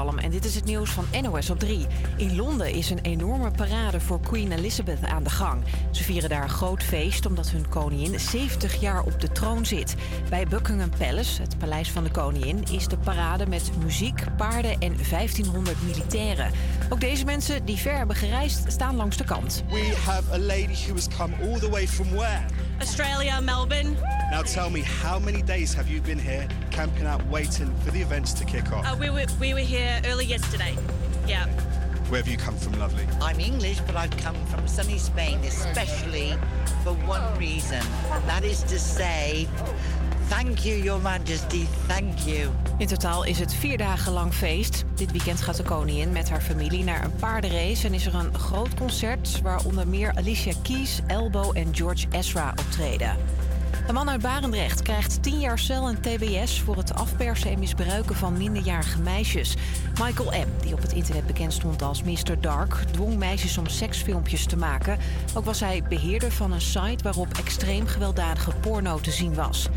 En 0.00 0.30
dit 0.30 0.44
is 0.44 0.54
het 0.54 0.64
nieuws 0.64 0.90
van 0.90 1.04
NOS 1.22 1.50
op 1.50 1.58
3. 1.58 1.86
In 2.16 2.36
Londen 2.36 2.72
is 2.72 2.90
een 2.90 3.00
enorme 3.00 3.50
parade 3.50 4.00
voor 4.00 4.20
Queen 4.20 4.52
Elizabeth 4.52 5.04
aan 5.04 5.22
de 5.22 5.30
gang. 5.30 5.62
Ze 5.90 6.04
vieren 6.04 6.28
daar 6.28 6.42
een 6.42 6.48
groot 6.48 6.82
feest 6.82 7.26
omdat 7.26 7.50
hun 7.50 7.68
koningin 7.68 8.20
70 8.20 8.80
jaar 8.80 9.02
op 9.02 9.20
de 9.20 9.32
troon 9.32 9.66
zit. 9.66 9.94
Bij 10.28 10.46
Buckingham 10.46 10.90
Palace, 10.98 11.42
het 11.42 11.58
paleis 11.58 11.90
van 11.90 12.04
de 12.04 12.10
koningin, 12.10 12.64
is 12.70 12.86
de 12.86 12.98
parade 12.98 13.46
met 13.46 13.70
muziek, 13.82 14.36
paarden 14.36 14.72
en 14.72 14.96
1500 15.10 15.82
militairen. 15.82 16.50
Ook 16.88 17.00
deze 17.00 17.24
mensen 17.24 17.64
die 17.64 17.76
ver 17.76 17.96
hebben 17.96 18.16
gereisd 18.16 18.72
staan 18.72 18.96
langs 18.96 19.16
de 19.16 19.24
kant. 19.24 19.64
We 19.68 19.96
have 20.04 20.32
a 20.32 20.38
lady 20.38 20.74
who 20.86 20.94
has 20.94 21.08
come 21.16 21.34
all 21.42 21.58
the 21.58 21.70
way 21.70 21.88
from 21.88 22.10
where? 22.10 22.44
Australia, 22.78 23.40
Melbourne. 23.40 24.19
Now 24.30 24.42
tell 24.42 24.70
me, 24.70 24.82
how 24.82 25.18
many 25.18 25.42
days 25.42 25.74
have 25.74 25.88
you 25.88 26.00
been 26.00 26.18
here 26.18 26.46
camping 26.70 27.04
out 27.04 27.26
waiting 27.26 27.74
for 27.78 27.90
the 27.90 28.00
events 28.00 28.32
to 28.34 28.44
kick 28.44 28.70
off? 28.72 28.86
Uh, 28.86 28.96
we, 28.96 29.10
were, 29.10 29.26
we 29.40 29.54
were 29.54 29.58
here 29.58 30.00
early 30.06 30.24
yesterday. 30.24 30.76
Yeah. 31.26 31.46
Where 32.08 32.20
have 32.20 32.28
you 32.28 32.36
come 32.36 32.56
from, 32.56 32.78
lovely? 32.78 33.06
I'm 33.20 33.40
English, 33.40 33.80
but 33.80 33.96
I've 33.96 34.16
come 34.16 34.36
from 34.46 34.68
sunny 34.68 34.98
Spain, 34.98 35.40
especially 35.40 36.38
for 36.84 36.92
one 37.08 37.38
reason. 37.38 37.80
That 38.26 38.44
is 38.44 38.62
to 38.62 38.78
say, 38.78 39.48
thank 40.28 40.64
you, 40.64 40.76
Your 40.76 41.00
Majesty, 41.00 41.66
thank 41.88 42.24
you. 42.26 42.50
In 42.78 42.86
totaal 42.86 43.24
is 43.24 43.38
het 43.38 43.54
vier 43.54 43.78
dagen 43.78 44.12
lang 44.12 44.34
feest. 44.34 44.84
Dit 44.94 45.12
weekend 45.12 45.40
gaat 45.40 45.56
de 45.56 45.62
koningin 45.62 46.12
met 46.12 46.30
haar 46.30 46.40
familie 46.40 46.84
naar 46.84 47.04
een 47.04 47.14
paardenrace 47.14 47.86
en 47.86 47.94
is 47.94 48.06
er 48.06 48.14
een 48.14 48.34
groot 48.34 48.74
concert 48.74 49.40
waar 49.42 49.64
onder 49.64 49.88
meer 49.88 50.12
Alicia 50.16 50.52
Keys, 50.62 51.00
Elbow 51.06 51.56
en 51.56 51.74
George 51.74 52.06
Ezra 52.10 52.54
optreden. 52.58 53.16
Een 53.90 53.96
man 53.96 54.10
uit 54.10 54.20
Barendrecht 54.20 54.82
krijgt 54.82 55.22
10 55.22 55.40
jaar 55.40 55.58
cel 55.58 55.88
en 55.88 56.00
tbs 56.00 56.60
voor 56.60 56.76
het 56.76 56.94
afpersen 56.94 57.50
en 57.50 57.58
misbruiken 57.58 58.16
van 58.16 58.36
minderjarige 58.36 59.00
meisjes. 59.00 59.56
Michael 60.04 60.30
M., 60.30 60.62
die 60.62 60.72
op 60.72 60.82
het 60.82 60.92
internet 60.92 61.26
bekend 61.26 61.52
stond 61.52 61.82
als 61.82 62.02
Mr. 62.02 62.40
Dark, 62.40 62.74
dwong 62.90 63.16
meisjes 63.16 63.58
om 63.58 63.66
seksfilmpjes 63.66 64.46
te 64.46 64.56
maken. 64.56 64.98
Ook 65.34 65.44
was 65.44 65.60
hij 65.60 65.82
beheerder 65.88 66.32
van 66.32 66.52
een 66.52 66.60
site 66.60 67.02
waarop 67.02 67.38
extreem 67.38 67.86
gewelddadige 67.86 68.50
porno 68.60 68.98
te 68.98 69.10
zien 69.10 69.34
was. 69.34 69.68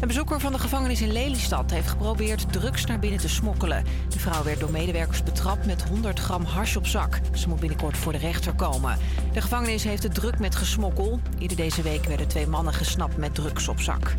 Een 0.00 0.08
bezoeker 0.08 0.40
van 0.40 0.52
de 0.52 0.58
gevangenis 0.58 1.00
in 1.00 1.12
Lelystad 1.12 1.70
heeft 1.70 1.88
geprobeerd 1.88 2.52
drugs 2.52 2.86
naar 2.86 2.98
binnen 2.98 3.20
te 3.20 3.28
smokkelen. 3.28 3.84
De 4.08 4.18
vrouw 4.18 4.42
werd 4.42 4.60
door 4.60 4.70
medewerkers 4.70 5.22
betrapt 5.22 5.66
met 5.66 5.82
100 5.82 6.18
gram 6.18 6.44
hash 6.44 6.76
op 6.76 6.86
zak. 6.86 7.20
Ze 7.34 7.48
moet 7.48 7.60
binnenkort 7.60 7.96
voor 7.96 8.12
de 8.12 8.18
rechter 8.18 8.54
komen. 8.54 8.98
De 9.32 9.40
gevangenis 9.40 9.84
heeft 9.84 10.02
het 10.02 10.14
druk 10.14 10.38
met 10.38 10.54
gesmokkel. 10.54 11.20
Eerder 11.38 11.56
deze 11.56 11.82
week 11.82 12.04
werden 12.04 12.28
twee 12.28 12.46
mannen 12.46 12.74
gesnapt 12.74 13.16
met 13.16 13.34
drugs 13.34 13.68
op 13.68 13.80
zak. 13.80 14.14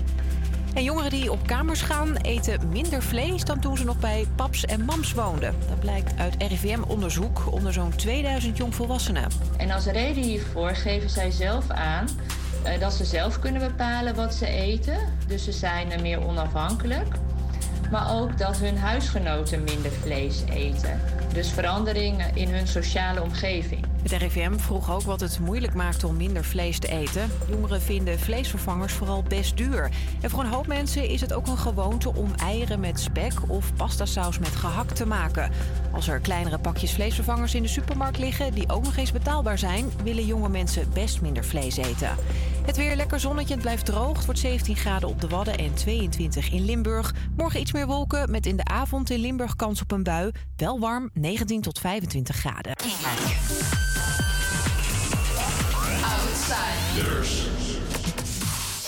En 0.73 0.83
jongeren 0.83 1.09
die 1.09 1.31
op 1.31 1.47
kamers 1.47 1.81
gaan 1.81 2.15
eten 2.15 2.69
minder 2.69 3.03
vlees 3.03 3.43
dan 3.43 3.59
toen 3.59 3.77
ze 3.77 3.83
nog 3.83 3.99
bij 3.99 4.27
paps 4.35 4.65
en 4.65 4.85
mams 4.85 5.13
woonden. 5.13 5.55
Dat 5.69 5.79
blijkt 5.79 6.19
uit 6.19 6.35
RIVM-onderzoek 6.37 7.51
onder 7.51 7.73
zo'n 7.73 7.95
2000 7.95 8.57
jongvolwassenen. 8.57 9.27
En 9.57 9.71
als 9.71 9.85
reden 9.85 10.23
hiervoor 10.23 10.75
geven 10.75 11.09
zij 11.09 11.31
zelf 11.31 11.69
aan 11.69 12.07
eh, 12.63 12.79
dat 12.79 12.93
ze 12.93 13.05
zelf 13.05 13.39
kunnen 13.39 13.61
bepalen 13.61 14.15
wat 14.15 14.33
ze 14.33 14.47
eten. 14.47 14.97
Dus 15.27 15.43
ze 15.43 15.51
zijn 15.51 15.91
eh, 15.91 16.01
meer 16.01 16.27
onafhankelijk. 16.27 17.07
Maar 17.91 18.11
ook 18.13 18.37
dat 18.37 18.57
hun 18.57 18.77
huisgenoten 18.77 19.63
minder 19.63 19.91
vlees 19.91 20.43
eten. 20.49 20.99
Dus 21.33 21.51
veranderingen 21.51 22.35
in 22.35 22.49
hun 22.49 22.67
sociale 22.67 23.21
omgeving. 23.21 23.85
Het 24.01 24.11
RIVM 24.11 24.57
vroeg 24.57 24.91
ook 24.91 25.01
wat 25.01 25.19
het 25.19 25.39
moeilijk 25.39 25.73
maakt 25.73 26.03
om 26.03 26.17
minder 26.17 26.43
vlees 26.43 26.79
te 26.79 26.87
eten. 26.87 27.31
Jongeren 27.49 27.81
vinden 27.81 28.19
vleesvervangers 28.19 28.93
vooral 28.93 29.23
best 29.23 29.57
duur. 29.57 29.89
En 30.21 30.29
voor 30.29 30.39
een 30.43 30.49
hoop 30.49 30.67
mensen 30.67 31.09
is 31.09 31.21
het 31.21 31.33
ook 31.33 31.47
een 31.47 31.57
gewoonte 31.57 32.15
om 32.15 32.31
eieren 32.35 32.79
met 32.79 32.99
spek 32.99 33.33
of 33.47 33.73
pastasaus 33.75 34.39
met 34.39 34.55
gehakt 34.55 34.95
te 34.95 35.05
maken. 35.05 35.51
Als 35.91 36.07
er 36.07 36.19
kleinere 36.19 36.59
pakjes 36.59 36.91
vleesvervangers 36.93 37.55
in 37.55 37.61
de 37.61 37.67
supermarkt 37.67 38.17
liggen 38.17 38.53
die 38.53 38.69
ook 38.69 38.83
nog 38.83 38.97
eens 38.97 39.11
betaalbaar 39.11 39.57
zijn, 39.57 39.91
willen 40.03 40.25
jonge 40.25 40.49
mensen 40.49 40.89
best 40.93 41.21
minder 41.21 41.45
vlees 41.45 41.77
eten. 41.77 42.15
Het 42.65 42.77
weer 42.77 42.95
lekker 42.95 43.19
zonnetje, 43.19 43.53
het 43.53 43.61
blijft 43.61 43.85
droog. 43.85 44.15
Het 44.15 44.25
wordt 44.25 44.39
17 44.39 44.75
graden 44.75 45.09
op 45.09 45.21
de 45.21 45.27
Wadden 45.27 45.57
en 45.57 45.73
22 45.73 46.51
in 46.51 46.65
Limburg. 46.65 47.13
Morgen 47.37 47.59
iets 47.59 47.71
meer 47.71 47.87
wolken 47.87 48.31
met 48.31 48.45
in 48.45 48.55
de 48.55 48.63
avond 48.63 49.09
in 49.09 49.19
Limburg 49.19 49.55
kans 49.55 49.81
op 49.81 49.91
een 49.91 50.03
bui. 50.03 50.31
Wel 50.55 50.79
warm, 50.79 51.09
19 51.21 51.61
tot 51.61 51.79
25 51.79 52.35
graden. 52.35 52.73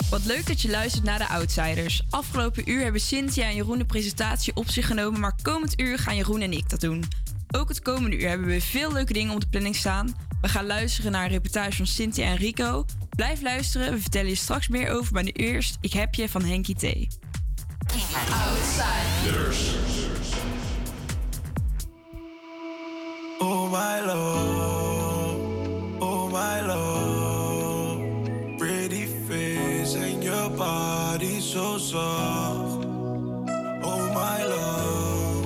Wat 0.09 0.25
leuk 0.25 0.47
dat 0.47 0.61
je 0.61 0.69
luistert 0.69 1.03
naar 1.03 1.17
de 1.17 1.27
Outsiders. 1.27 2.03
Afgelopen 2.09 2.69
uur 2.69 2.83
hebben 2.83 3.01
Cynthia 3.01 3.45
en 3.45 3.55
Jeroen 3.55 3.77
de 3.77 3.85
presentatie 3.85 4.55
op 4.55 4.69
zich 4.69 4.87
genomen, 4.87 5.19
maar 5.19 5.35
komend 5.41 5.79
uur 5.79 5.99
gaan 5.99 6.15
Jeroen 6.15 6.41
en 6.41 6.51
ik 6.51 6.69
dat 6.69 6.79
doen. 6.79 7.03
Ook 7.51 7.69
het 7.69 7.81
komende 7.81 8.17
uur 8.17 8.29
hebben 8.29 8.47
we 8.47 8.61
veel 8.61 8.93
leuke 8.93 9.13
dingen 9.13 9.33
op 9.33 9.41
de 9.41 9.47
planning 9.47 9.75
staan. 9.75 10.15
We 10.41 10.47
gaan 10.47 10.65
luisteren 10.65 11.11
naar 11.11 11.23
een 11.23 11.31
reportage 11.31 11.75
van 11.75 11.87
Cynthia 11.87 12.25
en 12.25 12.35
Rico. 12.35 12.85
Blijf 13.09 13.41
luisteren, 13.41 13.91
we 13.93 13.99
vertellen 13.99 14.29
je 14.29 14.35
straks 14.35 14.67
meer 14.67 14.89
over, 14.89 15.13
maar 15.13 15.23
nu 15.23 15.31
eerst 15.31 15.77
Ik 15.81 15.93
heb 15.93 16.15
je 16.15 16.29
van 16.29 16.43
Henkie 16.43 16.75
T. 16.75 16.83
Oh 19.23 20.02
my 23.73 23.99
love, 24.01 25.39
oh 25.99 26.29
my 26.29 26.61
love. 26.61 27.97
Pretty 28.59 29.05
face 29.27 29.95
and 29.95 30.23
your 30.23 30.49
body 30.51 31.39
so 31.39 31.79
soft. 31.79 32.85
Oh 33.89 34.03
my 34.21 34.37
love, 34.55 35.45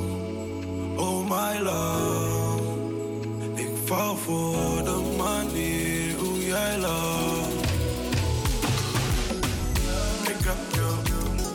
oh 0.99 1.23
my 1.23 1.53
love. 1.59 2.67
Ik 3.55 3.71
val 3.85 4.15
voor 4.15 4.83
de 4.83 4.99
manier 5.17 6.15
hoe 6.19 6.45
jij 6.45 6.77
love. 6.77 7.51
Ik 10.33 10.41
heb 10.49 10.61
jou, 10.75 10.95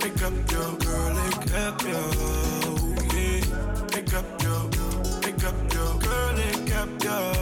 ik 0.08 0.20
heb 0.20 0.50
jou, 0.50 0.70
girl, 0.78 1.16
ik 1.30 1.48
heb 1.50 1.80
jou. 1.80 2.61
Heb 6.82 7.02
jou. 7.02 7.34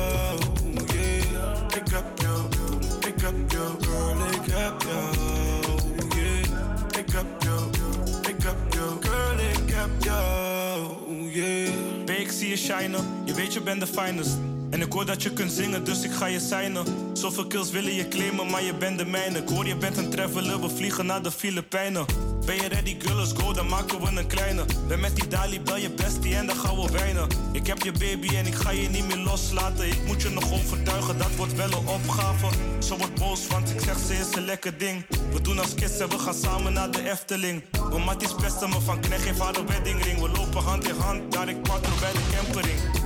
Yeah. 0.93 1.77
Ik 1.77 1.89
heb 1.91 2.05
jou, 2.15 2.45
ik 3.07 3.21
heb 3.21 3.35
jou, 3.49 3.71
girl, 3.81 4.27
ik 4.33 4.53
heb 4.53 4.83
jou. 4.83 5.15
Yeah. 6.15 6.99
Ik 6.99 7.13
heb 7.13 7.27
jou, 7.43 7.71
ik 8.29 8.43
heb 8.43 8.57
jou, 8.71 8.97
girl, 9.01 9.39
ik 9.39 9.75
heb 9.75 9.91
jou. 9.99 11.31
Yeah. 11.31 12.05
B, 12.05 12.11
ik 12.11 12.31
zie 12.31 12.49
je 12.49 12.57
shinen. 12.57 13.05
Je 13.25 13.35
weet 13.35 13.53
je 13.53 13.61
bent 13.61 13.81
de 13.81 13.87
finest. 13.87 14.37
En 14.71 14.81
ik 14.81 14.93
hoor 14.93 15.07
dat 15.07 15.23
je 15.23 15.33
kunt 15.33 15.53
zingen, 15.53 15.85
dus 15.85 16.03
ik 16.03 16.13
ga 16.13 16.27
je 16.27 16.41
signen. 16.41 16.85
Zoveel 17.13 17.47
kills 17.47 17.71
willen 17.71 17.95
je 17.95 18.09
claimen, 18.09 18.51
maar 18.51 18.63
je 18.63 18.75
bent 18.75 18.99
de 18.99 19.05
mijne. 19.05 19.39
Ik 19.39 19.49
hoor 19.49 19.67
je 19.67 19.77
bent 19.77 19.97
een 19.97 20.11
traveler, 20.11 20.61
we 20.61 20.69
vliegen 20.69 21.07
naar 21.07 21.23
de 21.23 21.31
Filipijnen. 21.31 22.05
Ben 22.51 22.63
je 22.63 22.69
ready, 22.69 22.97
girl, 22.99 23.27
go, 23.27 23.53
dan 23.53 23.69
maken 23.69 24.01
we 24.01 24.19
een 24.19 24.27
kleine. 24.27 24.65
Ben 24.89 25.01
met 25.01 25.17
die 25.17 25.29
Dali, 25.29 25.61
bel 25.61 25.77
je 25.77 25.91
bestie 25.91 26.35
en 26.35 26.47
dan 26.47 26.57
gaan 26.57 26.77
we 26.77 26.91
wijnen. 26.93 27.29
Ik 27.53 27.67
heb 27.67 27.83
je 27.83 27.93
baby 27.93 28.37
en 28.37 28.47
ik 28.47 28.55
ga 28.55 28.71
je 28.71 28.89
niet 28.89 29.07
meer 29.07 29.17
loslaten. 29.17 29.87
Ik 29.87 30.07
moet 30.07 30.23
je 30.23 30.29
nog 30.29 30.53
overtuigen, 30.53 31.19
dat 31.19 31.37
wordt 31.37 31.55
wel 31.55 31.73
een 31.73 31.87
opgave. 31.87 32.47
Ze 32.79 32.97
wordt 32.97 33.15
boos, 33.15 33.47
want 33.47 33.71
ik 33.71 33.81
zeg 33.81 33.99
ze 33.99 34.15
is 34.15 34.35
een 34.35 34.45
lekker 34.45 34.79
ding. 34.79 35.07
We 35.33 35.41
doen 35.41 35.59
als 35.59 35.75
kids 35.75 35.99
we 35.99 36.19
gaan 36.19 36.35
samen 36.35 36.73
naar 36.73 36.91
de 36.91 37.11
Efteling. 37.11 37.63
Mijn 37.91 38.03
matties 38.05 38.35
pesten 38.35 38.69
me 38.69 38.81
van 38.81 39.01
knecht, 39.01 39.23
geef 39.23 39.39
haar 39.39 39.57
een 39.57 39.67
weddingring. 39.67 40.21
We 40.21 40.29
lopen 40.29 40.63
hand 40.63 40.89
in 40.89 40.95
hand, 40.99 41.33
daar 41.33 41.49
ik 41.49 41.63
quattro 41.63 41.93
bij 42.01 42.13
de 42.13 42.21
campering. 42.37 43.00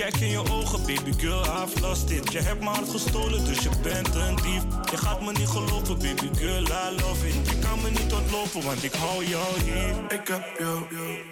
Kijk 0.00 0.16
in 0.16 0.30
je 0.30 0.50
ogen, 0.50 0.80
baby 0.80 1.12
girl, 1.18 1.44
I've 1.44 1.80
lost 1.80 2.10
it. 2.10 2.32
Je 2.32 2.38
hebt 2.38 2.60
mijn 2.60 2.74
hart 2.74 2.88
gestolen, 2.88 3.44
dus 3.44 3.58
je 3.58 3.70
bent 3.82 4.14
een 4.14 4.36
dief. 4.36 4.62
Je 4.90 4.96
gaat 4.96 5.20
me 5.22 5.32
niet 5.32 5.48
geloven, 5.48 5.98
baby 5.98 6.30
girl, 6.36 6.62
I 6.62 7.00
love 7.00 7.28
it. 7.28 7.50
Je 7.50 7.58
kan 7.58 7.80
me 7.82 7.90
niet 7.90 8.12
ontlopen, 8.12 8.62
want 8.62 8.82
ik 8.82 8.92
hou 8.92 9.24
jou 9.26 9.60
hier. 9.64 9.94
Ik 10.08 10.28
heb 10.28 10.44
jou, 10.58 10.82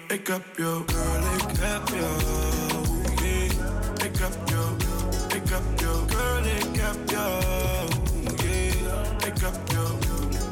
ik 0.07 0.27
heb 0.27 0.41
jou, 0.55 0.83
girl, 0.85 1.33
ik 1.35 1.57
heb 1.59 1.87
jou. 1.87 2.17
Yeah. 3.21 3.51
Ik 4.05 4.17
heb 4.17 4.35
jou, 4.45 4.75
ik 5.35 5.49
heb 5.49 5.79
jou, 5.79 6.09
girl, 6.09 6.45
ik 6.45 6.81
heb 6.81 7.09
jou. 7.09 7.43
Yeah. 8.43 9.27
Ik 9.27 9.41
heb 9.41 9.57
jou, 9.71 9.91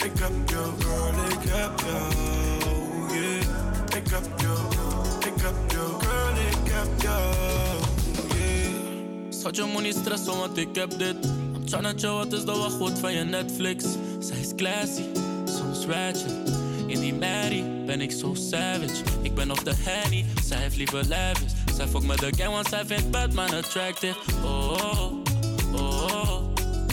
ik 0.06 0.20
heb 0.20 0.50
jou, 0.50 0.72
girl, 0.80 1.26
ik 1.30 1.50
heb 1.50 1.80
jou. 1.80 2.12
Yeah. 3.14 3.42
Ik 3.96 4.10
heb 4.10 4.42
jou, 4.42 4.60
ik 5.20 5.42
heb 5.42 5.72
jou, 5.72 6.02
girl, 6.02 6.38
ik 6.50 6.72
heb 6.72 7.02
jou. 7.02 7.87
Schat, 9.48 9.66
je 9.66 9.72
moet 9.74 9.82
niet 9.82 9.96
stressen, 9.96 10.38
want 10.38 10.58
ik 10.58 10.76
heb 10.76 10.98
dit. 10.98 11.16
I'm 11.56 11.66
tryna 11.66 11.94
chill, 11.96 12.10
wat 12.10 12.34
is 12.34 12.46
de 12.46 12.52
wachtwoord 12.52 13.00
van 13.00 13.14
je 13.14 13.24
Netflix? 13.24 13.86
Zij 14.20 14.40
is 14.40 14.56
classy, 14.56 15.02
soms 15.46 15.86
ratchet. 15.86 16.34
In 16.88 17.00
die 17.00 17.14
Mary 17.14 17.64
ben 17.86 18.02
ik 18.02 18.12
zo 18.12 18.34
savage. 18.34 19.04
Ik 19.22 19.36
ben 19.36 19.52
op 19.52 19.64
de 19.64 19.74
Henny, 19.76 20.26
zij 20.44 20.58
heeft 20.58 20.76
liever 20.76 21.08
lavish. 21.08 21.52
Zij 21.76 21.88
fuck 21.88 22.04
met 22.04 22.20
de 22.20 22.34
gang, 22.38 22.54
want 22.54 22.68
zij 22.68 22.86
vindt 22.86 23.12
Batman 23.12 23.54
attractive. 23.54 24.16
Oh, 24.44 24.72
oh, 24.72 25.12
oh, 25.74 26.04
oh. 26.04 26.42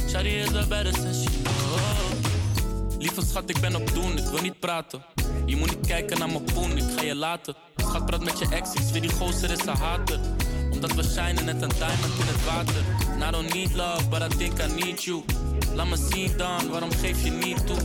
Shawty 0.08 0.28
is 0.28 0.46
the 0.48 0.64
baddest 0.68 1.04
and 1.04 1.14
she 1.14 1.30
know. 1.42 2.98
Lieve 2.98 3.22
schat, 3.26 3.50
ik 3.50 3.60
ben 3.60 3.74
op 3.76 3.94
doen, 3.94 4.18
ik 4.18 4.24
wil 4.24 4.40
niet 4.40 4.58
praten. 4.58 5.04
Je 5.46 5.56
moet 5.56 5.70
niet 5.70 5.86
kijken 5.86 6.18
naar 6.18 6.28
mijn 6.28 6.44
poen, 6.44 6.76
ik 6.76 6.84
ga 6.96 7.02
je 7.02 7.14
laten. 7.14 7.54
Schat, 7.76 8.06
praat 8.06 8.24
met 8.24 8.38
je 8.38 8.46
ex, 8.50 8.92
ik 8.92 9.02
die 9.02 9.12
gozer 9.12 9.50
is 9.50 9.66
een 9.66 9.76
hater. 9.76 10.20
Omdat 10.74 10.92
we 10.94 11.02
shinen 11.02 11.44
net 11.44 11.62
een 11.62 11.68
diamond 11.78 12.14
in 12.20 12.26
het 12.26 12.44
water. 12.44 12.82
And 13.12 13.22
I 13.22 13.30
don't 13.30 13.54
need 13.54 13.74
love, 13.74 14.08
but 14.08 14.22
I 14.22 14.28
think 14.36 14.52
I 14.60 14.66
need 14.84 15.02
you. 15.04 15.22
Laat 15.74 15.88
me 15.88 15.96
zien 16.12 16.30
dan, 16.36 16.68
waarom 16.70 16.90
geef 16.92 17.24
je 17.24 17.30
niet 17.30 17.66
toe? 17.66 17.76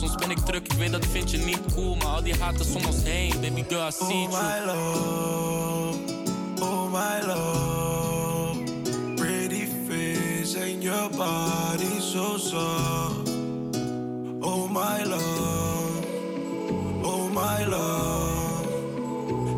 Soms 0.00 0.14
ben 0.14 0.30
ik 0.30 0.38
druk, 0.38 0.64
ik 0.64 0.72
weet 0.72 0.92
dat 0.92 1.06
vind 1.06 1.30
je 1.30 1.38
niet 1.38 1.60
cool. 1.74 1.94
Maar 1.96 2.06
al 2.06 2.22
die 2.22 2.34
haters 2.38 2.74
om 2.74 2.84
ons 2.86 3.02
heen, 3.02 3.40
baby 3.40 3.64
girl, 3.68 3.86
I 3.88 3.90
see 3.90 4.04
Oh 4.06 4.30
you. 4.30 4.42
my 4.42 4.64
love, 4.66 5.98
oh 6.60 6.90
my 6.92 7.26
love. 7.26 8.58
Pretty 9.16 9.66
face 9.88 10.56
and 10.56 10.82
your 10.82 11.10
body 11.16 12.00
so 12.00 12.36
soft. 12.36 13.28
Oh 14.40 14.68
my 14.70 15.04
love, 15.04 16.06
oh 17.02 17.30
my 17.32 17.64
love. 17.66 18.32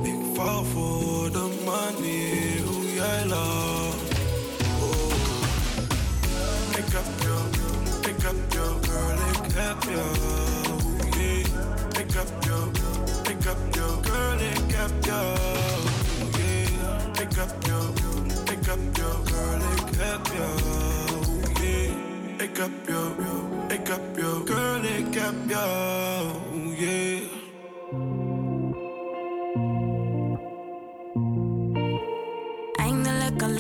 Ik 0.03 0.15
val 0.35 0.65
voor 0.65 1.31
de 1.33 1.49
manier 1.65 2.26
jij 2.26 2.26
love. 3.29 3.97
Oh. 4.83 5.13
Ik 6.81 6.89
heb 6.97 7.09
jou, 7.25 7.43
ik 8.11 8.23
heb 8.23 8.37
jou, 8.49 8.73
girl, 8.83 9.19
ik 9.33 9.53
heb 9.55 9.83
jou. 9.83 10.13
Yeah. 11.19 11.47
Ik 12.01 12.13
heb 12.13 12.31
jou, 12.41 12.71
ik 13.31 13.45
heb 13.45 13.57
jou, 13.71 14.05
girl, 14.05 14.41
ik 14.41 14.75
heb 14.75 15.05
jou. 15.05 15.37
Yeah. 16.39 16.67
Ik 17.21 17.33
heb 17.35 17.53
jou, 17.67 17.87
ik 18.53 18.67
heb 18.67 18.97
jou, 18.97 19.27
girl, 19.27 19.61
ik 19.77 19.95
heb 19.99 20.27
jou. 20.37 20.57
Yeah. 21.61 22.41
Ik 22.43 22.57
heb 22.57 22.71
jou, 22.87 23.09
ik 23.69 23.87
heb 23.87 24.17
jou, 24.17 24.47
girl, 24.47 24.85
ik 24.85 25.15
heb 25.15 25.35
jou. 25.49 26.75
Yeah. 26.77 27.36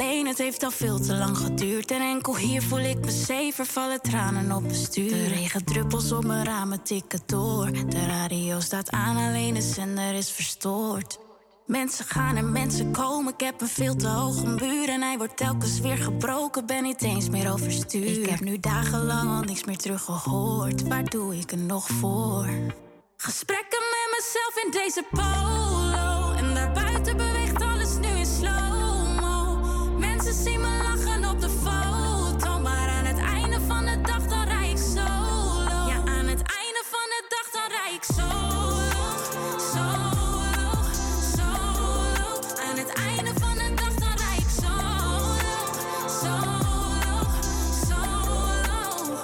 Alleen, 0.00 0.26
het 0.26 0.38
heeft 0.38 0.62
al 0.62 0.70
veel 0.70 1.00
te 1.00 1.14
lang 1.14 1.36
geduurd. 1.36 1.90
En 1.90 2.00
enkel 2.00 2.36
hier 2.36 2.62
voel 2.62 2.78
ik 2.78 3.04
me 3.04 3.10
zever, 3.10 3.66
vallen 3.66 4.00
tranen 4.00 4.52
op 4.52 4.62
mijn 4.62 4.74
stuur. 4.74 5.10
De 5.10 5.26
regendruppels 5.26 6.12
op 6.12 6.24
mijn 6.24 6.44
ramen 6.44 6.82
tikken 6.82 7.20
door. 7.26 7.70
De 7.72 8.06
radio 8.06 8.60
staat 8.60 8.90
aan, 8.90 9.16
alleen 9.16 9.54
de 9.54 9.60
zender 9.60 10.14
is 10.14 10.30
verstoord. 10.30 11.18
Mensen 11.66 12.04
gaan 12.04 12.36
en 12.36 12.52
mensen 12.52 12.90
komen, 12.92 13.32
ik 13.32 13.40
heb 13.40 13.60
een 13.60 13.68
veel 13.68 13.96
te 13.96 14.08
hoge 14.08 14.46
muur. 14.46 14.88
En 14.88 15.02
hij 15.02 15.18
wordt 15.18 15.36
telkens 15.36 15.80
weer 15.80 15.98
gebroken, 15.98 16.66
ben 16.66 16.82
niet 16.82 17.02
eens 17.02 17.28
meer 17.28 17.52
overstuur. 17.52 18.20
Ik 18.20 18.28
heb 18.28 18.40
nu 18.40 18.58
dagenlang 18.58 19.30
al 19.30 19.42
niks 19.42 19.64
meer 19.64 19.78
teruggehoord. 19.78 20.88
Waar 20.88 21.04
doe 21.04 21.36
ik 21.36 21.50
er 21.50 21.58
nog 21.58 21.88
voor? 21.88 22.46
Gesprekken 23.16 23.80
met 23.80 24.18
mezelf 24.18 24.64
in 24.64 24.70
deze 24.70 25.04
polo. 25.10 25.75
Solo, 38.00 38.28
solo, 39.72 40.82
solo. 41.36 42.40
Aan 42.68 42.76
het 42.76 42.92
einde 42.92 43.32
van 43.40 43.54
de 43.54 43.74
dag, 43.74 43.94
dan 43.94 44.14
lijk 44.16 44.38
ik 44.38 44.48
solo, 44.62 45.36
solo, 46.22 47.26
solo. 47.86 49.14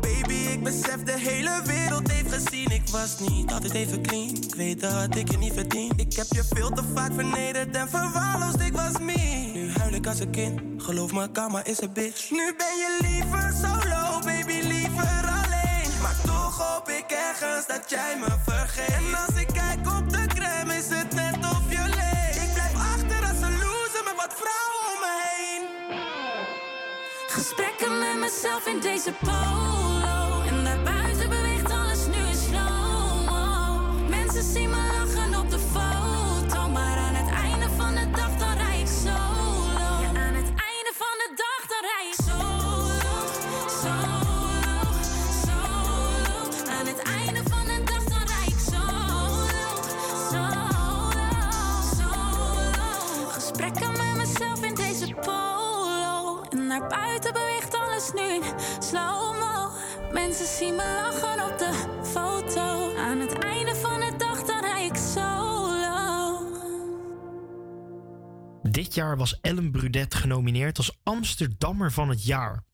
Baby, 0.00 0.34
ik 0.34 0.62
besef 0.62 1.02
de 1.02 1.18
hele 1.18 1.62
wereld 1.64 2.10
even 2.10 2.30
gezien. 2.30 2.70
Ik 2.70 2.88
was 2.88 3.18
niet 3.18 3.52
altijd 3.52 3.72
even 3.72 4.02
clean. 4.02 4.28
Ik 4.28 4.54
weet 4.54 4.80
dat 4.80 5.16
ik 5.16 5.28
het 5.28 5.38
niet 5.38 5.52
verdien. 5.52 5.92
Ik 5.96 6.16
heb 6.16 6.26
je 6.28 6.44
veel 6.54 6.70
te 6.70 6.82
vaak 6.94 7.12
vernederd 7.14 7.76
en 7.76 7.88
verwaarloosd, 7.88 8.60
ik 8.60 8.72
was 8.72 8.98
me. 9.00 9.50
Nu 9.54 9.70
huil 9.70 9.92
ik 9.92 10.06
als 10.06 10.20
een 10.20 10.30
kind, 10.30 10.60
geloof 10.76 11.12
maar 11.12 11.28
karma 11.28 11.64
is 11.64 11.80
een 11.80 11.92
bitch. 11.92 12.30
Nu 12.30 12.54
ben 12.56 12.76
je 12.76 12.98
liever 13.00 13.52
solo, 13.62 14.20
baby 14.24 14.61
hoop 16.84 16.94
ik 16.96 17.10
ergens 17.10 17.66
dat 17.66 17.90
jij 17.90 18.16
me 18.18 18.26
vergeet. 18.44 18.94
En 18.94 19.14
als 19.26 19.40
ik 19.40 19.46
kijk 19.46 19.86
op 19.98 20.10
de 20.10 20.26
crème, 20.26 20.74
is 20.74 20.88
het 20.88 21.14
net 21.14 21.36
of 21.36 21.62
je 21.68 21.82
leeft. 21.88 22.36
Ik 22.36 22.52
blijf 22.52 22.74
achter 22.74 23.28
als 23.28 23.40
een 23.40 23.58
loser 23.58 24.04
met 24.04 24.16
wat 24.16 24.34
vrouwen 24.40 24.82
om 24.92 25.00
me 25.00 25.12
heen. 25.30 25.62
Gesprekken 27.28 27.98
met 27.98 28.18
mezelf 28.18 28.66
in 28.66 28.80
deze 28.80 29.12
polo. 29.24 29.71
Zien 60.62 60.76
me 60.76 60.82
lachen 60.82 61.52
op 61.52 61.58
de 61.58 62.00
foto. 62.04 62.96
Aan 62.96 63.20
het 63.20 63.38
einde 63.38 63.74
van 63.74 64.00
de 64.00 64.14
dag 64.18 64.42
dan 64.42 64.60
rij 64.60 64.86
ik 64.86 64.96
solo. 64.96 66.40
Dit 68.62 68.94
jaar 68.94 69.16
was 69.16 69.40
Ellen 69.40 69.70
Brudet 69.70 70.14
genomineerd 70.14 70.78
als 70.78 70.98
Amsterdammer 71.02 71.92
van 71.92 72.08
het 72.08 72.24
jaar. 72.24 72.64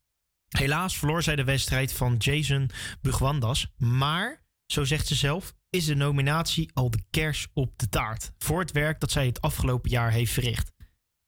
Helaas 0.49 0.97
verloor 0.97 1.23
zij 1.23 1.35
de 1.35 1.43
wedstrijd 1.43 1.93
van 1.93 2.15
Jason 2.17 2.69
Bugwandas, 3.01 3.73
maar, 3.77 4.43
zo 4.65 4.83
zegt 4.83 5.07
ze 5.07 5.15
zelf, 5.15 5.55
is 5.69 5.85
de 5.85 5.95
nominatie 5.95 6.69
al 6.73 6.89
de 6.89 7.03
kers 7.09 7.47
op 7.53 7.77
de 7.77 7.89
taart 7.89 8.31
voor 8.37 8.59
het 8.59 8.71
werk 8.71 8.99
dat 8.99 9.11
zij 9.11 9.25
het 9.25 9.41
afgelopen 9.41 9.89
jaar 9.89 10.11
heeft 10.11 10.33
verricht. 10.33 10.71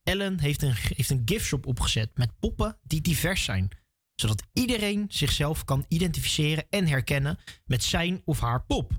Ellen 0.03 0.39
heeft 0.39 0.61
een, 0.61 0.73
heeft 0.75 1.09
een 1.09 1.21
giftshop 1.25 1.65
opgezet 1.65 2.17
met 2.17 2.39
poppen 2.39 2.77
die 2.83 3.01
divers 3.01 3.43
zijn, 3.43 3.69
zodat 4.15 4.43
iedereen 4.53 5.05
zichzelf 5.07 5.65
kan 5.65 5.85
identificeren 5.87 6.65
en 6.69 6.87
herkennen 6.87 7.37
met 7.65 7.83
zijn 7.83 8.21
of 8.25 8.39
haar 8.39 8.63
pop. 8.65 8.91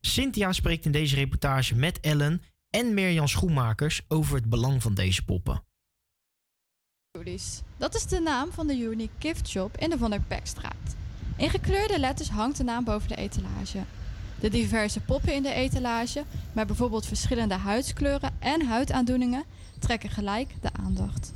Cynthia 0.00 0.52
spreekt 0.52 0.84
in 0.84 0.92
deze 0.92 1.14
reportage 1.14 1.74
met 1.74 2.00
Ellen 2.00 2.42
en 2.70 2.94
Mirjam 2.94 3.28
Schoenmakers 3.28 4.00
over 4.08 4.34
het 4.36 4.48
belang 4.48 4.82
van 4.82 4.94
deze 4.94 5.24
poppen. 5.24 5.64
Dat 7.76 7.94
is 7.94 8.06
de 8.06 8.20
naam 8.20 8.52
van 8.52 8.66
de 8.66 8.76
Unique 8.76 9.14
Gift 9.18 9.48
Shop 9.48 9.76
in 9.76 9.90
de 9.90 9.98
Van 9.98 10.10
der 10.10 10.20
Pekstraat. 10.20 10.96
In 11.36 11.50
gekleurde 11.50 11.98
letters 11.98 12.28
hangt 12.28 12.56
de 12.56 12.64
naam 12.64 12.84
boven 12.84 13.08
de 13.08 13.16
etalage. 13.16 13.84
De 14.40 14.48
diverse 14.48 15.00
poppen 15.00 15.34
in 15.34 15.42
de 15.42 15.52
etalage, 15.52 16.24
met 16.52 16.66
bijvoorbeeld 16.66 17.06
verschillende 17.06 17.54
huidskleuren 17.54 18.36
en 18.38 18.66
huidaandoeningen, 18.66 19.44
trekken 19.78 20.10
gelijk 20.10 20.54
de 20.60 20.72
aandacht. 20.72 21.32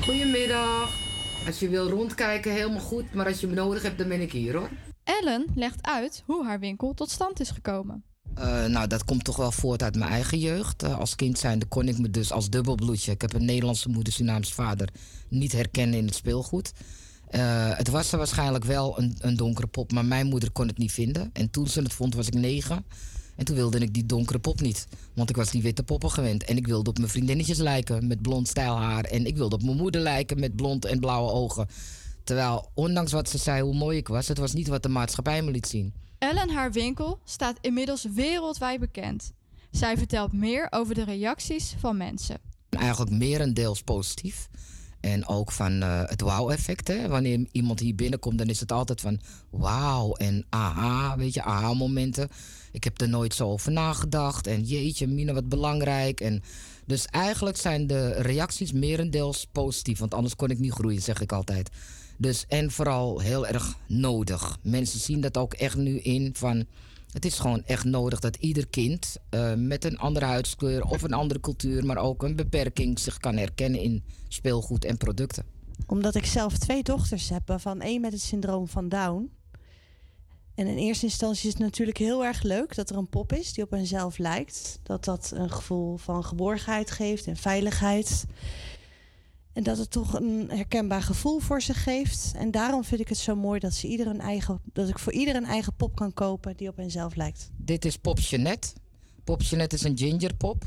Goedemiddag. 0.00 1.11
Als 1.46 1.58
je 1.58 1.68
wil 1.68 1.88
rondkijken, 1.88 2.52
helemaal 2.52 2.80
goed. 2.80 3.14
Maar 3.14 3.26
als 3.26 3.40
je 3.40 3.46
me 3.46 3.54
nodig 3.54 3.82
hebt, 3.82 3.98
dan 3.98 4.08
ben 4.08 4.20
ik 4.20 4.32
hier 4.32 4.56
hoor. 4.56 4.70
Ellen 5.04 5.46
legt 5.54 5.86
uit 5.86 6.22
hoe 6.26 6.44
haar 6.44 6.60
winkel 6.60 6.94
tot 6.94 7.10
stand 7.10 7.40
is 7.40 7.50
gekomen. 7.50 8.04
Eh, 8.34 8.64
nou, 8.64 8.86
dat 8.86 9.04
komt 9.04 9.24
toch 9.24 9.36
wel 9.36 9.52
voort 9.52 9.82
uit 9.82 9.96
mijn 9.96 10.10
eigen 10.10 10.38
jeugd. 10.38 10.82
Eh, 10.82 10.98
als 10.98 11.14
kind 11.14 11.38
zijnde 11.38 11.66
kon 11.66 11.88
ik 11.88 11.98
me 11.98 12.10
dus 12.10 12.32
als 12.32 12.50
dubbelbloedje... 12.50 13.12
ik 13.12 13.20
heb 13.20 13.32
een 13.32 13.44
Nederlandse 13.44 13.88
moeder, 13.88 14.12
Surinaams 14.12 14.52
vader... 14.52 14.88
niet 15.28 15.52
herkennen 15.52 15.98
in 15.98 16.06
het 16.06 16.14
speelgoed. 16.14 16.72
Eh, 17.28 17.76
het 17.76 17.88
was 17.88 18.12
er 18.12 18.18
waarschijnlijk 18.18 18.64
wel 18.64 18.98
een, 18.98 19.16
een 19.20 19.36
donkere 19.36 19.66
pop... 19.66 19.92
maar 19.92 20.04
mijn 20.04 20.26
moeder 20.26 20.50
kon 20.50 20.66
het 20.66 20.78
niet 20.78 20.92
vinden. 20.92 21.30
En 21.32 21.50
toen 21.50 21.66
ze 21.66 21.80
het 21.82 21.92
vond, 21.92 22.14
was 22.14 22.26
ik 22.26 22.34
negen. 22.34 22.84
En 23.42 23.48
toen 23.48 23.56
wilde 23.56 23.78
ik 23.78 23.94
die 23.94 24.06
donkere 24.06 24.38
pop 24.38 24.60
niet. 24.60 24.86
Want 25.14 25.30
ik 25.30 25.36
was 25.36 25.50
die 25.50 25.62
witte 25.62 25.82
poppen 25.82 26.10
gewend. 26.10 26.44
En 26.44 26.56
ik 26.56 26.66
wilde 26.66 26.90
op 26.90 26.98
mijn 26.98 27.10
vriendinnetjes 27.10 27.58
lijken 27.58 28.06
met 28.06 28.22
blond 28.22 28.48
stijlhaar. 28.48 29.04
En 29.04 29.26
ik 29.26 29.36
wilde 29.36 29.54
op 29.54 29.62
mijn 29.62 29.76
moeder 29.76 30.00
lijken 30.00 30.40
met 30.40 30.56
blond 30.56 30.84
en 30.84 31.00
blauwe 31.00 31.30
ogen. 31.30 31.68
Terwijl, 32.24 32.70
ondanks 32.74 33.12
wat 33.12 33.28
ze 33.28 33.38
zei 33.38 33.62
hoe 33.62 33.74
mooi 33.74 33.98
ik 33.98 34.08
was... 34.08 34.28
het 34.28 34.38
was 34.38 34.52
niet 34.52 34.68
wat 34.68 34.82
de 34.82 34.88
maatschappij 34.88 35.42
me 35.42 35.50
liet 35.50 35.66
zien. 35.66 35.94
Ellen 36.18 36.50
haar 36.50 36.72
winkel 36.72 37.20
staat 37.24 37.58
inmiddels 37.60 38.06
wereldwijd 38.14 38.80
bekend. 38.80 39.32
Zij 39.70 39.96
vertelt 39.96 40.32
meer 40.32 40.66
over 40.70 40.94
de 40.94 41.04
reacties 41.04 41.74
van 41.78 41.96
mensen. 41.96 42.38
Eigenlijk 42.68 43.10
merendeels 43.10 43.82
positief. 43.82 44.48
En 45.00 45.26
ook 45.26 45.52
van 45.52 45.82
eh, 45.82 46.02
het 46.04 46.20
wauw-effect. 46.20 47.06
Wanneer 47.06 47.46
iemand 47.52 47.80
hier 47.80 47.94
binnenkomt, 47.94 48.38
dan 48.38 48.48
is 48.48 48.60
het 48.60 48.72
altijd 48.72 49.00
van 49.00 49.20
wauw 49.50 50.12
en 50.12 50.46
aha, 50.48 51.16
weet 51.16 51.34
je, 51.34 51.42
aha-momenten. 51.42 52.28
Ik 52.72 52.84
heb 52.84 53.00
er 53.00 53.08
nooit 53.08 53.34
zo 53.34 53.48
over 53.48 53.72
nagedacht. 53.72 54.46
En 54.46 54.62
jeetje, 54.62 55.06
Mina, 55.06 55.32
wat 55.32 55.48
belangrijk. 55.48 56.20
En 56.20 56.42
dus 56.86 57.06
eigenlijk 57.06 57.56
zijn 57.56 57.86
de 57.86 58.10
reacties 58.10 58.72
merendeels 58.72 59.46
positief. 59.52 59.98
Want 59.98 60.14
anders 60.14 60.36
kon 60.36 60.50
ik 60.50 60.58
niet 60.58 60.72
groeien, 60.72 61.02
zeg 61.02 61.20
ik 61.20 61.32
altijd. 61.32 61.70
Dus 62.18 62.44
en 62.48 62.70
vooral 62.70 63.18
heel 63.20 63.46
erg 63.46 63.76
nodig. 63.86 64.58
Mensen 64.62 65.00
zien 65.00 65.20
dat 65.20 65.36
ook 65.36 65.54
echt 65.54 65.76
nu 65.76 65.98
in 65.98 66.30
van. 66.34 66.64
Het 67.10 67.24
is 67.24 67.38
gewoon 67.38 67.62
echt 67.64 67.84
nodig 67.84 68.20
dat 68.20 68.36
ieder 68.36 68.66
kind 68.66 69.16
eh, 69.28 69.54
met 69.54 69.84
een 69.84 69.98
andere 69.98 70.24
huidskleur 70.24 70.84
of 70.84 71.02
een 71.02 71.12
andere 71.12 71.40
cultuur, 71.40 71.86
maar 71.86 71.96
ook 71.96 72.22
een 72.22 72.36
beperking 72.36 72.98
zich 72.98 73.18
kan 73.18 73.36
herkennen 73.36 73.80
in 73.80 74.02
speelgoed 74.28 74.84
en 74.84 74.96
producten. 74.96 75.44
Omdat 75.86 76.14
ik 76.14 76.26
zelf 76.26 76.58
twee 76.58 76.82
dochters 76.82 77.28
heb, 77.28 77.42
waarvan 77.46 77.80
één 77.80 78.00
met 78.00 78.12
het 78.12 78.20
syndroom 78.20 78.68
van 78.68 78.88
Down. 78.88 79.30
En 80.54 80.66
in 80.66 80.76
eerste 80.76 81.06
instantie 81.06 81.46
is 81.46 81.54
het 81.54 81.62
natuurlijk 81.62 81.98
heel 81.98 82.24
erg 82.24 82.42
leuk 82.42 82.74
dat 82.74 82.90
er 82.90 82.96
een 82.96 83.08
pop 83.08 83.32
is 83.32 83.52
die 83.52 83.64
op 83.64 83.70
henzelf 83.70 84.18
lijkt. 84.18 84.78
Dat 84.82 85.04
dat 85.04 85.32
een 85.34 85.50
gevoel 85.50 85.96
van 85.96 86.24
geborgenheid 86.24 86.90
geeft 86.90 87.26
en 87.26 87.36
veiligheid. 87.36 88.24
En 89.52 89.62
dat 89.62 89.78
het 89.78 89.90
toch 89.90 90.14
een 90.14 90.50
herkenbaar 90.50 91.02
gevoel 91.02 91.38
voor 91.38 91.62
ze 91.62 91.74
geeft. 91.74 92.32
En 92.36 92.50
daarom 92.50 92.84
vind 92.84 93.00
ik 93.00 93.08
het 93.08 93.18
zo 93.18 93.36
mooi 93.36 93.60
dat, 93.60 93.74
ze 93.74 93.86
ieder 93.86 94.06
een 94.06 94.20
eigen, 94.20 94.60
dat 94.72 94.88
ik 94.88 94.98
voor 94.98 95.12
ieder 95.12 95.36
een 95.36 95.44
eigen 95.44 95.74
pop 95.76 95.94
kan 95.94 96.12
kopen 96.12 96.56
die 96.56 96.68
op 96.68 96.76
henzelf 96.76 97.14
lijkt. 97.14 97.50
Dit 97.56 97.84
is 97.84 97.96
Pop 97.96 98.18
Jeanette. 98.18 98.68
Pop 99.24 99.42
Jeanette 99.42 99.74
is 99.74 99.82
een 99.82 99.98
gingerpop 99.98 100.64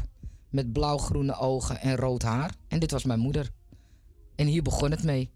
met 0.50 0.74
blauw-groene 0.74 1.38
ogen 1.38 1.82
en 1.82 1.96
rood 1.96 2.22
haar. 2.22 2.56
En 2.68 2.80
dit 2.80 2.92
was 2.92 3.04
mijn 3.04 3.20
moeder. 3.20 3.52
En 4.36 4.48
hier 4.48 4.62
begon 4.62 4.92
het 4.92 5.04
mee. 5.04 5.30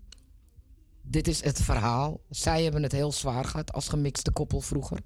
Dit 1.10 1.28
is 1.28 1.44
het 1.44 1.62
verhaal. 1.62 2.20
Zij 2.30 2.64
hebben 2.64 2.84
het 2.84 2.92
heel 2.92 3.12
zwaar 3.12 3.46
gehad 3.46 3.74
als 3.74 3.88
gemixte 3.88 4.32
koppel 4.32 4.62
vroeger. 4.62 5.00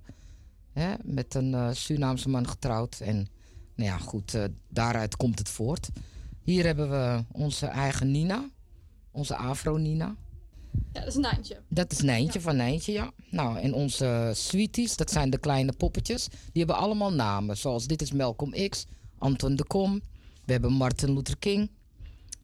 Hè, 0.72 0.94
met 1.04 1.36
een 1.36 1.54
eh, 1.54 1.70
Surinaamse 1.72 2.30
man 2.30 2.48
getrouwd. 2.48 3.00
En 3.00 3.16
nou 3.76 3.90
ja, 3.90 3.98
goed, 3.98 4.34
eh, 4.34 4.44
daaruit 4.68 5.16
komt 5.16 5.40
het 5.40 5.50
voort. 5.50 5.90
Hier 6.42 6.66
hebben 6.66 6.90
we 6.90 7.24
onze 7.32 7.66
eigen 7.66 8.12
Nina. 8.12 8.50
Onze 9.12 9.36
Afro-Nina. 9.36 10.16
Ja, 10.92 11.00
dat 11.00 11.08
is 11.08 11.16
een 11.16 11.22
Nijntje. 11.22 11.62
Dat 11.68 11.92
is 11.92 12.02
Nijntje 12.02 12.42
van 12.42 12.56
Nijntje, 12.56 12.92
ja. 12.92 13.12
Nou, 13.30 13.58
en 13.58 13.74
onze 13.74 14.32
sweeties, 14.36 14.96
dat 14.96 15.12
zijn 15.12 15.30
de 15.30 15.38
kleine 15.38 15.74
poppetjes. 15.74 16.28
Die 16.28 16.64
hebben 16.64 16.76
allemaal 16.76 17.14
namen. 17.14 17.58
Zoals 17.58 17.88
dit 17.88 18.02
is 18.02 18.12
Malcolm 18.12 18.70
X, 18.70 18.86
Anton 19.18 19.56
de 19.56 19.66
Kom. 19.66 20.02
We 20.46 20.52
hebben 20.52 20.72
Martin 20.72 21.14
Luther 21.14 21.38
King. 21.38 21.70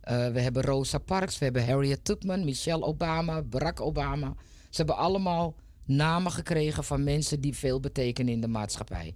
Eh, 0.09 0.27
we 0.27 0.41
hebben 0.41 0.61
Rosa 0.61 0.97
Parks. 0.97 1.37
We 1.37 1.43
hebben 1.43 1.65
Harriet 1.65 2.05
Tubman, 2.05 2.45
Michelle 2.45 2.85
Obama, 2.85 3.41
Barack 3.41 3.81
Obama. 3.81 4.35
Ze 4.69 4.77
hebben 4.77 4.97
allemaal 4.97 5.55
namen 5.85 6.31
gekregen 6.31 6.83
van 6.83 7.03
mensen 7.03 7.41
die 7.41 7.55
veel 7.55 7.79
betekenen 7.79 8.33
in 8.33 8.41
de 8.41 8.47
maatschappij. 8.47 9.15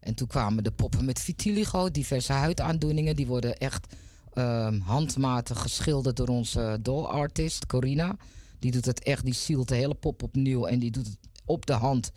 En 0.00 0.14
toen 0.14 0.26
kwamen 0.26 0.64
de 0.64 0.70
poppen 0.70 1.04
met 1.04 1.20
vitiligo, 1.20 1.90
diverse 1.90 2.32
huidaandoeningen. 2.32 3.16
Die 3.16 3.26
worden 3.26 3.56
echt 3.56 3.94
ehm, 4.32 4.78
handmatig 4.80 5.60
geschilderd 5.60 6.16
door 6.16 6.28
onze 6.28 6.78
doll-artist 6.82 7.66
Corina. 7.66 8.16
Die 8.58 8.70
doet 8.70 8.84
het 8.84 9.02
echt, 9.02 9.24
die 9.24 9.34
zielt 9.34 9.68
de 9.68 9.74
hele 9.74 9.94
pop 9.94 10.22
opnieuw 10.22 10.66
en 10.66 10.78
die 10.78 10.90
doet 10.90 11.06
het 11.06 11.18
op 11.44 11.66
de 11.66 11.72
hand. 11.72 12.12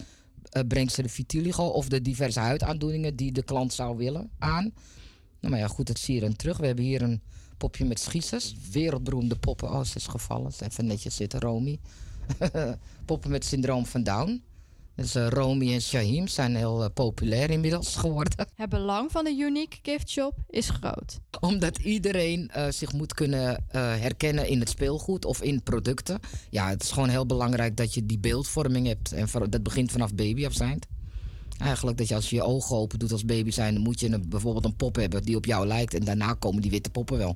eh, 0.50 0.62
brengt 0.68 0.94
ze 0.94 1.02
de 1.02 1.10
vitiligo 1.10 1.66
of 1.68 1.88
de 1.88 2.02
diverse 2.02 2.40
huidaandoeningen 2.40 3.16
die 3.16 3.32
de 3.32 3.44
klant 3.44 3.74
zou 3.74 3.98
willen 3.98 4.30
aan. 4.40 4.74
Nou 5.40 5.54
maar 5.54 5.60
ja, 5.60 5.68
goed, 5.68 5.88
dat 5.88 6.00
zie 6.00 6.16
je 6.16 6.22
dan 6.22 6.36
terug. 6.36 6.58
We 6.58 6.66
hebben 6.66 6.86
hier 6.86 7.02
een 7.02 7.22
popje 7.64 7.85
met 7.85 7.99
schiezers. 7.99 8.56
Wereldberoemde 8.72 9.35
poppen. 9.35 9.69
Oh, 9.69 9.84
ze 9.84 9.95
is 9.95 10.07
gevallen. 10.07 10.53
Ze 10.53 10.65
even 10.65 10.85
netjes 10.85 11.15
zitten, 11.15 11.40
Romy. 11.40 11.80
poppen 13.06 13.31
met 13.31 13.45
syndroom 13.45 13.85
van 13.85 14.03
Down. 14.03 14.44
Dus 14.95 15.15
eh, 15.15 15.27
Romy 15.27 15.73
en 15.73 15.81
Shaheem 15.81 16.27
zijn 16.27 16.56
heel 16.56 16.84
eh, 16.84 16.90
populair 16.94 17.49
inmiddels 17.49 17.95
geworden. 18.03 18.48
Het 18.56 18.69
belang 18.69 19.11
van 19.11 19.23
de 19.23 19.35
Unique 19.38 19.77
Gift 19.81 20.10
Shop 20.10 20.38
is 20.49 20.69
groot. 20.69 21.19
Omdat 21.40 21.77
iedereen 21.77 22.49
eh, 22.49 22.69
zich 22.69 22.94
moet 22.94 23.14
kunnen 23.14 23.64
herkennen 23.72 24.48
in 24.48 24.60
het 24.60 24.69
speelgoed 24.69 25.26
of 25.26 25.41
in 25.41 25.64
producten. 25.64 26.19
Ja, 26.49 26.69
het 26.69 26.84
is 26.84 26.91
gewoon 26.91 27.10
heel 27.10 27.26
belangrijk 27.26 27.77
dat 27.77 27.94
je 27.94 28.06
die 28.06 28.19
beeldvorming 28.19 28.88
hebt. 28.88 29.11
En 29.11 29.27
dat 29.49 29.64
begint 29.64 29.91
vanaf 29.91 30.14
baby 30.15 30.45
af 30.45 30.53
zijn. 30.53 30.80
Eigenlijk 31.58 31.98
dat 31.98 32.08
je 32.08 32.16
als 32.16 32.30
je 32.30 32.36
je 32.36 32.44
ogen 32.44 32.76
open 32.76 33.00
doet 33.00 33.12
als 33.12 33.26
baby 33.26 33.52
zijn, 33.52 33.74
dan 33.74 33.84
moet 33.84 34.00
je 34.00 34.12
een, 34.12 34.30
bijvoorbeeld 34.30 34.66
een 34.66 34.76
pop 34.76 34.96
hebben 34.96 35.24
die 35.24 35.36
op 35.36 35.46
jou 35.46 35.68
lijkt. 35.68 35.94
En 35.94 36.04
daarna 36.04 36.34
komen 36.34 36.62
die 36.62 36.72
witte 36.72 36.90
poppen 36.90 37.18
wel. 37.18 37.36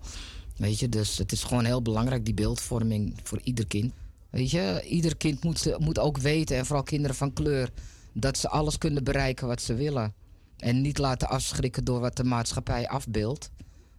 Weet 0.58 0.80
je, 0.80 0.90
dus 0.90 1.18
het 1.18 1.32
is 1.32 1.44
gewoon 1.44 1.66
heel 1.66 1.82
belangrijk, 1.82 2.26
die 2.26 2.34
beeldvorming 2.34 3.14
voor 3.24 3.40
ieder 3.44 3.68
kind. 3.68 3.94
Weet 4.30 4.52
je, 4.52 4.84
ieder 4.88 5.18
kind 5.18 5.44
moet, 5.44 5.76
moet 5.80 6.00
ook 6.00 6.18
weten, 6.18 6.58
en 6.58 6.66
vooral 6.66 6.84
kinderen 6.84 7.16
van 7.16 7.34
kleur, 7.34 7.72
dat 8.14 8.38
ze 8.38 8.50
alles 8.50 8.78
kunnen 8.78 9.04
bereiken 9.04 9.48
wat 9.48 9.62
ze 9.62 9.74
willen. 9.74 10.14
En 10.58 10.82
niet 10.82 10.98
laten 10.98 11.30
afschrikken 11.30 11.84
door 11.84 12.00
wat 12.00 12.16
de 12.16 12.24
maatschappij 12.24 12.88
afbeeldt. 12.88 13.52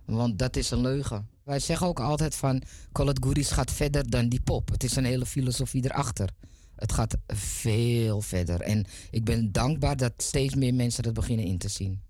Want 0.05 0.39
dat 0.39 0.57
is 0.57 0.71
een 0.71 0.81
leugen. 0.81 1.29
Wij 1.43 1.59
zeggen 1.59 1.87
ook 1.87 2.01
altijd 2.01 2.35
van 2.35 2.57
It 2.93 3.19
Goodies 3.21 3.51
gaat 3.51 3.73
verder 3.73 4.11
dan 4.11 4.29
die 4.29 4.41
pop. 4.41 4.71
Het 4.71 4.85
is 4.85 4.97
een 4.97 5.05
hele 5.05 5.27
filosofie 5.27 5.85
erachter. 5.85 6.29
Het 6.79 6.93
gaat 6.93 7.17
veel 7.27 8.21
verder. 8.21 8.61
En 8.61 8.87
ik 9.11 9.25
ben 9.25 9.53
dankbaar 9.53 9.97
dat 9.97 10.13
steeds 10.17 10.55
meer 10.55 10.75
mensen 10.75 11.03
dat 11.03 11.15
beginnen 11.15 11.47
in 11.47 11.59
te 11.59 11.69
zien. 11.69 12.03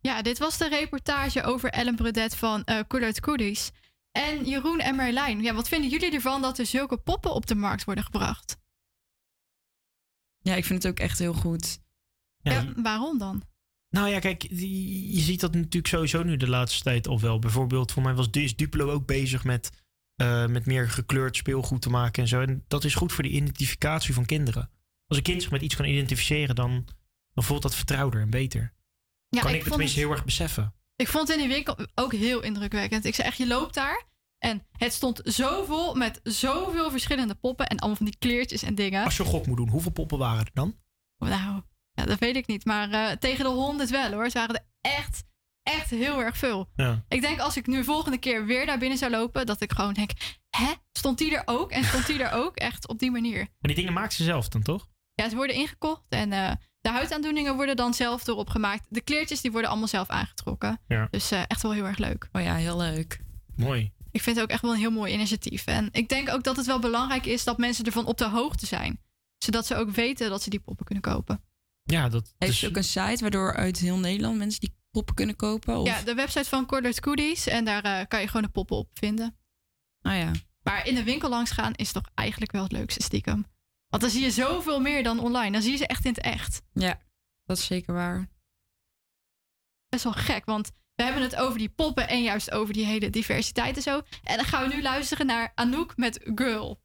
Ja, 0.00 0.22
dit 0.22 0.38
was 0.38 0.58
de 0.58 0.68
reportage 0.68 1.42
over 1.42 1.70
Ellen 1.70 1.96
Brudet 1.96 2.36
van 2.36 2.64
eh 2.64 2.80
Colored 2.88 3.24
Goodies. 3.24 3.70
En 4.12 4.44
Jeroen 4.44 4.80
en 4.80 4.96
Merlijn, 4.96 5.42
ja, 5.42 5.54
wat 5.54 5.68
vinden 5.68 5.90
jullie 5.90 6.12
ervan 6.12 6.42
dat 6.42 6.58
er 6.58 6.66
zulke 6.66 6.96
poppen 6.96 7.34
op 7.34 7.46
de 7.46 7.54
markt 7.54 7.84
worden 7.84 8.04
gebracht? 8.04 8.56
Ja, 10.38 10.54
ik 10.54 10.64
vind 10.64 10.82
het 10.82 10.92
ook 10.92 10.98
echt 10.98 11.18
heel 11.18 11.34
goed. 11.34 11.78
Ja, 12.42 12.72
waarom 12.76 13.18
dan? 13.18 13.42
Nou 13.88 14.08
ja, 14.08 14.18
kijk, 14.18 14.42
je 14.42 15.20
ziet 15.20 15.40
dat 15.40 15.54
natuurlijk 15.54 15.86
sowieso 15.86 16.22
nu 16.22 16.36
de 16.36 16.48
laatste 16.48 16.82
tijd 16.82 17.08
al 17.08 17.20
wel. 17.20 17.38
Bijvoorbeeld, 17.38 17.92
voor 17.92 18.02
mij 18.02 18.14
was 18.14 18.30
Duplo 18.30 18.90
ook 18.90 19.06
bezig 19.06 19.44
met, 19.44 19.70
eh, 20.14 20.46
met 20.46 20.66
meer 20.66 20.90
gekleurd 20.90 21.36
speelgoed 21.36 21.82
te 21.82 21.90
maken 21.90 22.22
en 22.22 22.28
zo. 22.28 22.40
En 22.40 22.64
dat 22.68 22.84
is 22.84 22.94
goed 22.94 23.12
voor 23.12 23.22
de 23.22 23.30
identificatie 23.30 24.14
van 24.14 24.24
kinderen. 24.24 24.70
Als 25.06 25.16
een 25.18 25.24
kind 25.24 25.42
zich 25.42 25.50
met 25.50 25.62
iets 25.62 25.76
kan 25.76 25.84
identificeren, 25.84 26.54
dan, 26.54 26.88
dan 27.34 27.44
voelt 27.44 27.62
dat 27.62 27.74
vertrouwder 27.74 28.20
en 28.20 28.30
beter. 28.30 28.72
Ja, 29.28 29.40
kan 29.40 29.48
ik 29.50 29.54
ik, 29.56 29.60
het 29.62 29.70
tenminste 29.70 29.98
het- 29.98 30.06
heel 30.06 30.16
erg 30.16 30.24
beseffen. 30.24 30.74
Ik 30.96 31.08
vond 31.08 31.28
het 31.28 31.36
in 31.36 31.42
die 31.44 31.54
winkel 31.54 31.76
ook 31.94 32.12
heel 32.12 32.42
indrukwekkend. 32.42 33.04
Ik 33.04 33.14
zei 33.14 33.28
echt, 33.28 33.36
je 33.36 33.46
loopt 33.46 33.74
daar 33.74 34.04
en 34.38 34.66
het 34.78 34.92
stond 34.92 35.20
zo 35.24 35.64
vol 35.64 35.94
met 35.94 36.20
zoveel 36.22 36.90
verschillende 36.90 37.34
poppen 37.34 37.66
en 37.66 37.76
allemaal 37.78 37.96
van 37.96 38.06
die 38.06 38.16
kleertjes 38.18 38.62
en 38.62 38.74
dingen. 38.74 39.04
Als 39.04 39.16
je 39.16 39.22
een 39.22 39.28
gok 39.28 39.46
moet 39.46 39.56
doen, 39.56 39.68
hoeveel 39.68 39.90
poppen 39.92 40.18
waren 40.18 40.44
er 40.44 40.50
dan? 40.52 40.76
Nou, 41.18 41.62
ja, 41.92 42.04
dat 42.04 42.18
weet 42.18 42.36
ik 42.36 42.46
niet. 42.46 42.64
Maar 42.64 42.90
eh, 42.90 43.10
tegen 43.16 43.44
de 43.44 43.50
honderd 43.50 43.90
wel 43.90 44.12
hoor. 44.12 44.24
Het 44.24 44.32
waren 44.32 44.54
er 44.54 44.66
echt, 44.80 45.24
echt 45.64 45.90
heel 45.90 46.22
erg 46.22 46.36
veel. 46.36 46.68
Ja. 46.76 47.04
Ik 47.08 47.20
denk 47.20 47.40
als 47.40 47.56
ik 47.56 47.66
nu 47.66 47.84
volgende 47.84 48.18
keer 48.18 48.46
weer 48.46 48.66
naar 48.66 48.78
binnen 48.78 48.98
zou 48.98 49.10
lopen, 49.10 49.46
dat 49.46 49.60
ik 49.60 49.72
gewoon 49.72 49.94
denk, 49.94 50.10
hè? 50.50 50.72
Stond 50.92 51.18
die 51.18 51.36
er 51.36 51.42
ook? 51.44 51.70
En 51.70 51.84
stond 51.84 52.06
die 52.06 52.22
er 52.22 52.32
ook? 52.42 52.56
Echt 52.56 52.88
op 52.88 52.98
die 52.98 53.10
manier. 53.10 53.38
Maar 53.38 53.48
die 53.60 53.74
dingen 53.74 53.92
maakt 53.92 54.12
ze 54.12 54.24
zelf 54.24 54.48
dan, 54.48 54.62
toch? 54.62 54.88
Ja, 55.14 55.28
ze 55.28 55.36
worden 55.36 55.56
ingekocht 55.56 56.02
en 56.08 56.32
eh, 56.32 56.50
de 56.80 56.88
huidaandoeningen 56.88 57.56
worden 57.56 57.76
dan 57.76 57.94
zelf 57.94 58.26
erop 58.26 58.48
gemaakt. 58.50 58.86
De 58.88 59.00
kleertjes 59.00 59.40
die 59.40 59.50
worden 59.52 59.70
allemaal 59.70 59.88
zelf 59.88 60.08
aangetrokken. 60.08 60.80
Ja. 60.88 61.08
Dus 61.10 61.30
eh, 61.30 61.42
echt 61.46 61.62
wel 61.62 61.72
heel 61.72 61.84
erg 61.86 61.98
leuk. 61.98 62.28
Oh 62.32 62.42
ja, 62.42 62.54
heel 62.54 62.76
leuk. 62.76 63.20
Mooi. 63.56 63.92
Ik 64.10 64.22
vind 64.22 64.36
het 64.36 64.44
ook 64.44 64.50
echt 64.50 64.62
wel 64.62 64.72
een 64.72 64.78
heel 64.78 64.90
mooi 64.90 65.12
initiatief. 65.12 65.66
En 65.66 65.88
ik 65.92 66.08
denk 66.08 66.28
ook 66.30 66.44
dat 66.44 66.56
het 66.56 66.66
wel 66.66 66.78
belangrijk 66.78 67.26
is 67.26 67.44
dat 67.44 67.58
mensen 67.58 67.84
ervan 67.84 68.06
op 68.06 68.18
de 68.18 68.28
hoogte 68.28 68.66
zijn. 68.66 69.00
Zodat 69.38 69.66
ze 69.66 69.74
ook 69.74 69.90
weten 69.90 70.30
dat 70.30 70.42
ze 70.42 70.50
die 70.50 70.60
poppen 70.60 70.84
kunnen 70.84 71.04
kopen. 71.04 71.42
Ja, 71.82 72.08
dat 72.08 72.34
Heeft 72.38 72.60
dus- 72.60 72.68
ook 72.68 72.76
een 72.76 72.84
site 72.84 73.18
waardoor 73.20 73.54
uit 73.54 73.78
heel 73.78 73.98
Nederland 73.98 74.36
mensen 74.38 74.60
die 74.60 74.74
poppen 74.94 75.14
kunnen 75.14 75.36
kopen? 75.36 75.76
Of? 75.76 75.86
Ja, 75.86 76.02
de 76.02 76.14
website 76.14 76.48
van 76.48 76.66
Corded 76.66 77.04
Goodies. 77.04 77.46
En 77.46 77.64
daar 77.64 77.84
eh, 77.84 78.06
kan 78.08 78.20
je 78.20 78.26
gewoon 78.26 78.42
de 78.42 78.48
poppen 78.48 78.76
op 78.76 78.88
vinden. 78.92 79.36
Ah 80.00 80.16
ja. 80.16 80.30
Maar 80.62 80.86
in 80.86 80.94
de 80.94 81.04
winkel 81.04 81.28
langs 81.28 81.50
gaan 81.50 81.74
is 81.74 81.92
toch 81.92 82.10
eigenlijk 82.14 82.52
wel 82.52 82.62
het 82.62 82.72
leukste 82.72 83.02
stiekem. 83.02 83.46
Want 83.88 84.02
dan 84.02 84.10
zie 84.10 84.22
je 84.22 84.30
zoveel 84.30 84.80
meer 84.80 85.02
dan 85.02 85.18
online. 85.18 85.52
Dan 85.52 85.62
zie 85.62 85.70
je 85.70 85.76
ze 85.76 85.86
echt 85.86 86.04
in 86.04 86.10
het 86.10 86.20
echt. 86.20 86.62
Ja, 86.72 87.00
dat 87.44 87.58
is 87.58 87.66
zeker 87.66 87.94
waar. 87.94 88.28
Best 89.88 90.04
wel 90.04 90.12
gek, 90.12 90.44
want 90.44 90.70
we 90.94 91.02
hebben 91.02 91.22
het 91.22 91.36
over 91.36 91.58
die 91.58 91.68
poppen 91.68 92.08
en 92.08 92.22
juist 92.22 92.50
over 92.50 92.74
die 92.74 92.84
hele 92.84 93.10
diversiteit 93.10 93.76
en 93.76 93.82
zo. 93.82 94.02
En 94.22 94.36
dan 94.36 94.44
gaan 94.44 94.68
we 94.68 94.74
nu 94.74 94.82
luisteren 94.82 95.26
naar 95.26 95.52
Anouk 95.54 95.96
met 95.96 96.20
Girl. 96.34 96.82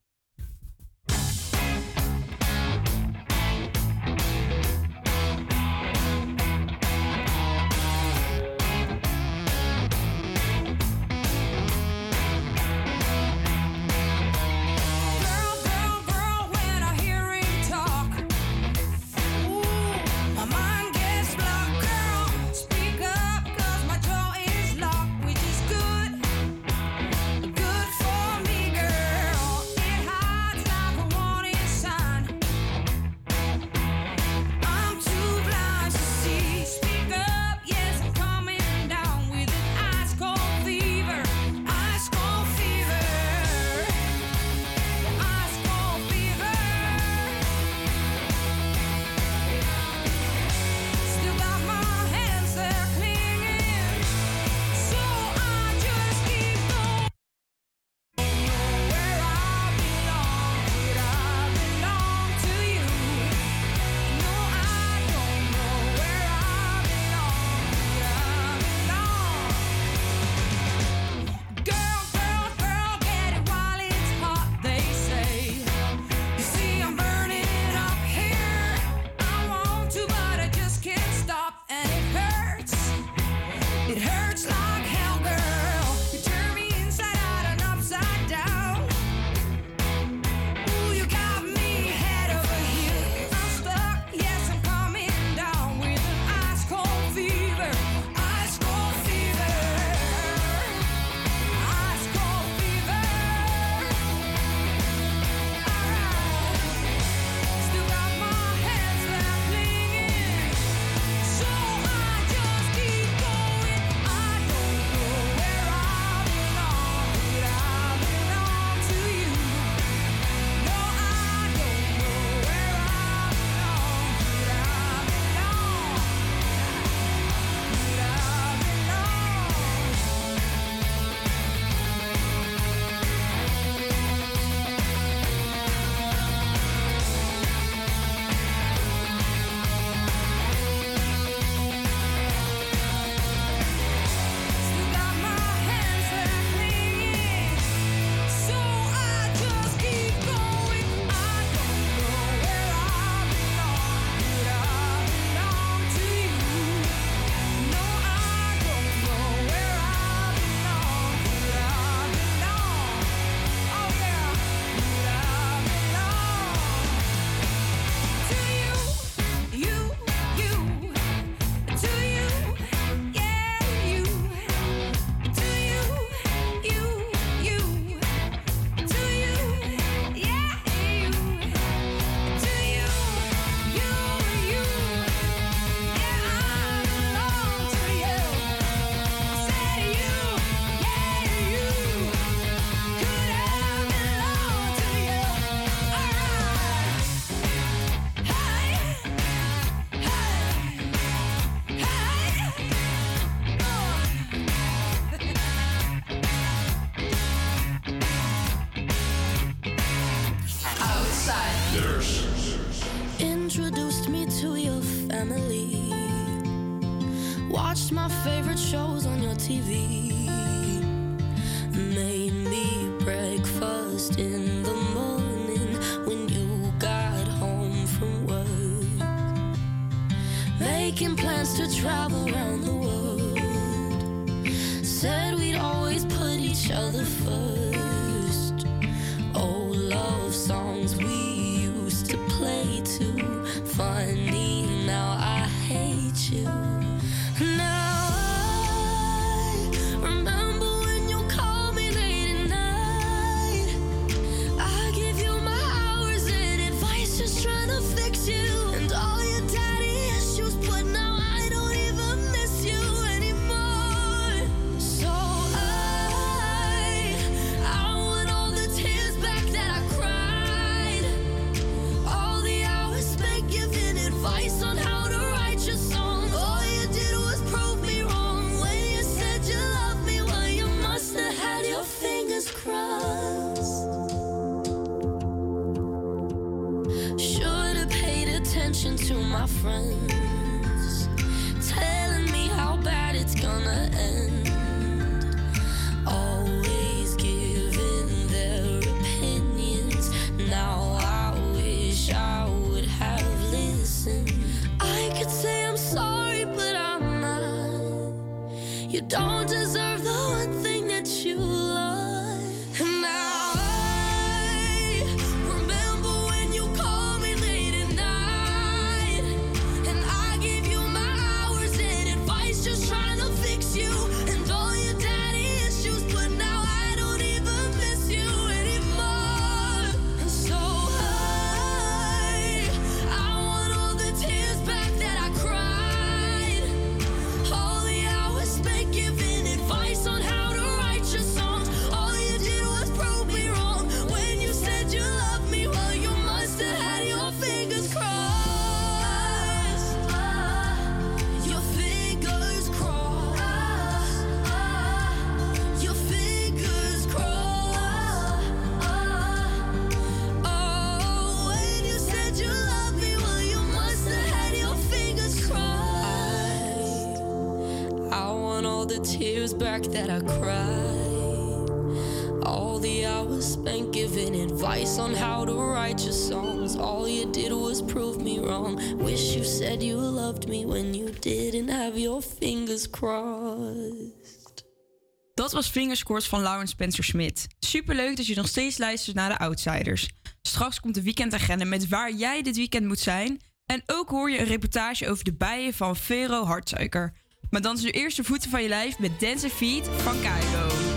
was 385.60 386.27
van 386.27 386.41
Lawrence 386.41 386.73
Spencer 386.73 387.03
Smit. 387.03 387.48
Superleuk 387.60 388.18
dat 388.18 388.27
je 388.27 388.36
nog 388.36 388.48
steeds 388.48 388.77
luistert 388.77 389.15
naar 389.15 389.30
de 389.30 389.38
Outsiders. 389.38 390.10
Straks 390.41 390.80
komt 390.80 390.95
de 390.95 391.03
weekendagenda 391.03 391.65
met 391.65 391.88
waar 391.88 392.14
jij 392.14 392.41
dit 392.41 392.56
weekend 392.56 392.86
moet 392.86 392.99
zijn. 392.99 393.41
En 393.65 393.84
ook 393.86 394.10
hoor 394.10 394.31
je 394.31 394.40
een 394.40 394.45
reportage 394.45 395.10
over 395.10 395.23
de 395.23 395.34
bijen 395.34 395.73
van 395.73 395.95
Vero 395.95 396.45
Hartsuiker. 396.45 397.14
Maar 397.49 397.61
dan 397.61 397.76
is 397.76 397.81
de 397.81 397.91
eerste 397.91 398.23
voeten 398.23 398.49
van 398.49 398.61
je 398.61 398.69
lijf 398.69 398.99
met 398.99 399.19
Dance 399.19 399.49
Feet 399.49 399.88
van 399.88 400.22
Kaigo. 400.22 400.88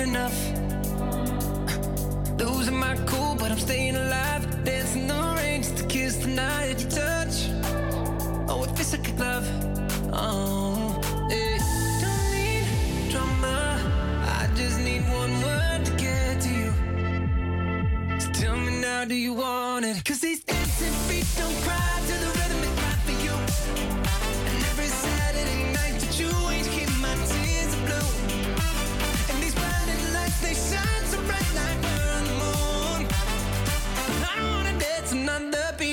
enough. 0.00 0.36
Losing 2.38 2.76
my 2.76 2.96
cool, 3.06 3.34
but 3.34 3.50
I'm 3.50 3.58
staying 3.58 3.96
alive. 3.96 4.64
Dancing 4.64 5.06
the 5.06 5.34
rain 5.36 5.62
just 5.62 5.76
to 5.78 5.84
kiss 5.86 6.16
the 6.16 6.28
night 6.28 6.80
you 6.80 6.88
touch. 6.88 7.36
Oh, 8.48 8.64
it 8.64 8.70
feels 8.76 8.92
like 8.92 9.08
a 9.08 9.14
love. 9.22 9.46
Oh. 10.12 11.00
Eh. 11.30 11.58
Don't 12.02 12.30
need 12.34 13.10
drama. 13.10 13.56
I 14.40 14.48
just 14.54 14.80
need 14.80 15.02
one 15.20 15.32
word 15.42 15.84
to 15.86 15.92
get 15.96 16.40
to 16.42 16.50
you. 16.60 16.72
So 18.20 18.30
tell 18.32 18.56
me 18.56 18.80
now, 18.80 19.04
do 19.04 19.14
you 19.14 19.34
want 19.34 19.84
it? 19.84 20.04
Cause 20.04 20.20
these 20.20 20.42
dancing 20.44 20.92
feet 21.08 21.26
don't 21.36 21.56
cry. 21.64 21.88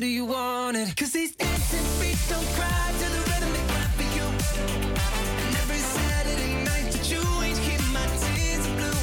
do 0.00 0.06
you 0.06 0.24
want 0.24 0.78
it? 0.78 0.96
Cause 0.96 1.12
these 1.12 1.36
dancing 1.36 1.84
feet 2.00 2.18
don't 2.30 2.46
cry 2.56 2.92
to 3.00 3.06
the 3.14 3.20
rhythm 3.28 3.52
they 3.52 3.64
cry 3.72 3.86
for 3.98 4.08
you. 4.16 4.24
And 5.44 5.56
every 5.62 5.76
Saturday 5.76 6.64
night 6.64 6.90
that 6.90 7.10
you 7.12 7.20
ain't 7.44 7.58
here, 7.58 7.78
my 7.92 8.06
tears 8.22 8.66
are 8.66 8.76
blue. 8.80 9.02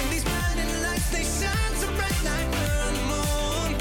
And 0.00 0.10
these 0.10 0.24
blinding 0.24 0.82
lights, 0.82 1.08
they 1.10 1.22
shine 1.22 1.74
so 1.76 1.86
bright 1.94 2.20
like 2.24 2.48
we're 2.54 2.80
on 2.86 2.94
the 2.98 3.04
moon. 3.12 3.80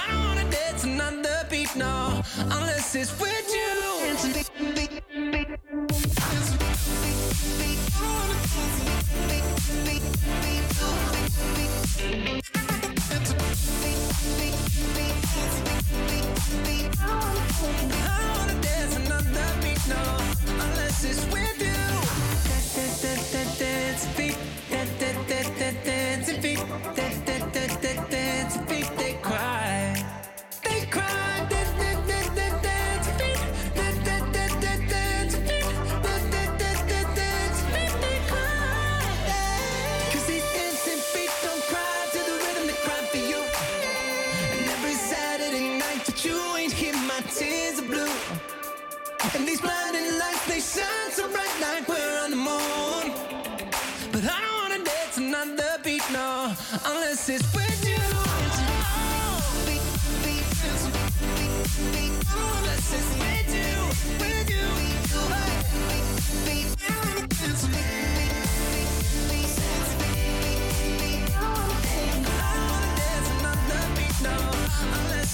I 0.00 0.04
don't 0.08 0.24
wanna 0.24 0.50
dance 0.50 0.84
another 0.84 1.46
beat, 1.50 1.76
no, 1.76 2.22
unless 2.38 2.94
it's 2.94 3.12
with 3.20 3.52
you. 3.52 3.79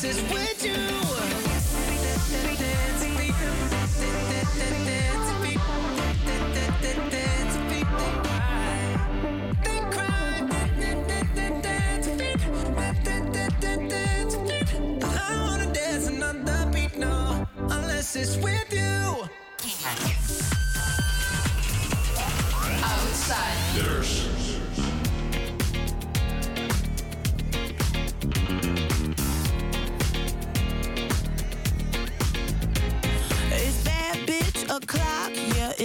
Unless 0.09 0.21
it's 0.21 0.33
with 0.33 0.65
you. 0.65 0.86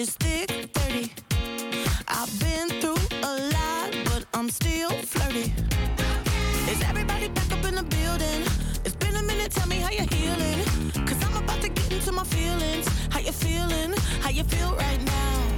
It's 0.02 0.16
thick 0.16 0.50
30. 0.74 1.12
I've 2.08 2.40
been 2.40 2.70
through 2.82 2.98
a 3.22 3.34
lot, 3.54 3.92
but 4.06 4.26
I'm 4.34 4.50
still 4.50 4.90
flirty. 4.90 5.54
Is 6.72 6.82
everybody 6.90 7.28
back 7.28 7.52
up 7.52 7.64
in 7.66 7.76
the 7.76 7.84
building? 7.84 8.42
It's 8.84 8.96
been 8.96 9.16
a 9.16 9.22
minute, 9.22 9.52
tell 9.52 9.68
me 9.68 9.76
how 9.76 9.92
you're 9.92 10.12
healing. 10.16 10.60
Cause 11.06 11.24
I'm 11.24 11.38
about 11.38 11.62
to 11.62 11.70
get 11.70 11.92
into 11.92 12.12
my 12.14 12.24
feelings. 12.24 12.88
How 13.12 13.20
you 13.20 13.32
feeling? 13.32 13.94
How 14.22 14.32
you 14.32 14.44
feel 14.44 14.76
right 14.76 15.02
now? 15.06 15.51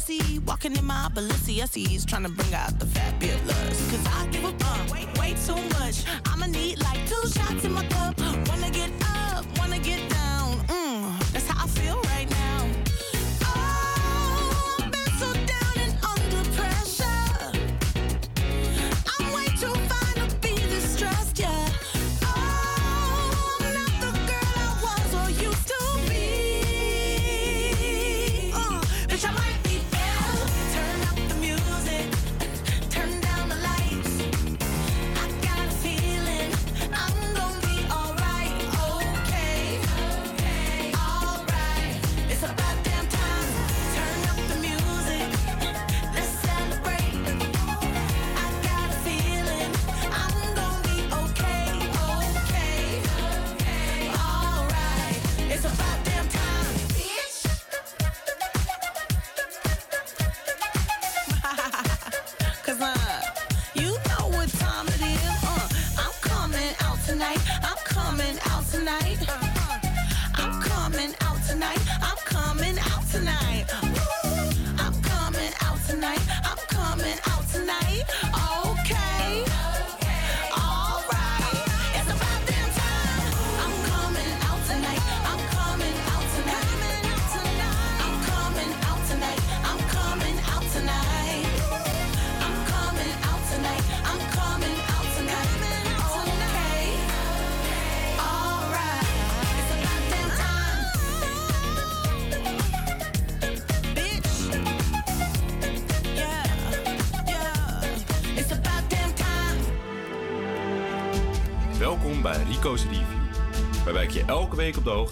Fussy, 0.00 0.38
walking 0.46 0.74
in 0.76 0.84
my 0.86 1.08
Balenciennes, 1.12 2.06
trying 2.06 2.22
to 2.22 2.30
bring 2.30 2.54
out 2.54 2.78
the 2.78 2.86
fabulous. 2.86 3.90
Cause 3.90 4.06
I 4.06 4.26
give 4.30 4.44
a 4.44 4.52
fuck 4.52 4.92
way, 4.92 5.06
way 5.18 5.34
too 5.46 5.56
much. 5.78 6.04
I'ma 6.26 6.46
need 6.46 6.80
like 6.80 7.06
two 7.06 7.28
shots 7.28 7.64
in 7.64 7.72
my 7.72 7.84
cup. 7.86 8.18
Wanna 8.48 8.70
get 8.70 8.90
up, 9.02 9.44
wanna 9.58 9.78
get 9.78 10.08
down. 10.08 10.29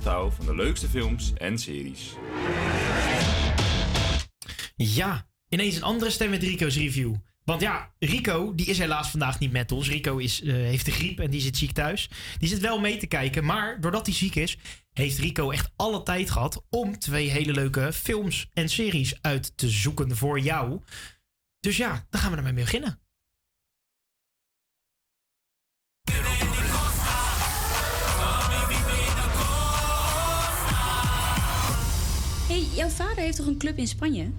Van 0.09 0.47
de 0.47 0.55
leukste 0.55 0.89
films 0.89 1.33
en 1.35 1.59
series. 1.59 2.15
Ja, 4.77 5.27
ineens 5.49 5.77
een 5.77 5.83
andere 5.83 6.11
stem 6.11 6.31
met 6.31 6.43
Rico's 6.43 6.77
review. 6.77 7.15
Want 7.45 7.61
ja, 7.61 7.93
Rico, 7.99 8.55
die 8.55 8.67
is 8.67 8.79
helaas 8.79 9.11
vandaag 9.11 9.39
niet 9.39 9.53
met 9.53 9.73
ons. 9.73 9.89
Rico 9.89 10.17
is, 10.17 10.43
eh, 10.43 10.53
heeft 10.53 10.85
de 10.85 10.91
griep 10.91 11.19
en 11.19 11.31
die 11.31 11.41
zit 11.41 11.57
ziek 11.57 11.73
thuis. 11.73 12.11
Die 12.39 12.49
zit 12.49 12.61
wel 12.61 12.81
mee 12.81 12.97
te 12.97 13.07
kijken, 13.07 13.45
maar 13.45 13.81
doordat 13.81 14.07
hij 14.07 14.15
ziek 14.15 14.35
is, 14.35 14.59
heeft 14.93 15.19
Rico 15.19 15.51
echt 15.51 15.71
alle 15.77 16.03
tijd 16.03 16.31
gehad 16.31 16.65
om 16.71 16.99
twee 16.99 17.31
hele 17.31 17.53
leuke 17.53 17.93
films 17.93 18.51
en 18.53 18.69
series 18.69 19.23
uit 19.23 19.57
te 19.57 19.69
zoeken 19.69 20.17
voor 20.17 20.41
jou. 20.41 20.81
Dus 21.61 21.77
ja, 21.77 22.07
dan 22.11 22.21
gaan 22.21 22.31
we 22.31 22.37
ermee 22.37 22.53
beginnen. 22.53 23.01
Jouw 32.75 32.89
vader 32.89 33.17
heeft 33.17 33.37
toch 33.37 33.47
een 33.47 33.59
club 33.59 33.77
in 33.79 33.89
Spanje? 33.89 34.31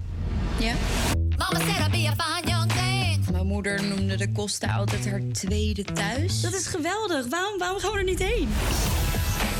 Ja. 0.58 0.74
Mama 1.36 1.58
said 1.58 1.86
I'd 1.86 1.90
be 1.90 2.08
a 2.08 2.14
fine 2.16 2.50
young 2.50 2.72
thing. 2.72 3.30
Mijn 3.30 3.46
moeder 3.46 3.84
noemde 3.84 4.16
de 4.16 4.32
Costa 4.32 4.76
altijd 4.76 5.10
haar 5.10 5.20
tweede 5.32 5.82
thuis. 5.84 6.40
Dat 6.40 6.54
is 6.54 6.66
geweldig. 6.66 7.28
Waarom, 7.28 7.58
waarom 7.58 7.78
gaan 7.80 7.92
we 7.92 7.98
er 7.98 8.04
niet 8.04 8.18
heen? 8.18 8.48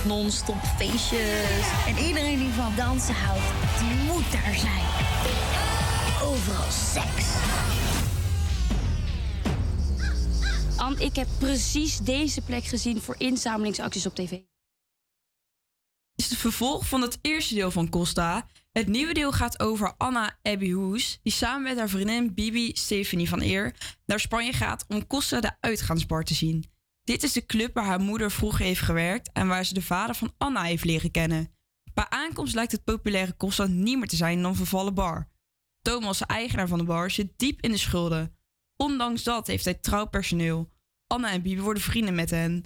Non-stop 0.06 0.56
feestjes. 0.76 1.66
En 1.86 1.98
iedereen 2.06 2.38
die 2.38 2.48
van 2.52 2.72
dansen 2.76 3.14
houdt, 3.14 3.78
die 3.78 4.12
moet 4.12 4.32
daar 4.32 4.54
zijn. 4.54 4.86
Overal 6.22 6.70
seks. 6.70 7.26
Ann, 10.76 11.00
ik 11.00 11.16
heb 11.16 11.28
precies 11.38 11.98
deze 11.98 12.40
plek 12.40 12.64
gezien 12.64 13.00
voor 13.00 13.14
inzamelingsacties 13.18 14.06
op 14.06 14.14
tv. 14.14 14.38
het 16.16 16.36
vervolg 16.36 16.86
van 16.86 17.02
het 17.02 17.18
eerste 17.20 17.54
deel 17.54 17.70
van 17.70 17.88
Costa. 17.88 18.46
Het 18.72 18.88
nieuwe 18.88 19.14
deel 19.14 19.32
gaat 19.32 19.60
over 19.60 19.94
Anna 19.96 20.38
Abby 20.42 20.72
Hoes, 20.72 21.20
die 21.22 21.32
samen 21.32 21.62
met 21.62 21.78
haar 21.78 21.88
vriendin 21.88 22.34
Bibi 22.34 22.70
Stephanie 22.74 23.28
van 23.28 23.40
Eer 23.40 23.74
naar 24.06 24.20
Spanje 24.20 24.52
gaat 24.52 24.84
om 24.88 25.06
Costa 25.06 25.40
de 25.40 25.56
uitgaansbar 25.60 26.24
te 26.24 26.34
zien. 26.34 26.64
Dit 27.04 27.22
is 27.22 27.32
de 27.32 27.46
club 27.46 27.74
waar 27.74 27.84
haar 27.84 28.00
moeder 28.00 28.30
vroeger 28.30 28.64
heeft 28.64 28.80
gewerkt 28.80 29.30
en 29.32 29.48
waar 29.48 29.64
ze 29.64 29.74
de 29.74 29.82
vader 29.82 30.14
van 30.14 30.34
Anna 30.38 30.62
heeft 30.62 30.84
leren 30.84 31.10
kennen. 31.10 31.50
Bij 31.94 32.06
aankomst 32.08 32.54
lijkt 32.54 32.72
het 32.72 32.84
populaire 32.84 33.36
Costa 33.36 33.66
niet 33.66 33.98
meer 33.98 34.08
te 34.08 34.16
zijn 34.16 34.42
dan 34.42 34.56
vervallen 34.56 34.94
bar. 34.94 35.28
Thomas, 35.82 36.18
de 36.18 36.26
eigenaar 36.26 36.68
van 36.68 36.78
de 36.78 36.84
bar, 36.84 37.10
zit 37.10 37.32
diep 37.36 37.60
in 37.60 37.70
de 37.70 37.76
schulden. 37.76 38.36
Ondanks 38.76 39.22
dat 39.22 39.46
heeft 39.46 39.64
hij 39.64 39.74
trouw 39.74 40.06
personeel. 40.06 40.70
Anna 41.06 41.30
en 41.30 41.42
Bibi 41.42 41.60
worden 41.60 41.82
vrienden 41.82 42.14
met 42.14 42.30
hen. 42.30 42.64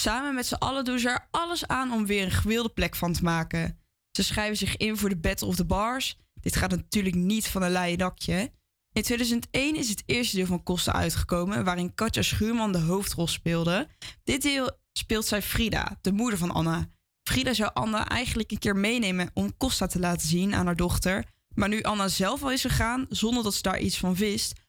Samen 0.00 0.34
met 0.34 0.46
z'n 0.46 0.54
allen 0.54 0.84
doen 0.84 0.98
ze 0.98 1.08
er 1.08 1.28
alles 1.30 1.66
aan 1.66 1.92
om 1.92 2.06
weer 2.06 2.24
een 2.24 2.30
gewilde 2.30 2.68
plek 2.68 2.96
van 2.96 3.12
te 3.12 3.22
maken. 3.22 3.85
Ze 4.16 4.22
schrijven 4.22 4.56
zich 4.56 4.76
in 4.76 4.96
voor 4.96 5.08
de 5.08 5.16
Battle 5.16 5.46
of 5.46 5.56
the 5.56 5.64
Bars. 5.64 6.18
Dit 6.34 6.56
gaat 6.56 6.70
natuurlijk 6.70 7.14
niet 7.14 7.48
van 7.48 7.62
een 7.62 7.70
leien 7.70 7.98
dakje. 7.98 8.52
In 8.92 9.02
2001 9.02 9.76
is 9.76 9.88
het 9.88 10.02
eerste 10.06 10.36
deel 10.36 10.46
van 10.46 10.62
Costa 10.62 10.92
uitgekomen, 10.92 11.64
waarin 11.64 11.94
Katja 11.94 12.22
Schuurman 12.22 12.72
de 12.72 12.78
hoofdrol 12.78 13.26
speelde. 13.26 13.88
Dit 14.24 14.42
deel 14.42 14.70
speelt 14.92 15.26
zij 15.26 15.42
Frida, 15.42 15.98
de 16.00 16.12
moeder 16.12 16.38
van 16.38 16.50
Anna. 16.50 16.90
Frida 17.22 17.54
zou 17.54 17.70
Anna 17.74 18.08
eigenlijk 18.08 18.50
een 18.50 18.58
keer 18.58 18.76
meenemen 18.76 19.30
om 19.34 19.56
Costa 19.56 19.86
te 19.86 19.98
laten 19.98 20.28
zien 20.28 20.54
aan 20.54 20.66
haar 20.66 20.76
dochter. 20.76 21.24
Maar 21.54 21.68
nu 21.68 21.82
Anna 21.82 22.08
zelf 22.08 22.42
al 22.42 22.50
is 22.50 22.60
gegaan, 22.60 23.06
zonder 23.08 23.42
dat 23.42 23.54
ze 23.54 23.62
daar 23.62 23.78
iets 23.78 23.98
van 23.98 24.14
wist, 24.14 24.60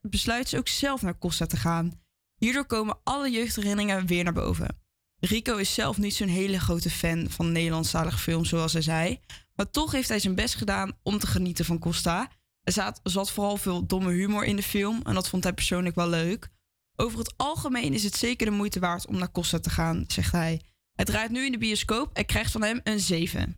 besluit 0.00 0.48
ze 0.48 0.58
ook 0.58 0.68
zelf 0.68 1.02
naar 1.02 1.18
Costa 1.18 1.46
te 1.46 1.56
gaan. 1.56 2.00
Hierdoor 2.36 2.66
komen 2.66 2.98
alle 3.02 3.30
jeugdherinneringen 3.30 4.06
weer 4.06 4.24
naar 4.24 4.32
boven. 4.32 4.83
Rico 5.24 5.56
is 5.56 5.74
zelf 5.74 5.98
niet 5.98 6.14
zo'n 6.14 6.28
hele 6.28 6.60
grote 6.60 6.90
fan 6.90 7.26
van 7.30 7.52
Nederlandstalige 7.52 8.18
films, 8.18 8.48
zoals 8.48 8.72
hij 8.72 8.82
zei. 8.82 9.20
Maar 9.54 9.70
toch 9.70 9.92
heeft 9.92 10.08
hij 10.08 10.18
zijn 10.18 10.34
best 10.34 10.54
gedaan 10.54 10.92
om 11.02 11.18
te 11.18 11.26
genieten 11.26 11.64
van 11.64 11.78
Costa. 11.78 12.30
Er 12.62 12.72
zat, 12.72 13.00
zat 13.02 13.30
vooral 13.30 13.56
veel 13.56 13.86
domme 13.86 14.12
humor 14.12 14.44
in 14.44 14.56
de 14.56 14.62
film 14.62 15.00
en 15.02 15.14
dat 15.14 15.28
vond 15.28 15.44
hij 15.44 15.52
persoonlijk 15.52 15.94
wel 15.94 16.08
leuk. 16.08 16.48
Over 16.96 17.18
het 17.18 17.34
algemeen 17.36 17.92
is 17.92 18.04
het 18.04 18.16
zeker 18.16 18.46
de 18.46 18.52
moeite 18.52 18.80
waard 18.80 19.06
om 19.06 19.18
naar 19.18 19.30
Costa 19.30 19.60
te 19.60 19.70
gaan, 19.70 20.04
zegt 20.06 20.32
hij. 20.32 20.60
Het 20.94 21.06
draait 21.06 21.30
nu 21.30 21.44
in 21.44 21.52
de 21.52 21.58
bioscoop 21.58 22.16
en 22.16 22.26
krijgt 22.26 22.52
van 22.52 22.62
hem 22.62 22.80
een 22.82 23.00
7. 23.00 23.56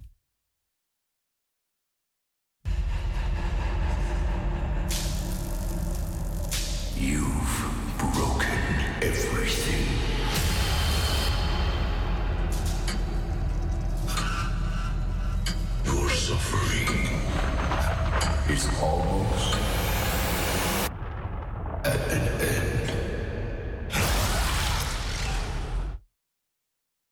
Is. 18.49 18.67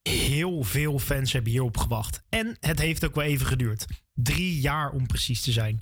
Heel 0.02 0.62
veel 0.62 0.98
fans 0.98 1.32
hebben 1.32 1.50
hierop 1.50 1.76
gewacht. 1.76 2.22
En 2.28 2.56
het 2.60 2.78
heeft 2.78 3.04
ook 3.04 3.14
wel 3.14 3.24
even 3.24 3.46
geduurd. 3.46 3.86
Drie 4.14 4.60
jaar 4.60 4.90
om 4.90 5.06
precies 5.06 5.42
te 5.42 5.52
zijn. 5.52 5.80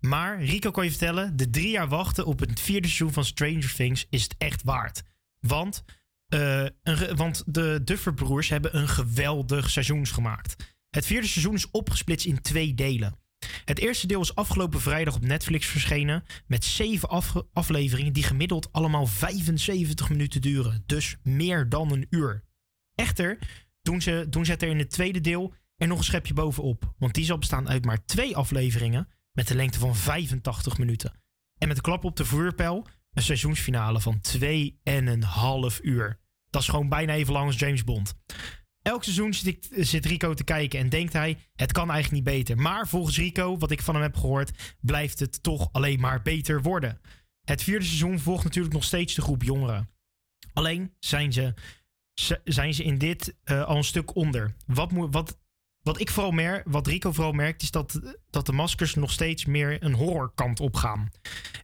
Maar 0.00 0.44
Rico 0.44 0.70
kan 0.70 0.84
je 0.84 0.90
vertellen, 0.90 1.36
de 1.36 1.50
drie 1.50 1.70
jaar 1.70 1.88
wachten 1.88 2.26
op 2.26 2.40
het 2.40 2.60
vierde 2.60 2.86
seizoen 2.86 3.12
van 3.12 3.24
Stranger 3.24 3.74
Things 3.74 4.06
is 4.10 4.22
het 4.22 4.34
echt 4.38 4.62
waard. 4.62 5.02
Want, 5.40 5.84
eh, 6.28 6.66
een 6.82 7.16
want 7.16 7.42
de 7.46 7.80
Duffer 7.84 8.14
Broers 8.14 8.48
hebben 8.48 8.76
een 8.76 8.88
geweldig 8.88 9.70
seizoen 9.70 10.06
gemaakt. 10.06 10.76
Het 10.90 11.06
vierde 11.06 11.26
seizoen 11.26 11.54
is 11.54 11.70
opgesplitst 11.70 12.26
in 12.26 12.40
twee 12.40 12.74
delen. 12.74 13.18
Het 13.64 13.78
eerste 13.78 14.06
deel 14.06 14.20
is 14.20 14.34
afgelopen 14.34 14.80
vrijdag 14.80 15.14
op 15.14 15.24
Netflix 15.24 15.66
verschenen. 15.66 16.24
Met 16.46 16.64
zeven 16.64 17.22
afleveringen 17.52 18.12
die 18.12 18.22
gemiddeld 18.22 18.72
allemaal 18.72 19.06
75 19.06 20.08
minuten 20.10 20.40
duren. 20.40 20.82
Dus 20.86 21.16
meer 21.22 21.68
dan 21.68 21.92
een 21.92 22.06
uur. 22.10 22.44
Echter 22.94 23.38
doen 23.82 24.02
ze, 24.02 24.26
doen 24.30 24.44
ze 24.44 24.50
het 24.50 24.62
er 24.62 24.68
in 24.68 24.78
het 24.78 24.90
tweede 24.90 25.20
deel 25.20 25.54
er 25.76 25.86
nog 25.86 25.98
een 25.98 26.04
schepje 26.04 26.34
bovenop. 26.34 26.94
Want 26.98 27.14
die 27.14 27.24
zal 27.24 27.38
bestaan 27.38 27.68
uit 27.68 27.84
maar 27.84 28.04
twee 28.04 28.36
afleveringen 28.36 29.08
met 29.32 29.50
een 29.50 29.56
lengte 29.56 29.78
van 29.78 29.96
85 29.96 30.78
minuten. 30.78 31.12
En 31.58 31.68
met 31.68 31.76
de 31.76 31.82
klap 31.82 32.04
op 32.04 32.16
de 32.16 32.24
vuurpijl 32.24 32.86
een 33.12 33.22
seizoensfinale 33.22 34.00
van 34.00 34.20
2,5 34.38 34.40
uur. 35.82 36.20
Dat 36.50 36.62
is 36.62 36.68
gewoon 36.68 36.88
bijna 36.88 37.12
even 37.12 37.32
lang 37.32 37.46
als 37.46 37.58
James 37.58 37.84
Bond. 37.84 38.14
Elk 38.82 39.04
seizoen 39.04 39.34
zit, 39.34 39.46
ik, 39.46 39.84
zit 39.84 40.06
Rico 40.06 40.34
te 40.34 40.44
kijken 40.44 40.80
en 40.80 40.88
denkt 40.88 41.12
hij: 41.12 41.38
het 41.54 41.72
kan 41.72 41.90
eigenlijk 41.90 42.24
niet 42.24 42.34
beter. 42.34 42.56
Maar 42.56 42.88
volgens 42.88 43.18
Rico, 43.18 43.58
wat 43.58 43.70
ik 43.70 43.82
van 43.82 43.94
hem 43.94 44.02
heb 44.02 44.16
gehoord, 44.16 44.76
blijft 44.80 45.18
het 45.18 45.42
toch 45.42 45.68
alleen 45.72 46.00
maar 46.00 46.22
beter 46.22 46.62
worden. 46.62 47.00
Het 47.44 47.62
vierde 47.62 47.84
seizoen 47.84 48.18
volgt 48.18 48.44
natuurlijk 48.44 48.74
nog 48.74 48.84
steeds 48.84 49.14
de 49.14 49.22
groep 49.22 49.42
jongeren. 49.42 49.90
Alleen 50.52 50.94
zijn 50.98 51.32
ze, 51.32 51.54
zijn 52.44 52.74
ze 52.74 52.84
in 52.84 52.98
dit 52.98 53.36
eh, 53.44 53.64
al 53.64 53.76
een 53.76 53.84
stuk 53.84 54.14
onder. 54.14 54.54
Wat, 54.66 54.90
wat, 54.92 55.38
wat 55.82 56.00
ik 56.00 56.10
vooral 56.10 56.32
merk, 56.32 56.62
wat 56.68 56.86
Rico 56.86 57.12
vooral 57.12 57.32
merkt, 57.32 57.62
is 57.62 57.70
dat, 57.70 58.16
dat 58.30 58.46
de 58.46 58.52
maskers 58.52 58.94
nog 58.94 59.10
steeds 59.10 59.44
meer 59.44 59.82
een 59.82 59.94
horrorkant 59.94 60.60
opgaan. 60.60 61.08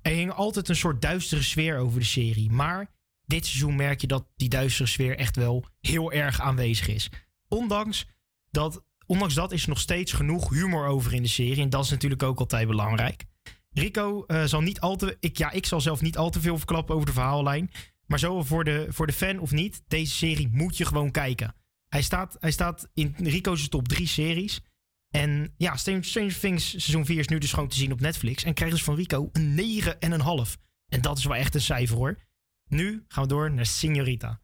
Er 0.02 0.12
hing 0.12 0.32
altijd 0.32 0.68
een 0.68 0.76
soort 0.76 1.02
duistere 1.02 1.42
sfeer 1.42 1.78
over 1.78 1.98
de 1.98 2.04
serie. 2.04 2.50
Maar 2.50 2.93
dit 3.26 3.46
seizoen 3.46 3.76
merk 3.76 4.00
je 4.00 4.06
dat 4.06 4.26
die 4.36 4.48
duistere 4.48 4.88
sfeer 4.88 5.18
echt 5.18 5.36
wel 5.36 5.64
heel 5.80 6.12
erg 6.12 6.40
aanwezig 6.40 6.88
is. 6.88 7.10
Ondanks 7.48 8.06
dat, 8.50 8.84
ondanks 9.06 9.34
dat 9.34 9.52
is 9.52 9.62
er 9.62 9.68
nog 9.68 9.80
steeds 9.80 10.12
genoeg 10.12 10.50
humor 10.50 10.86
over 10.86 11.14
in 11.14 11.22
de 11.22 11.28
serie. 11.28 11.62
En 11.62 11.70
dat 11.70 11.84
is 11.84 11.90
natuurlijk 11.90 12.22
ook 12.22 12.38
altijd 12.38 12.66
belangrijk. 12.66 13.24
Rico 13.70 14.24
eh, 14.26 14.44
zal 14.44 14.60
niet 14.60 14.80
al 14.80 14.96
te. 14.96 15.16
Ik, 15.20 15.38
ja, 15.38 15.50
ik 15.50 15.66
zal 15.66 15.80
zelf 15.80 16.00
niet 16.00 16.16
al 16.16 16.30
te 16.30 16.40
veel 16.40 16.56
verklappen 16.56 16.94
over 16.94 17.06
de 17.06 17.12
verhaallijn. 17.12 17.70
Maar 18.06 18.18
zo 18.18 18.42
voor 18.42 18.64
de, 18.64 18.86
voor 18.88 19.06
de 19.06 19.12
fan 19.12 19.38
of 19.38 19.50
niet, 19.50 19.82
deze 19.88 20.14
serie 20.14 20.48
moet 20.52 20.76
je 20.76 20.84
gewoon 20.84 21.10
kijken. 21.10 21.54
Hij 21.88 22.02
staat, 22.02 22.36
hij 22.40 22.50
staat 22.50 22.88
in 22.94 23.14
Rico's 23.18 23.68
top 23.68 23.88
drie 23.88 24.06
series. 24.06 24.60
En 25.10 25.54
ja, 25.56 25.76
Stranger 25.76 26.38
Things 26.38 26.70
seizoen 26.70 27.04
4 27.04 27.18
is 27.18 27.28
nu 27.28 27.38
dus 27.38 27.52
gewoon 27.52 27.68
te 27.68 27.76
zien 27.76 27.92
op 27.92 28.00
Netflix. 28.00 28.44
En 28.44 28.54
krijgt 28.54 28.74
dus 28.74 28.84
van 28.84 28.94
Rico 28.94 29.30
een 29.32 29.82
9,5. 29.84 30.60
En 30.88 31.00
dat 31.00 31.18
is 31.18 31.24
wel 31.24 31.36
echt 31.36 31.54
een 31.54 31.60
cijfer 31.60 31.96
hoor. 31.96 32.16
Nu 32.64 33.04
gaan 33.08 33.22
we 33.22 33.28
door 33.28 33.50
naar 33.50 33.66
Signorita. 33.66 34.40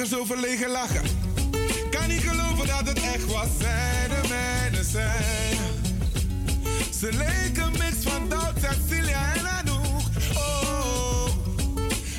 Er 0.00 0.06
zo 0.06 0.24
verlegen 0.24 0.70
lachen. 0.70 1.02
Kan 1.90 2.08
niet 2.08 2.20
geloven 2.20 2.66
dat 2.66 2.88
het 2.88 3.00
echt 3.00 3.26
was. 3.26 3.48
Zij 3.58 4.08
de 4.08 4.28
mijne 4.28 4.84
zijn. 4.84 5.56
Ze 6.98 7.08
leken 7.12 7.70
mix 7.70 7.94
van 8.02 8.28
Doubt, 8.28 8.60
Cecilia 8.60 9.34
en 9.34 9.48
Anouk. 9.48 10.00
Oh, 10.34 11.26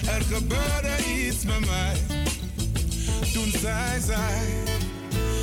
er 0.07 0.21
gebeurde 0.21 0.95
iets 1.27 1.43
met 1.45 1.59
mij. 1.59 1.95
Toen 3.33 3.51
zij 3.61 3.99
zei, 4.05 4.45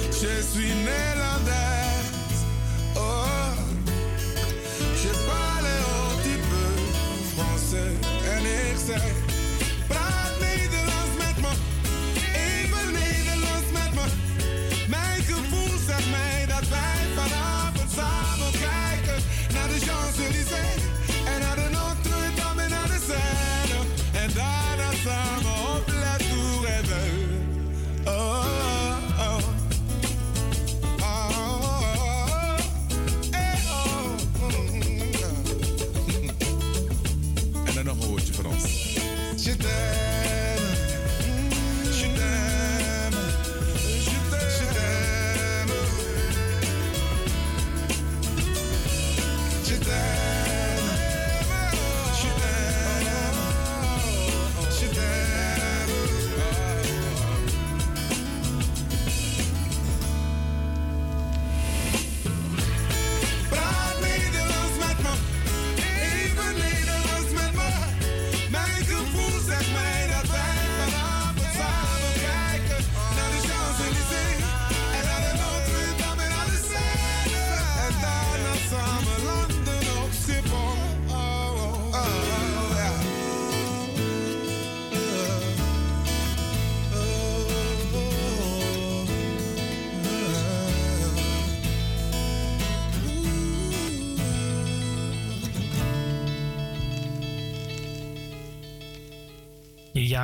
je 0.08 0.48
suis 0.50 0.62
dat 16.60 16.68
wij 16.68 17.00
vanavond 17.14 17.90
samen 17.96 18.52
kijken 18.52 19.22
naar 19.54 19.68
de 19.68 19.78
Champs-Élysées 19.86 20.97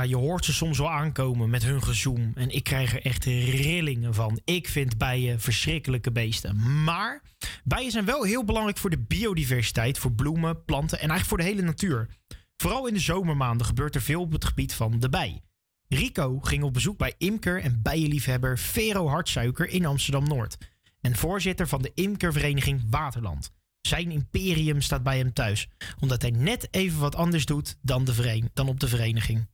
Je 0.03 0.17
hoort 0.17 0.45
ze 0.45 0.53
soms 0.53 0.79
wel 0.79 0.91
aankomen 0.91 1.51
met 1.51 1.63
hun 1.63 1.83
gezoem. 1.83 2.33
En 2.35 2.51
ik 2.51 2.65
krijg 2.65 2.93
er 2.93 3.05
echt 3.05 3.25
rillingen 3.25 4.15
van. 4.15 4.41
Ik 4.45 4.69
vind 4.69 4.99
bijen 4.99 5.41
verschrikkelijke 5.41 6.13
beesten. 6.13 6.83
Maar 6.85 7.23
bijen 7.65 7.91
zijn 7.91 8.05
wel 8.05 8.23
heel 8.23 8.45
belangrijk 8.45 8.79
voor 8.79 8.91
de 8.91 9.05
biodiversiteit. 9.09 9.99
Voor 9.99 10.13
bloemen, 10.13 10.65
planten 10.65 11.01
en 11.01 11.09
eigenlijk 11.11 11.29
voor 11.29 11.39
de 11.39 11.45
hele 11.45 11.63
natuur. 11.63 12.09
Vooral 12.57 12.87
in 12.87 12.95
de 12.95 13.01
zomermaanden 13.01 13.67
gebeurt 13.67 13.95
er 13.95 14.03
veel 14.03 14.21
op 14.21 14.33
het 14.33 14.45
gebied 14.45 14.75
van 14.75 15.01
de 15.01 15.09
bij. 15.09 15.41
Rico 15.89 16.39
ging 16.41 16.63
op 16.63 16.73
bezoek 16.73 16.99
bij 16.99 17.15
imker 17.19 17.61
en 17.61 17.83
bijenliefhebber 17.83 18.59
Vero 18.59 19.09
Hartsuiker 19.09 19.69
in 19.69 19.87
Amsterdam-Noord. 19.87 20.57
En 21.01 21.17
voorzitter 21.17 21.69
van 21.69 21.83
de 21.83 21.91
imkervereniging 21.95 22.83
Waterland. 22.91 23.51
Zijn 23.81 24.11
imperium 24.11 24.81
staat 24.81 25.03
bij 25.03 25.19
hem 25.19 25.33
thuis. 25.33 25.69
Omdat 26.01 26.23
hij 26.23 26.31
net 26.31 26.69
even 26.71 27.01
wat 27.01 27.15
anders 27.15 27.47
doet 27.47 27.77
dan, 27.83 28.05
de 28.05 28.43
dan 28.55 28.69
op 28.69 28.81
de 28.81 28.89
vereniging. 28.89 29.47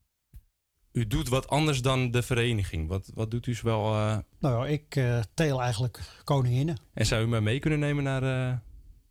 U 0.92 1.06
doet 1.06 1.28
wat 1.28 1.48
anders 1.48 1.82
dan 1.82 2.10
de 2.10 2.22
vereniging. 2.22 2.88
Wat, 2.88 3.10
wat 3.14 3.30
doet 3.30 3.46
u 3.46 3.54
zoal? 3.54 3.94
eh, 3.94 4.18
Nou 4.38 4.66
ja, 4.66 4.72
ik 4.72 4.96
eh, 4.96 5.18
teel 5.34 5.62
eigenlijk 5.62 6.00
koninginnen. 6.24 6.76
en 6.94 7.06
zou 7.06 7.22
u 7.22 7.26
mij 7.28 7.40
mee 7.40 7.58
kunnen 7.58 7.78
nemen 7.78 8.04
naar, 8.04 8.22
eh, 8.22 8.56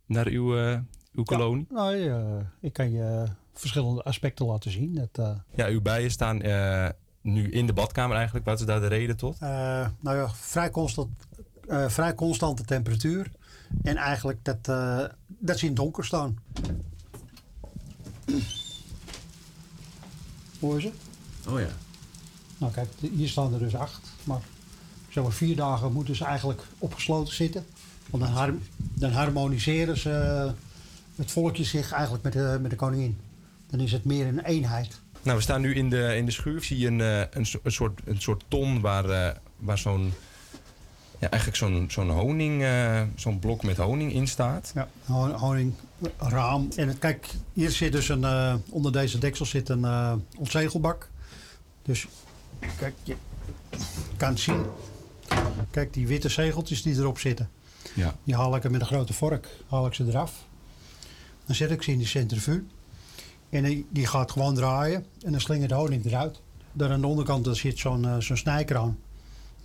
naar 0.06 0.28
uw, 0.28 0.54
uw 1.14 1.24
kolonie? 1.24 1.66
Nou, 1.70 1.96
ja, 1.96 2.52
ik 2.62 2.74
kan 2.74 2.92
je 2.92 3.26
verschillende 3.54 4.04
aspecten 4.04 4.46
laten 4.46 4.72
zien. 4.72 4.96
Dat, 5.12 5.42
Ja, 5.56 5.68
uw 5.68 5.82
bijen 5.82 6.12
staan 6.12 6.38
nu 7.22 7.50
in 7.52 7.66
de 7.68 7.74
badkamer 7.74 8.16
eigenlijk. 8.16 8.46
Wat 8.46 8.60
is 8.60 8.66
daar 8.66 8.80
de 8.80 8.88
reden 8.88 9.18
tot? 9.18 9.40
nou 9.40 9.90
ja, 10.18 10.30
vrij, 10.30 10.70
constant, 10.70 11.10
vrij 11.88 12.14
constante 12.16 12.64
temperatuur. 12.64 13.32
En 13.84 13.96
eigenlijk 13.98 14.40
dat, 14.44 14.66
dat 15.28 15.58
ze 15.60 15.64
in 15.66 15.72
het 15.72 15.76
donker 15.76 16.06
staan. 16.06 16.38
Hoor 20.60 20.76
je 20.76 20.82
ze? 20.82 20.92
Oh 21.52 21.60
ja. 21.60 21.68
Nou 22.58 22.72
kijk, 22.74 22.88
hier 23.16 23.28
staan 23.30 23.54
er 23.54 23.60
dus 23.60 23.76
acht. 23.76 24.02
Maar 24.24 24.40
zo 25.10 25.30
vier 25.30 25.56
dagen 25.56 25.94
moeten 25.94 26.16
ze 26.16 26.26
eigenlijk 26.26 26.62
opgesloten 26.78 27.34
zitten. 27.34 27.66
Want 28.10 28.24
dan, 28.24 28.32
har- 28.34 28.54
dan 28.94 29.12
harmoniseren 29.12 29.98
ze 29.98 30.12
eh, 30.12 30.52
het 31.16 31.32
volkje 31.32 31.64
zich 31.64 31.92
eigenlijk 31.92 32.24
met 32.24 32.34
de, 32.34 32.58
met 32.62 32.70
de 32.72 32.78
koningin. 32.78 33.18
Dan 33.70 33.80
is 33.80 33.92
het 33.92 34.06
meer 34.06 34.28
een 34.28 34.40
eenheid. 34.46 35.00
Nou, 35.22 35.38
we 35.38 35.44
staan 35.44 35.62
nu 35.62 35.76
in 35.76 35.90
de, 35.90 36.16
in 36.16 36.26
de 36.26 36.32
schuur. 36.32 36.56
Ik 36.58 36.64
zie 36.64 36.88
een, 36.88 37.02
eh, 37.02 37.20
een, 37.20 37.46
een, 37.64 37.72
soort, 37.72 38.00
een 38.06 38.22
soort 38.22 38.44
ton 38.48 38.82
waar, 38.82 39.10
eh, 39.10 39.36
waar 39.58 39.78
zo'n... 39.78 40.14
Ja, 41.20 41.30
eigenlijk 41.30 41.62
zo'n 41.62 41.86
zo'n 41.90 42.10
honing, 42.10 42.64
eh, 42.64 43.02
zo'n 43.16 43.40
blok 43.40 43.64
met 43.64 43.78
honing 43.78 44.14
in 44.14 44.28
staat. 44.28 44.72
Ja, 44.76 44.88
ho- 45.06 45.32
honing, 45.38 45.74
raam. 46.18 46.68
En 46.76 46.88
het, 46.88 47.00
kijk, 47.00 47.28
hier 47.54 47.72
zit 47.72 47.92
dus 47.92 48.10
een, 48.10 48.24
eh, 48.24 48.54
onder 48.70 48.92
deze 48.92 49.18
deksel 49.18 49.46
zit 49.46 49.70
een 49.70 49.86
eh 49.86 50.14
ontzegelbak. 50.38 51.10
Dus 51.90 52.08
kijk, 52.78 52.94
je 53.04 53.16
kan 54.18 54.30
het 54.30 54.40
zien. 54.40 54.66
Kijk, 55.72 55.94
die 55.94 56.08
witte 56.08 56.30
zegeltjes 56.30 56.82
die 56.82 56.96
erop 56.96 57.20
zitten. 57.20 57.50
Ja. 57.94 58.16
Die 58.24 58.36
haal 58.36 58.56
ik 58.56 58.64
er 58.64 58.72
met 58.72 58.82
een 58.82 58.88
grote 58.88 59.14
vork 59.14 59.48
haal 59.68 59.86
ik 59.86 59.94
ze 59.94 60.06
eraf. 60.08 60.46
Dan 61.46 61.56
zet 61.56 61.72
ik 61.72 61.82
ze 61.82 61.92
in 61.92 61.98
die 61.98 62.08
centrifuge. 62.08 62.64
En 63.50 63.64
die, 63.64 63.86
die 63.90 64.08
gaat 64.08 64.32
gewoon 64.32 64.56
draaien. 64.56 65.06
En 65.22 65.32
dan 65.32 65.42
slingert 65.42 65.70
de 65.70 65.76
honing 65.76 66.06
eruit. 66.06 66.42
Daar 66.74 66.92
aan 66.92 67.02
de 67.02 67.08
onderkant 67.08 67.46
daar 67.46 67.56
zit 67.56 67.80
zo'n 67.80 68.06
eh, 68.06 68.18
zo'n 68.20 68.38
snijkraan. 68.38 68.98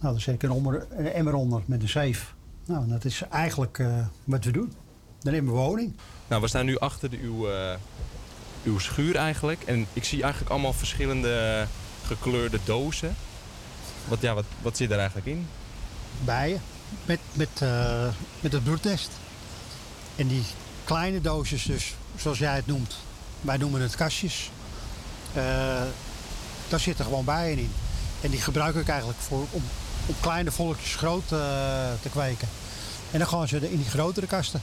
Nou, 0.00 0.12
dan 0.12 0.20
zet 0.20 0.34
ik 0.34 0.42
een, 0.42 0.50
ommer- 0.50 0.86
een 0.90 1.12
emmer 1.12 1.34
onder 1.34 1.62
met 1.66 1.82
een 1.82 1.88
zeef. 1.88 2.34
Nou, 2.66 2.82
en 2.82 2.88
dat 2.88 3.04
is 3.04 3.22
eigenlijk 3.30 3.78
eh, 3.78 4.06
wat 4.24 4.44
we 4.44 4.50
doen. 4.50 4.72
Dan 5.20 5.32
nemen 5.32 5.52
we 5.52 5.58
honing. 5.58 5.96
Nou, 6.28 6.42
we 6.42 6.48
staan 6.48 6.66
nu 6.66 6.78
achter 6.78 7.10
de, 7.10 7.18
uw, 7.18 7.48
eh, 7.48 7.74
uw 8.64 8.78
schuur 8.78 9.16
eigenlijk. 9.16 9.62
En 9.62 9.86
ik 9.92 10.04
zie 10.04 10.22
eigenlijk 10.22 10.52
allemaal 10.52 10.72
verschillende 10.72 11.66
gekleurde 12.06 12.58
dozen. 12.64 13.16
Wat, 14.08 14.20
ja, 14.20 14.34
wat, 14.34 14.44
wat 14.62 14.76
zit 14.76 14.90
er 14.90 14.98
eigenlijk 14.98 15.26
in? 15.26 15.46
bijen 16.24 16.60
met, 17.04 17.20
met, 17.32 17.48
eh, 17.58 18.08
met 18.40 18.52
het 18.52 18.64
broednest. 18.64 19.10
En 20.16 20.26
die 20.26 20.42
kleine 20.84 21.20
doosjes 21.20 21.62
dus, 21.62 21.94
zoals 22.16 22.38
jij 22.38 22.54
het 22.54 22.66
noemt, 22.66 22.96
wij 23.40 23.56
noemen 23.56 23.80
het 23.80 23.96
kastjes. 23.96 24.50
Eh, 25.32 25.44
daar 26.68 26.80
zitten 26.80 27.04
gewoon 27.04 27.24
bijen 27.24 27.58
in. 27.58 27.70
En 28.20 28.30
die 28.30 28.40
gebruik 28.40 28.74
ik 28.74 28.88
eigenlijk 28.88 29.18
voor, 29.18 29.46
om, 29.50 29.62
om 30.06 30.14
kleine 30.20 30.50
volkjes 30.50 30.94
groot 30.94 31.22
eh, 31.22 31.28
te 32.02 32.08
kweken. 32.10 32.48
En 33.10 33.18
dan 33.18 33.28
gaan 33.28 33.48
ze 33.48 33.70
in 33.70 33.76
die 33.76 33.90
grotere 33.90 34.26
kasten. 34.26 34.60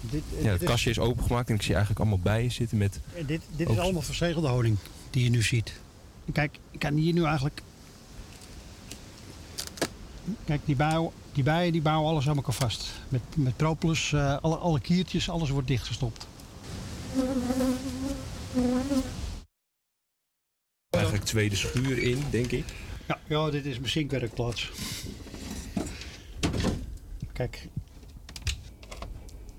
Dit, 0.00 0.22
Ja, 0.40 0.50
het 0.50 0.64
kastje 0.64 0.90
is 0.90 0.98
opengemaakt 0.98 1.48
en 1.48 1.54
ik 1.54 1.62
zie 1.62 1.74
eigenlijk 1.74 2.00
allemaal 2.00 2.22
bijen 2.22 2.52
zitten 2.52 2.78
met... 2.78 3.00
En 3.16 3.26
dit, 3.26 3.40
dit 3.56 3.68
is 3.68 3.78
allemaal 3.78 4.02
verzegelde 4.02 4.48
honing 4.48 4.76
die 5.10 5.24
je 5.24 5.30
nu 5.30 5.42
ziet. 5.42 5.72
Kijk, 6.32 6.58
ik 6.70 6.78
kan 6.78 6.94
hier 6.94 7.12
nu 7.12 7.24
eigenlijk... 7.24 7.62
Kijk, 10.44 10.60
die, 10.64 10.76
bouw, 10.76 11.12
die 11.32 11.42
bijen 11.42 11.72
die 11.72 11.82
bouwen 11.82 12.10
alles 12.10 12.28
aan 12.28 12.36
elkaar 12.36 12.54
vast. 12.54 12.92
Met, 13.08 13.20
met 13.36 13.56
propolis, 13.56 14.12
eh, 14.12 14.38
alle, 14.40 14.56
alle 14.56 14.80
kiertjes, 14.80 15.30
alles 15.30 15.50
wordt 15.50 15.68
dichtgestopt. 15.68 16.26
Eigenlijk 20.90 21.24
tweede 21.24 21.56
schuur 21.56 21.98
in, 21.98 22.22
denk 22.30 22.50
ik. 22.50 22.64
Ja, 23.08 23.18
ja 23.26 23.50
dit 23.50 23.66
is 23.66 23.78
mijn 23.78 23.90
zinkwerkplaats. 23.90 24.70
Kijk, 27.32 27.68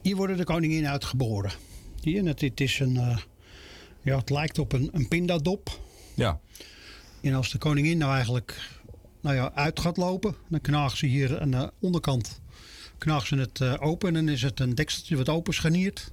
hier 0.02 0.16
worden 0.16 0.38
de 0.38 0.44
koninginnen 0.44 0.92
uitgeboren. 0.92 1.52
Hier, 2.02 2.26
het, 2.26 2.42
het 2.42 2.62
is 2.62 2.80
een... 2.80 2.98
eh, 2.98 3.18
ja, 4.02 4.18
het 4.18 4.30
lijkt 4.30 4.60
op 4.60 4.74
een, 4.74 4.90
een 4.94 5.08
pindadop. 5.08 5.80
Ja. 6.16 6.40
En 7.22 7.34
als 7.34 7.52
de 7.52 7.58
koningin 7.58 7.98
nou 7.98 8.14
eigenlijk 8.14 8.70
nou 9.22 9.36
ja, 9.36 9.52
uit 9.54 9.80
gaat 9.80 9.98
lopen, 9.98 10.36
dan 10.48 10.62
knagen 10.62 10.98
ze 10.98 11.06
hier 11.06 11.42
aan 11.42 11.52
de 11.52 11.72
onderkant 11.80 12.42
knagen 12.98 13.28
ze 13.28 13.36
het 13.36 13.62
eh, 13.62 13.88
open. 13.88 14.08
En 14.08 14.14
dan 14.14 14.30
is 14.30 14.42
het 14.42 14.60
een 14.60 14.76
dekseltje 14.76 15.18
wat 15.18 15.30
open 15.30 15.54
scharniert. 15.54 16.12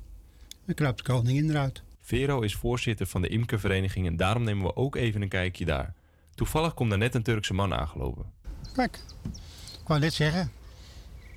Dan 0.65 0.75
kruipt 0.75 0.99
de 0.99 1.05
koningin 1.05 1.51
eruit. 1.51 1.83
Vero 2.01 2.41
is 2.41 2.55
voorzitter 2.55 3.07
van 3.07 3.23
de 3.23 3.29
imkervereniging 3.29 4.07
en 4.07 4.17
daarom 4.17 4.43
nemen 4.43 4.65
we 4.65 4.77
ook 4.77 4.97
even 4.97 5.23
een 5.23 5.29
kijkje 5.29 5.65
daar. 5.65 5.95
Toevallig 6.35 6.75
komt 6.75 6.91
daar 6.91 6.99
net 6.99 7.15
een 7.15 7.23
Turkse 7.23 7.55
man 7.55 7.75
aangelopen. 7.75 8.25
Kijk, 8.75 9.01
ik 9.81 9.87
wou 9.87 10.01
net 10.01 10.13
zeggen. 10.13 10.53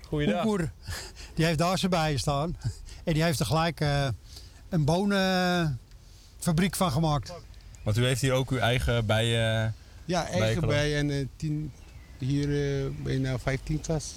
Goeiedag. 0.07 0.45
Die 1.33 1.45
heeft 1.45 1.57
daar 1.57 1.77
zijn 1.77 1.91
bijen 1.91 2.19
staan. 2.19 2.57
En 3.03 3.13
die 3.13 3.23
heeft 3.23 3.39
er 3.39 3.45
gelijk 3.45 3.79
eh, 3.79 4.07
een 4.69 4.85
bonenfabriek 4.85 6.75
van 6.75 6.91
gemaakt. 6.91 7.33
Want 7.85 7.97
u 7.97 8.05
heeft 8.05 8.21
hier 8.21 8.33
ook 8.33 8.49
uw 8.51 8.57
eigen 8.57 9.05
bijen... 9.05 9.75
Ja, 10.05 10.19
eigen 10.27 10.39
bijengeloof. 10.39 10.69
bij 10.69 10.97
en 10.97 11.09
eh, 11.09 11.25
tien, 11.35 11.71
hier 12.17 12.79
eh, 12.83 12.91
bijna 13.03 13.39
15 13.39 13.81
kas. 13.81 14.15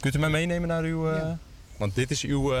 Kunt 0.00 0.14
u 0.14 0.18
mij 0.18 0.30
meenemen 0.30 0.68
naar 0.68 0.82
uw... 0.82 1.10
eh, 1.10 1.30
Want 1.76 1.94
dit 1.94 2.10
is 2.10 2.22
uw, 2.24 2.54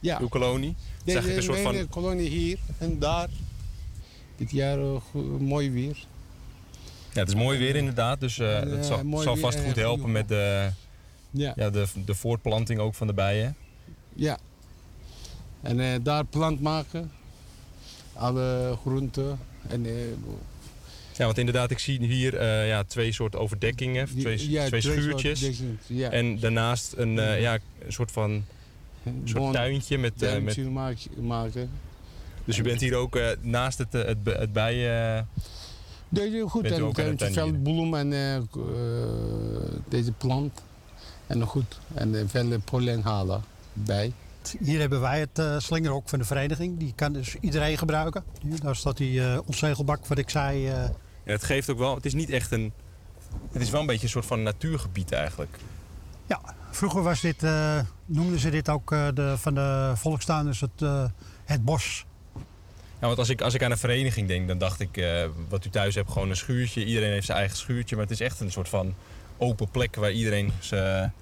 Ja. 0.00 0.18
uw 0.20 0.28
kolonie. 0.28 0.74
Het 1.04 1.24
is 1.24 1.36
een 1.36 1.42
soort 1.42 1.60
van... 1.60 1.88
kolonie 1.88 2.28
hier 2.28 2.58
en 2.78 2.98
daar. 2.98 3.28
Dit 4.36 4.50
jaar 4.50 4.78
mooi 5.38 5.70
weer. 5.70 6.06
Ja, 7.12 7.20
het 7.20 7.28
is 7.28 7.34
mooi 7.34 7.58
weer 7.58 7.76
inderdaad, 7.76 8.20
dus 8.20 8.36
het 8.36 8.72
eh, 8.72 8.82
zal, 8.82 9.20
zal 9.22 9.36
vast 9.36 9.58
goed 9.60 9.76
helpen 9.76 10.12
met 10.12 10.28
de, 10.28 10.70
Ja. 11.30 11.52
ja, 11.56 11.70
de, 11.70 11.86
de 12.04 12.14
voortplanting 12.14 12.80
ook 12.80 12.94
van 12.94 13.06
de 13.06 13.12
bijen. 13.12 13.56
Ja. 14.14 14.38
En 15.62 16.02
daar 16.02 16.24
plant 16.24 16.60
maken. 16.60 17.10
Alle 18.12 18.76
groenten. 18.80 19.38
En, 19.68 19.86
eh, 19.86 19.92
Ja, 21.16 21.24
want 21.24 21.38
inderdaad, 21.38 21.70
ik 21.70 21.78
zie 21.78 22.06
hier 22.06 22.36
eh, 22.36 22.68
ja, 22.68 22.84
twee 22.84 23.12
soorten 23.12 23.40
overdekkingen, 23.40 24.06
twee, 24.06 24.50
ja, 24.50 24.66
twee 24.66 24.80
twee 24.80 25.00
schuurtjes. 25.00 25.62
ja. 25.86 26.10
En 26.10 26.38
daarnaast 26.38 26.92
een, 26.96 27.18
eh, 27.18 27.40
ja, 27.40 27.58
een 27.84 27.92
soort 27.92 28.10
van 28.10 28.30
een 29.04 29.22
soort 29.24 29.42
Bon- 29.42 29.52
tuintje 29.52 29.98
met... 29.98 30.22
eh, 30.22 30.38
met 30.38 30.70
maken. 31.20 31.70
dus 32.44 32.58
u 32.58 32.62
bent 32.62 32.80
hier 32.80 32.94
ook 32.94 33.18
naast 33.40 33.78
het, 33.78 33.92
het, 33.92 34.16
het 34.24 34.52
bijen... 34.52 35.28
Deze 36.08 36.44
goed, 36.48 36.64
en 36.64 36.82
ook 36.82 36.94
tuinieren? 36.94 37.32
veldbloem 37.32 37.94
en 37.94 38.10
deze 39.88 40.12
plant. 40.12 40.62
En 41.26 41.42
goed, 41.42 41.78
en 41.94 42.28
veel 42.28 42.58
pollen 42.64 43.00
halen 43.02 43.42
bij. 43.72 44.12
Hier 44.60 44.80
hebben 44.80 45.00
wij 45.00 45.20
het 45.20 45.38
eh, 45.38 45.58
slingerhok 45.58 46.08
van 46.08 46.18
de 46.18 46.24
vereniging. 46.24 46.78
Die 46.78 46.92
kan 46.94 47.12
dus 47.12 47.36
iedereen 47.40 47.78
gebruiken. 47.78 48.24
Daar 48.42 48.76
staat 48.76 48.96
die 48.96 49.22
eh 49.24 49.38
ontzegelbak 49.46 50.06
wat 50.06 50.18
ik 50.18 50.30
zei. 50.30 50.66
eh, 50.68 50.72
Ja, 51.24 51.32
het 51.32 51.44
geeft 51.44 51.70
ook 51.70 51.78
wel... 51.78 51.94
Het 51.94 52.06
is 52.06 52.14
niet 52.14 52.30
echt 52.30 52.52
een... 52.52 52.72
Het 53.52 53.62
is 53.62 53.70
wel 53.70 53.80
een 53.80 53.86
beetje 53.86 54.02
een 54.02 54.08
soort 54.08 54.26
van 54.26 54.42
natuurgebied 54.42 55.12
eigenlijk. 55.12 55.56
Ja, 56.26 56.40
vroeger 56.70 57.02
was 57.02 57.20
dit, 57.20 57.42
noemden 58.06 58.38
ze 58.38 58.50
dit 58.50 58.68
ook 58.68 58.90
de, 58.90 59.34
van 59.38 59.54
de 59.54 59.92
volkstuinders 59.94 60.60
het, 60.60 60.80
het 61.44 61.64
bos. 61.64 62.04
Ja, 63.00 63.06
want 63.06 63.18
als 63.18 63.28
ik, 63.28 63.40
als 63.40 63.54
ik 63.54 63.62
aan 63.62 63.70
een 63.70 63.78
vereniging 63.78 64.28
denk, 64.28 64.48
dan 64.48 64.58
dacht 64.58 64.80
ik... 64.80 65.04
wat 65.48 65.64
u 65.64 65.68
thuis 65.70 65.94
hebt, 65.94 66.10
gewoon 66.10 66.30
een 66.30 66.36
schuurtje. 66.36 66.84
Iedereen 66.84 67.10
heeft 67.10 67.26
zijn 67.26 67.38
eigen 67.38 67.56
schuurtje. 67.56 67.96
Maar 67.96 68.04
het 68.04 68.14
is 68.14 68.20
echt 68.20 68.40
een 68.40 68.50
soort 68.50 68.68
van 68.68 68.94
open 69.36 69.70
plek... 69.70 69.96
waar 69.96 70.12
iedereen 70.12 70.52
zijn 70.60 71.12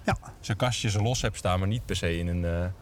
zijn 0.41 0.57
kastjes 0.57 0.95
los 0.95 1.23
hebt 1.23 1.37
staan... 1.37 1.59
maar 1.59 1.69
niet 1.69 1.87
per 1.87 1.97
se 1.97 2.19
in 2.19 2.27
een... 2.29 2.73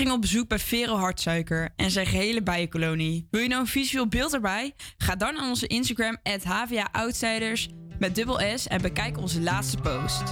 ging 0.00 0.12
op 0.12 0.20
bezoek 0.20 0.48
bij 0.48 0.58
Vero 0.58 0.96
Hartsuiker 0.96 1.68
en 1.76 1.90
zijn 1.90 2.06
gehele 2.06 2.42
bijenkolonie. 2.42 3.26
Wil 3.30 3.40
je 3.40 3.48
nou 3.48 3.60
een 3.60 3.66
visueel 3.66 4.08
beeld 4.08 4.34
erbij? 4.34 4.74
Ga 4.98 5.16
dan 5.16 5.38
aan 5.38 5.48
onze 5.48 5.66
Instagram 5.66 6.16
HVA 6.44 6.88
Outsiders 6.92 7.68
met 7.98 8.14
dubbel 8.14 8.40
S 8.56 8.66
en 8.66 8.82
bekijk 8.82 9.18
onze 9.18 9.40
laatste 9.40 9.76
post. 9.76 10.20
I 10.20 10.24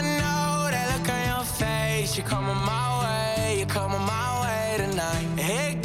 know 0.00 0.70
that 0.70 0.90
look 0.90 1.08
on 1.08 1.24
your 1.26 1.44
face. 1.44 2.22
My 2.22 3.00
way. 3.00 3.64
My 4.06 4.38
way 4.40 4.76
tonight. 4.76 5.40
Here 5.40 5.75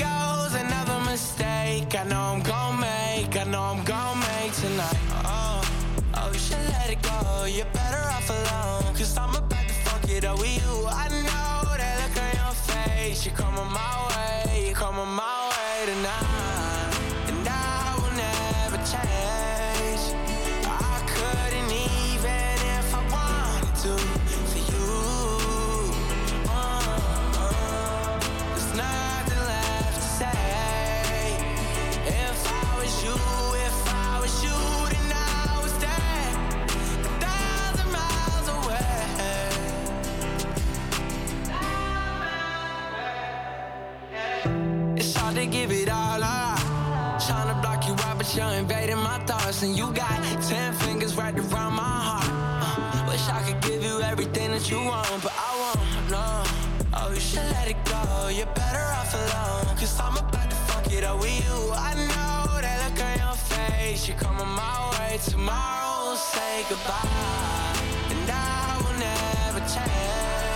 to 45.41 45.47
give 45.47 45.71
it 45.71 45.89
all 45.89 46.23
up. 46.23 46.59
Trying 47.25 47.47
to 47.53 47.57
block 47.61 47.87
you 47.87 47.93
out, 48.05 48.17
but 48.17 48.35
you're 48.35 48.53
invading 48.61 48.97
my 48.97 49.17
thoughts. 49.25 49.63
And 49.63 49.75
you 49.75 49.91
got 49.91 50.17
ten 50.47 50.73
fingers 50.73 51.15
right 51.15 51.35
around 51.35 51.73
my 51.73 51.95
heart. 52.07 52.29
Uh, 52.29 53.09
wish 53.09 53.27
I 53.27 53.41
could 53.45 53.61
give 53.61 53.83
you 53.83 54.01
everything 54.01 54.51
that 54.51 54.69
you 54.69 54.77
want, 54.77 55.07
but 55.23 55.33
I 55.47 55.51
won't, 55.61 56.11
no. 56.11 56.43
Oh, 56.93 57.11
you 57.13 57.19
should 57.19 57.49
let 57.57 57.67
it 57.67 57.79
go. 57.85 58.29
You're 58.29 58.53
better 58.53 58.85
off 58.99 59.13
alone. 59.13 59.75
Cause 59.77 59.99
I'm 59.99 60.15
about 60.17 60.49
to 60.49 60.55
fuck 60.67 60.91
it 60.93 61.03
up 61.03 61.19
with 61.19 61.37
you. 61.45 61.57
I 61.89 61.91
know 62.11 62.61
that 62.61 62.77
look 62.83 62.99
on 63.07 63.15
your 63.23 63.35
face. 63.53 64.07
You're 64.07 64.17
coming 64.17 64.51
my 64.63 64.77
way 64.93 65.19
tomorrow. 65.25 66.05
We'll 66.05 66.17
say 66.17 66.65
goodbye. 66.69 67.09
And 68.13 68.29
I 68.29 68.77
will 68.83 68.97
never 68.99 69.61
change. 69.73 70.50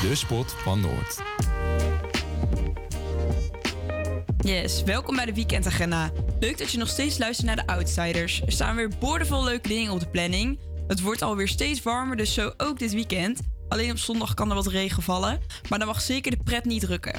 De 0.00 0.10
spot 0.12 0.52
van 0.52 0.80
Noord. 0.80 1.22
Yes, 4.38 4.82
welkom 4.82 5.16
bij 5.16 5.24
de 5.24 5.34
weekendagenda. 5.34 6.10
Leuk 6.40 6.58
dat 6.58 6.70
je 6.70 6.78
nog 6.78 6.88
steeds 6.88 7.18
luistert 7.18 7.46
naar 7.46 7.56
de 7.56 7.66
Outsiders. 7.66 8.42
Er 8.46 8.52
staan 8.52 8.76
weer 8.76 8.90
boordevol 8.98 9.44
leuke 9.44 9.68
dingen 9.68 9.92
op 9.92 10.00
de 10.00 10.08
planning. 10.08 10.58
Het 10.86 11.00
wordt 11.00 11.22
alweer 11.22 11.48
steeds 11.48 11.82
warmer, 11.82 12.16
dus 12.16 12.34
zo 12.34 12.52
ook 12.56 12.78
dit 12.78 12.92
weekend. 12.92 13.40
Alleen 13.68 13.90
op 13.90 13.98
zondag 13.98 14.34
kan 14.34 14.48
er 14.48 14.54
wat 14.54 14.66
regen 14.66 15.02
vallen, 15.02 15.40
maar 15.68 15.78
dan 15.78 15.88
mag 15.88 16.00
zeker 16.00 16.30
de 16.30 16.42
pret 16.44 16.64
niet 16.64 16.80
drukken. 16.80 17.14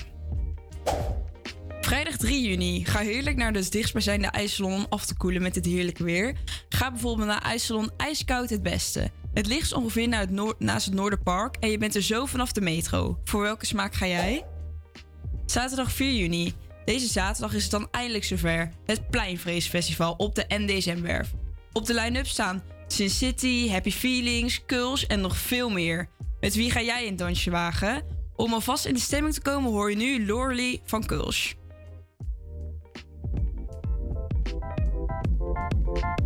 Vrijdag 1.82 2.18
3 2.18 2.42
juni. 2.50 2.86
Ga 2.86 3.00
heerlijk 3.00 3.36
naar 3.36 3.54
de 3.54 3.70
dichtstbijzijnde 3.70 4.28
ijssalon 4.28 4.74
om 4.74 4.86
af 4.90 5.06
te 5.06 5.18
koelen 5.18 5.42
met 5.42 5.56
het 5.56 5.66
heerlijke 5.66 6.04
weer. 6.04 6.36
Ga 6.70 6.92
bijvoorbeeld 6.92 7.28
naar 7.28 7.42
ijssalon 7.42 7.92
IJskoud 7.98 8.50
het 8.50 8.64
Beste. 8.64 9.12
Het 9.34 9.48
ligt 9.48 9.74
ongeveer 9.74 10.08
naar 10.08 10.20
het 10.20 10.30
noor- 10.30 10.56
naast 10.60 10.86
het 10.86 10.94
Noorderpark 10.94 11.56
en 11.60 11.70
je 11.70 11.78
bent 11.78 11.96
er 11.96 12.02
zo 12.02 12.26
vanaf 12.26 12.52
de 12.52 12.62
metro. 12.62 13.20
Voor 13.24 13.42
welke 13.42 13.66
smaak 13.66 13.94
ga 13.94 14.08
jij? 14.08 14.46
Zaterdag 15.46 15.92
4 15.92 16.14
juni. 16.14 16.54
Deze 16.86 17.08
zaterdag 17.08 17.54
is 17.54 17.62
het 17.62 17.72
dan 17.72 17.88
eindelijk 17.92 18.24
zover. 18.24 18.72
Het 18.86 19.10
Pleinvreesfestival 19.10 20.14
op 20.18 20.36
de 20.36 20.46
NDSM-werf. 20.48 21.32
Op 21.72 21.86
de 21.86 21.94
line-up 21.94 22.28
staan 22.28 22.64
Sin 22.88 23.10
City, 23.10 23.70
Happy 23.70 23.92
Feelings, 23.92 24.66
Kuls 24.66 25.08
en 25.08 25.22
nog 25.22 25.38
veel 25.38 25.70
meer. 25.70 26.10
Met 26.40 26.56
wie 26.56 26.72
ga 26.72 26.82
jij 26.82 27.08
een 27.08 27.16
dansje 27.16 27.52
wagen? 27.52 28.04
Om 28.36 28.54
alvast 28.54 28.86
in 28.86 28.94
de 28.94 29.00
stemming 29.00 29.34
te 29.34 29.42
komen 29.42 29.72
hoor 29.72 29.90
je 29.90 29.96
nu 29.96 30.26
Lorely 30.26 30.82
van 30.86 31.06
Kuls. 31.06 31.56
you 35.96 36.21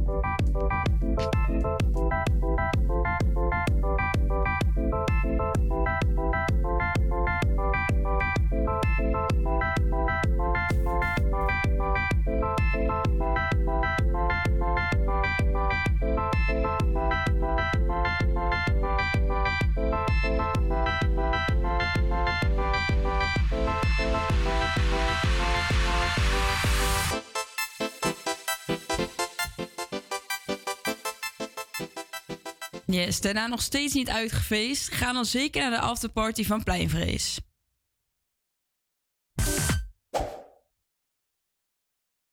Yes, 32.96 33.22
daarna 33.22 33.48
nog 33.48 33.62
steeds 33.62 33.94
niet 33.94 34.10
uitgefeest. 34.10 34.94
Ga 34.94 35.14
dan 35.14 35.26
zeker 35.26 35.62
naar 35.62 35.72
de 35.72 35.80
afterparty 35.80 36.44
van 36.44 36.64
Pleinvrees. 36.64 37.40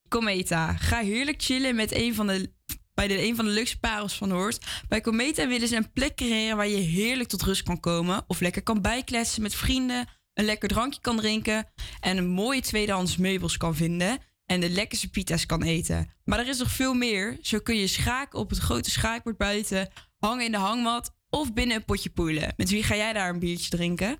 Cometa. 0.08 0.76
Ga 0.76 1.00
heerlijk 1.00 1.42
chillen 1.42 1.74
met 1.74 1.92
een 1.92 2.14
van 2.14 2.26
de, 2.26 2.52
bij 2.94 3.08
de, 3.08 3.22
een 3.22 3.36
van 3.36 3.44
de 3.44 3.50
leukste 3.50 3.78
parels 3.78 4.14
van 4.14 4.28
Noord. 4.28 4.66
Bij 4.88 5.00
Cometa 5.00 5.48
willen 5.48 5.68
ze 5.68 5.76
een 5.76 5.92
plek 5.92 6.16
creëren 6.16 6.56
waar 6.56 6.68
je 6.68 6.76
heerlijk 6.76 7.28
tot 7.28 7.42
rust 7.42 7.62
kan 7.62 7.80
komen. 7.80 8.24
Of 8.26 8.40
lekker 8.40 8.62
kan 8.62 8.82
bijkletsen 8.82 9.42
met 9.42 9.54
vrienden. 9.54 10.08
Een 10.34 10.44
lekker 10.44 10.68
drankje 10.68 11.00
kan 11.00 11.16
drinken. 11.16 11.72
En 12.00 12.16
een 12.16 12.28
mooie 12.28 12.60
tweedehands 12.60 13.16
meubels 13.16 13.56
kan 13.56 13.74
vinden. 13.74 14.18
En 14.46 14.60
de 14.60 14.70
lekkerste 14.70 15.10
pita's 15.10 15.46
kan 15.46 15.62
eten. 15.62 16.10
Maar 16.24 16.38
er 16.38 16.48
is 16.48 16.58
nog 16.58 16.70
veel 16.70 16.94
meer. 16.94 17.38
Zo 17.40 17.58
kun 17.58 17.76
je 17.76 17.86
schaken 17.86 18.38
op 18.38 18.50
het 18.50 18.58
grote 18.58 18.90
schaakbord 18.90 19.36
buiten. 19.36 19.88
Hangen 20.22 20.44
in 20.44 20.52
de 20.52 20.58
hangmat. 20.58 21.14
Of 21.30 21.52
binnen 21.52 21.76
een 21.76 21.84
potje 21.84 22.10
poelen. 22.10 22.54
Met 22.56 22.70
wie 22.70 22.82
ga 22.82 22.96
jij 22.96 23.12
daar 23.12 23.28
een 23.28 23.38
biertje 23.38 23.70
drinken? 23.70 24.18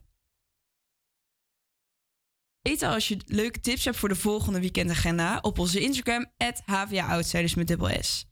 Eten 2.63 2.89
als 2.89 3.09
je 3.09 3.21
leuke 3.27 3.61
tips 3.61 3.85
hebt 3.85 3.97
voor 3.97 4.09
de 4.09 4.17
volgende 4.17 4.61
weekendagenda 4.61 5.39
op 5.43 5.59
onze 5.59 5.81
Instagram, 5.81 6.27
HVA-outsiders 6.65 7.55
met 7.55 7.67
dubbel 7.67 8.03
S. 8.03 8.27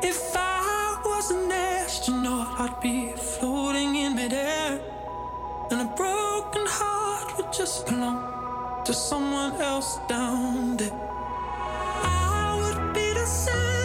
If 0.00 0.34
I 0.34 0.98
was 1.02 1.30
an 1.30 1.52
astronaut, 1.84 2.58
I'd 2.58 2.80
be 2.80 3.12
floating 3.16 3.96
in 3.96 4.14
midair. 4.14 4.80
And 5.68 5.80
a 5.80 5.92
broken 5.94 6.66
heart 6.66 7.36
would 7.36 7.56
just 7.56 7.84
belong 7.84 8.18
to 8.84 8.92
someone 8.92 9.62
else 9.62 9.98
down 10.06 10.76
there. 10.76 10.94
I 12.02 12.60
would 12.60 12.92
be 12.92 13.12
the 13.12 13.26
center 13.44 13.79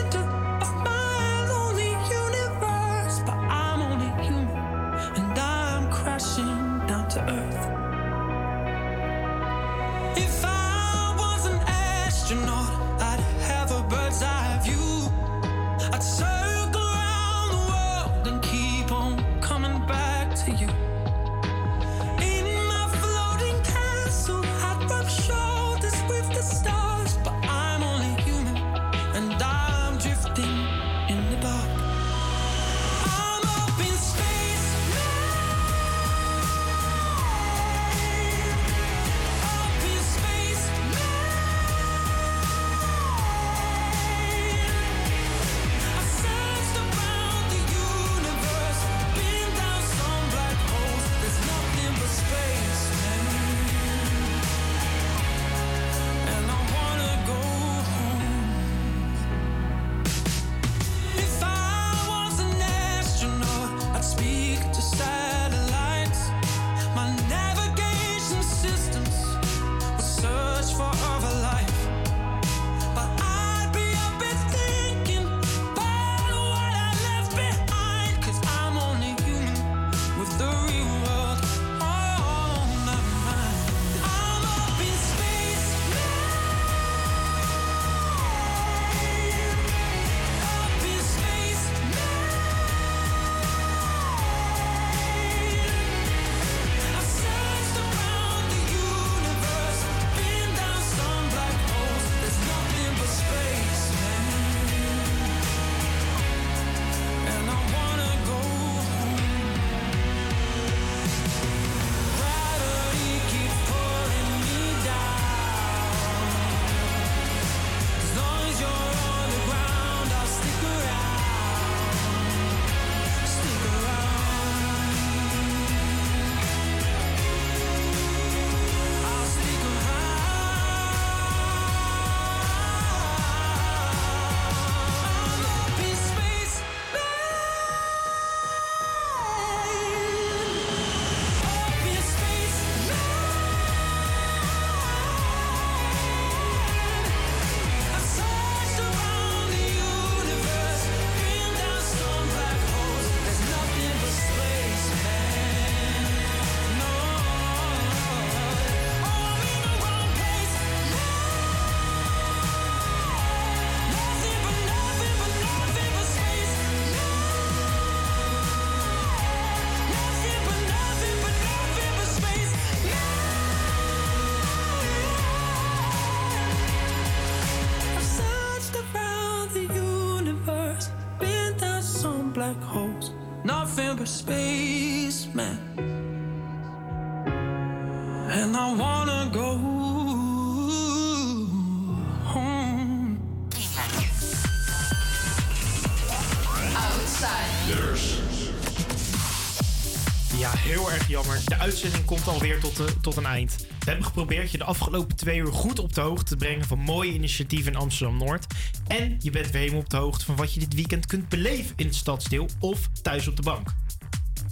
alweer 202.28 202.60
tot, 202.60 202.76
de, 202.76 203.00
tot 203.02 203.18
een 203.18 203.26
eind. 203.26 203.56
We 203.58 203.86
hebben 203.86 204.06
geprobeerd 204.06 204.52
je 204.52 204.58
de 204.58 204.64
afgelopen 204.64 205.16
twee 205.16 205.38
uur 205.38 205.54
goed 205.54 205.80
op 205.80 205.94
de 205.94 206.02
hoogte 206.02 206.24
te 206.24 206.36
brengen 206.36 206.66
van 206.66 206.80
mooie 206.80 207.14
initiatieven 207.14 207.72
in 207.72 207.78
Amsterdam-Noord. 207.78 208.46
En 208.88 209.18
je 209.20 209.30
bent 209.30 209.52
weer 209.52 209.62
helemaal 209.62 209.82
op 209.82 209.90
de 209.90 209.98
hoogte 209.98 210.26
van 210.26 210.36
wat 210.36 210.54
je 210.54 210.60
dit 210.60 210.74
weekend 210.74 211.06
kunt 211.06 211.30
beleven 211.30 211.74
in 211.76 211.86
het 211.86 211.96
stadsdeel 211.96 212.50
of 212.60 212.90
thuis 213.02 213.28
op 213.28 213.36
de 213.36 213.42
bank. 213.42 213.68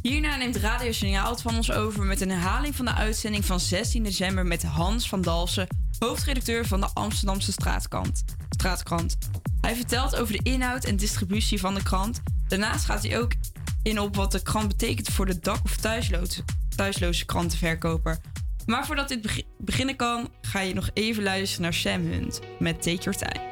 Hierna 0.01 0.35
neemt 0.35 0.55
Radio 0.55 0.91
Signaal 0.91 1.31
het 1.31 1.41
van 1.41 1.55
ons 1.55 1.71
over 1.71 2.03
met 2.03 2.21
een 2.21 2.29
herhaling 2.29 2.75
van 2.75 2.85
de 2.85 2.93
uitzending 2.93 3.45
van 3.45 3.59
16 3.59 4.03
december 4.03 4.45
met 4.45 4.63
Hans 4.63 5.09
van 5.09 5.21
Dalsen, 5.21 5.67
hoofdredacteur 5.99 6.65
van 6.65 6.79
de 6.79 6.89
Amsterdamse 6.93 7.51
Straatkant, 7.51 8.23
Straatkrant. 8.49 9.17
Hij 9.61 9.75
vertelt 9.75 10.15
over 10.15 10.33
de 10.33 10.49
inhoud 10.51 10.83
en 10.83 10.95
distributie 10.95 11.59
van 11.59 11.73
de 11.73 11.83
krant. 11.83 12.21
Daarnaast 12.47 12.85
gaat 12.85 13.03
hij 13.03 13.19
ook 13.19 13.31
in 13.83 13.99
op 13.99 14.15
wat 14.15 14.31
de 14.31 14.41
krant 14.41 14.67
betekent 14.67 15.09
voor 15.09 15.25
de 15.25 15.39
dak- 15.39 15.63
of 15.63 15.75
thuisloze, 15.75 16.43
thuisloze 16.75 17.25
krantenverkoper. 17.25 18.17
Maar 18.65 18.85
voordat 18.85 19.07
dit 19.07 19.21
begi- 19.21 19.45
beginnen 19.57 19.95
kan, 19.95 20.29
ga 20.41 20.59
je 20.59 20.73
nog 20.73 20.89
even 20.93 21.23
luisteren 21.23 21.61
naar 21.63 21.73
Sam 21.73 22.01
Hunt 22.11 22.39
met 22.59 22.81
Take 22.81 23.03
Your 23.03 23.17
Time. 23.17 23.51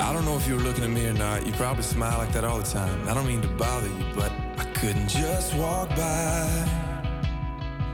I 0.00 0.12
don't 0.12 0.24
know 0.24 0.36
if 0.36 0.46
you 0.46 0.54
were 0.56 0.62
looking 0.62 0.84
at 0.84 0.90
me 0.90 1.06
or 1.08 1.12
not. 1.14 1.44
You 1.46 1.52
probably 1.52 1.82
smile 1.82 2.18
like 2.18 2.32
that 2.32 2.44
all 2.44 2.58
the 2.58 2.70
time. 2.70 3.08
I 3.08 3.14
don't 3.14 3.26
mean 3.26 3.40
to 3.42 3.48
bother 3.48 3.88
you, 3.88 4.04
but 4.14 4.30
I 4.58 4.64
couldn't 4.74 5.08
just 5.08 5.54
walk 5.54 5.88
by 5.90 6.48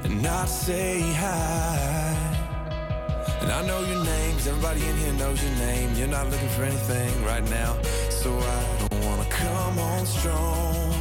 and 0.05 0.23
not 0.23 0.49
say 0.49 1.01
hi. 1.01 2.12
And 3.43 3.51
I 3.51 3.61
know 3.63 3.81
your 3.81 4.05
name, 4.05 4.37
'cause 4.37 4.47
everybody 4.47 4.87
in 4.87 4.97
here 4.99 5.13
knows 5.15 5.43
your 5.43 5.57
name. 5.67 5.89
You're 5.97 6.15
not 6.19 6.31
looking 6.31 6.49
for 6.51 6.63
anything 6.63 7.13
right 7.25 7.43
now, 7.51 7.77
so 8.09 8.31
I 8.39 8.61
don't 8.81 9.05
wanna 9.05 9.29
come 9.43 9.79
on 9.81 10.07
strong. 10.07 10.95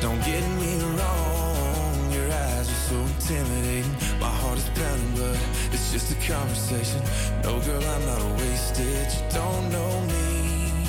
Don't 0.00 0.22
get 0.24 0.42
me 0.62 0.72
wrong, 0.96 2.10
your 2.10 2.26
eyes 2.44 2.66
are 2.74 2.82
so 2.88 2.96
intimidating. 3.12 3.94
My 4.18 4.32
heart 4.40 4.56
is 4.56 4.70
pounding, 4.78 5.12
but 5.20 5.38
it's 5.74 5.92
just 5.92 6.10
a 6.10 6.18
conversation. 6.32 7.02
No, 7.44 7.60
girl, 7.60 7.84
I'm 7.94 8.04
not 8.06 8.20
a 8.28 8.30
wasted. 8.40 9.08
You 9.14 9.22
don't 9.40 9.64
know 9.76 9.92
me, 10.14 10.88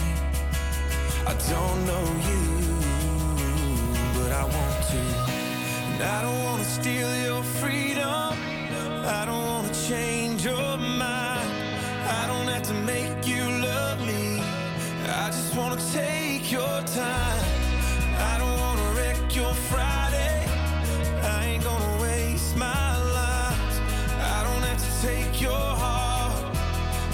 I 1.31 1.33
don't 1.53 1.79
know 1.91 2.05
you, 2.29 2.43
but 4.15 4.31
I 4.31 4.43
want 4.55 4.79
to. 4.91 5.01
And 5.91 6.01
I 6.15 6.21
don't 6.21 6.41
wanna 6.45 6.67
steal 6.79 7.11
your 7.27 7.43
freedom. 7.59 8.50
I 9.05 9.25
don't 9.25 9.45
wanna 9.45 9.73
change 9.73 10.45
your 10.45 10.77
mind. 10.77 11.49
I 12.07 12.27
don't 12.27 12.47
have 12.47 12.63
to 12.63 12.73
make 12.73 13.27
you 13.27 13.43
love 13.43 13.99
me. 14.05 14.41
I 15.07 15.27
just 15.27 15.55
wanna 15.55 15.81
take 15.91 16.51
your 16.51 16.81
time. 16.83 17.45
I 18.17 18.37
don't 18.37 18.59
wanna 18.59 18.93
wreck 18.95 19.35
your 19.35 19.53
Friday. 19.53 20.45
I 21.23 21.45
ain't 21.45 21.63
gonna 21.63 22.01
waste 22.01 22.55
my 22.55 22.97
life. 23.19 23.81
I 24.19 24.43
don't 24.43 24.63
have 24.69 24.77
to 24.77 25.07
take 25.07 25.41
your 25.41 25.51
heart. 25.83 26.55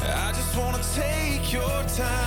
I 0.03 0.31
just 0.33 0.55
wanna 0.57 0.83
take 0.93 1.53
your 1.53 1.83
time. 1.95 2.26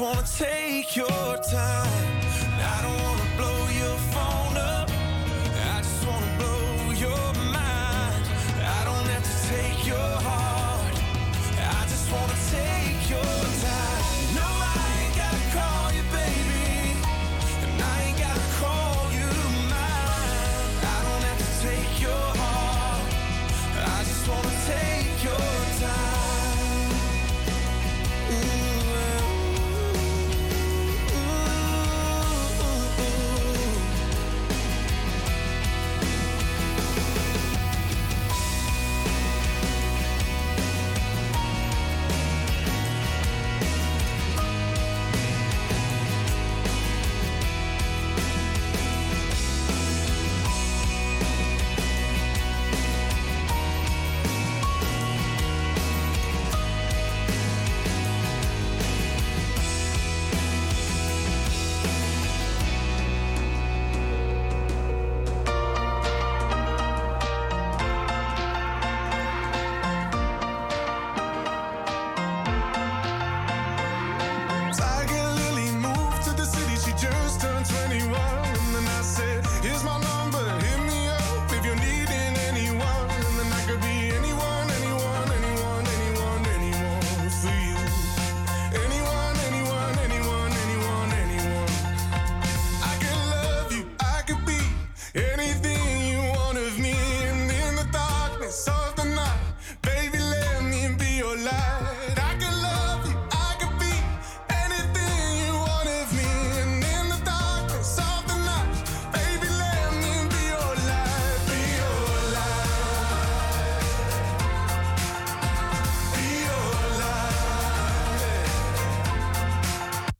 Wanna 0.00 0.22
take 0.22 0.96
your 0.96 1.08
time. 1.08 2.20
I 2.62 2.78
don't 2.82 3.02
wanna 3.02 3.36
blow 3.36 3.68
your 3.68 3.98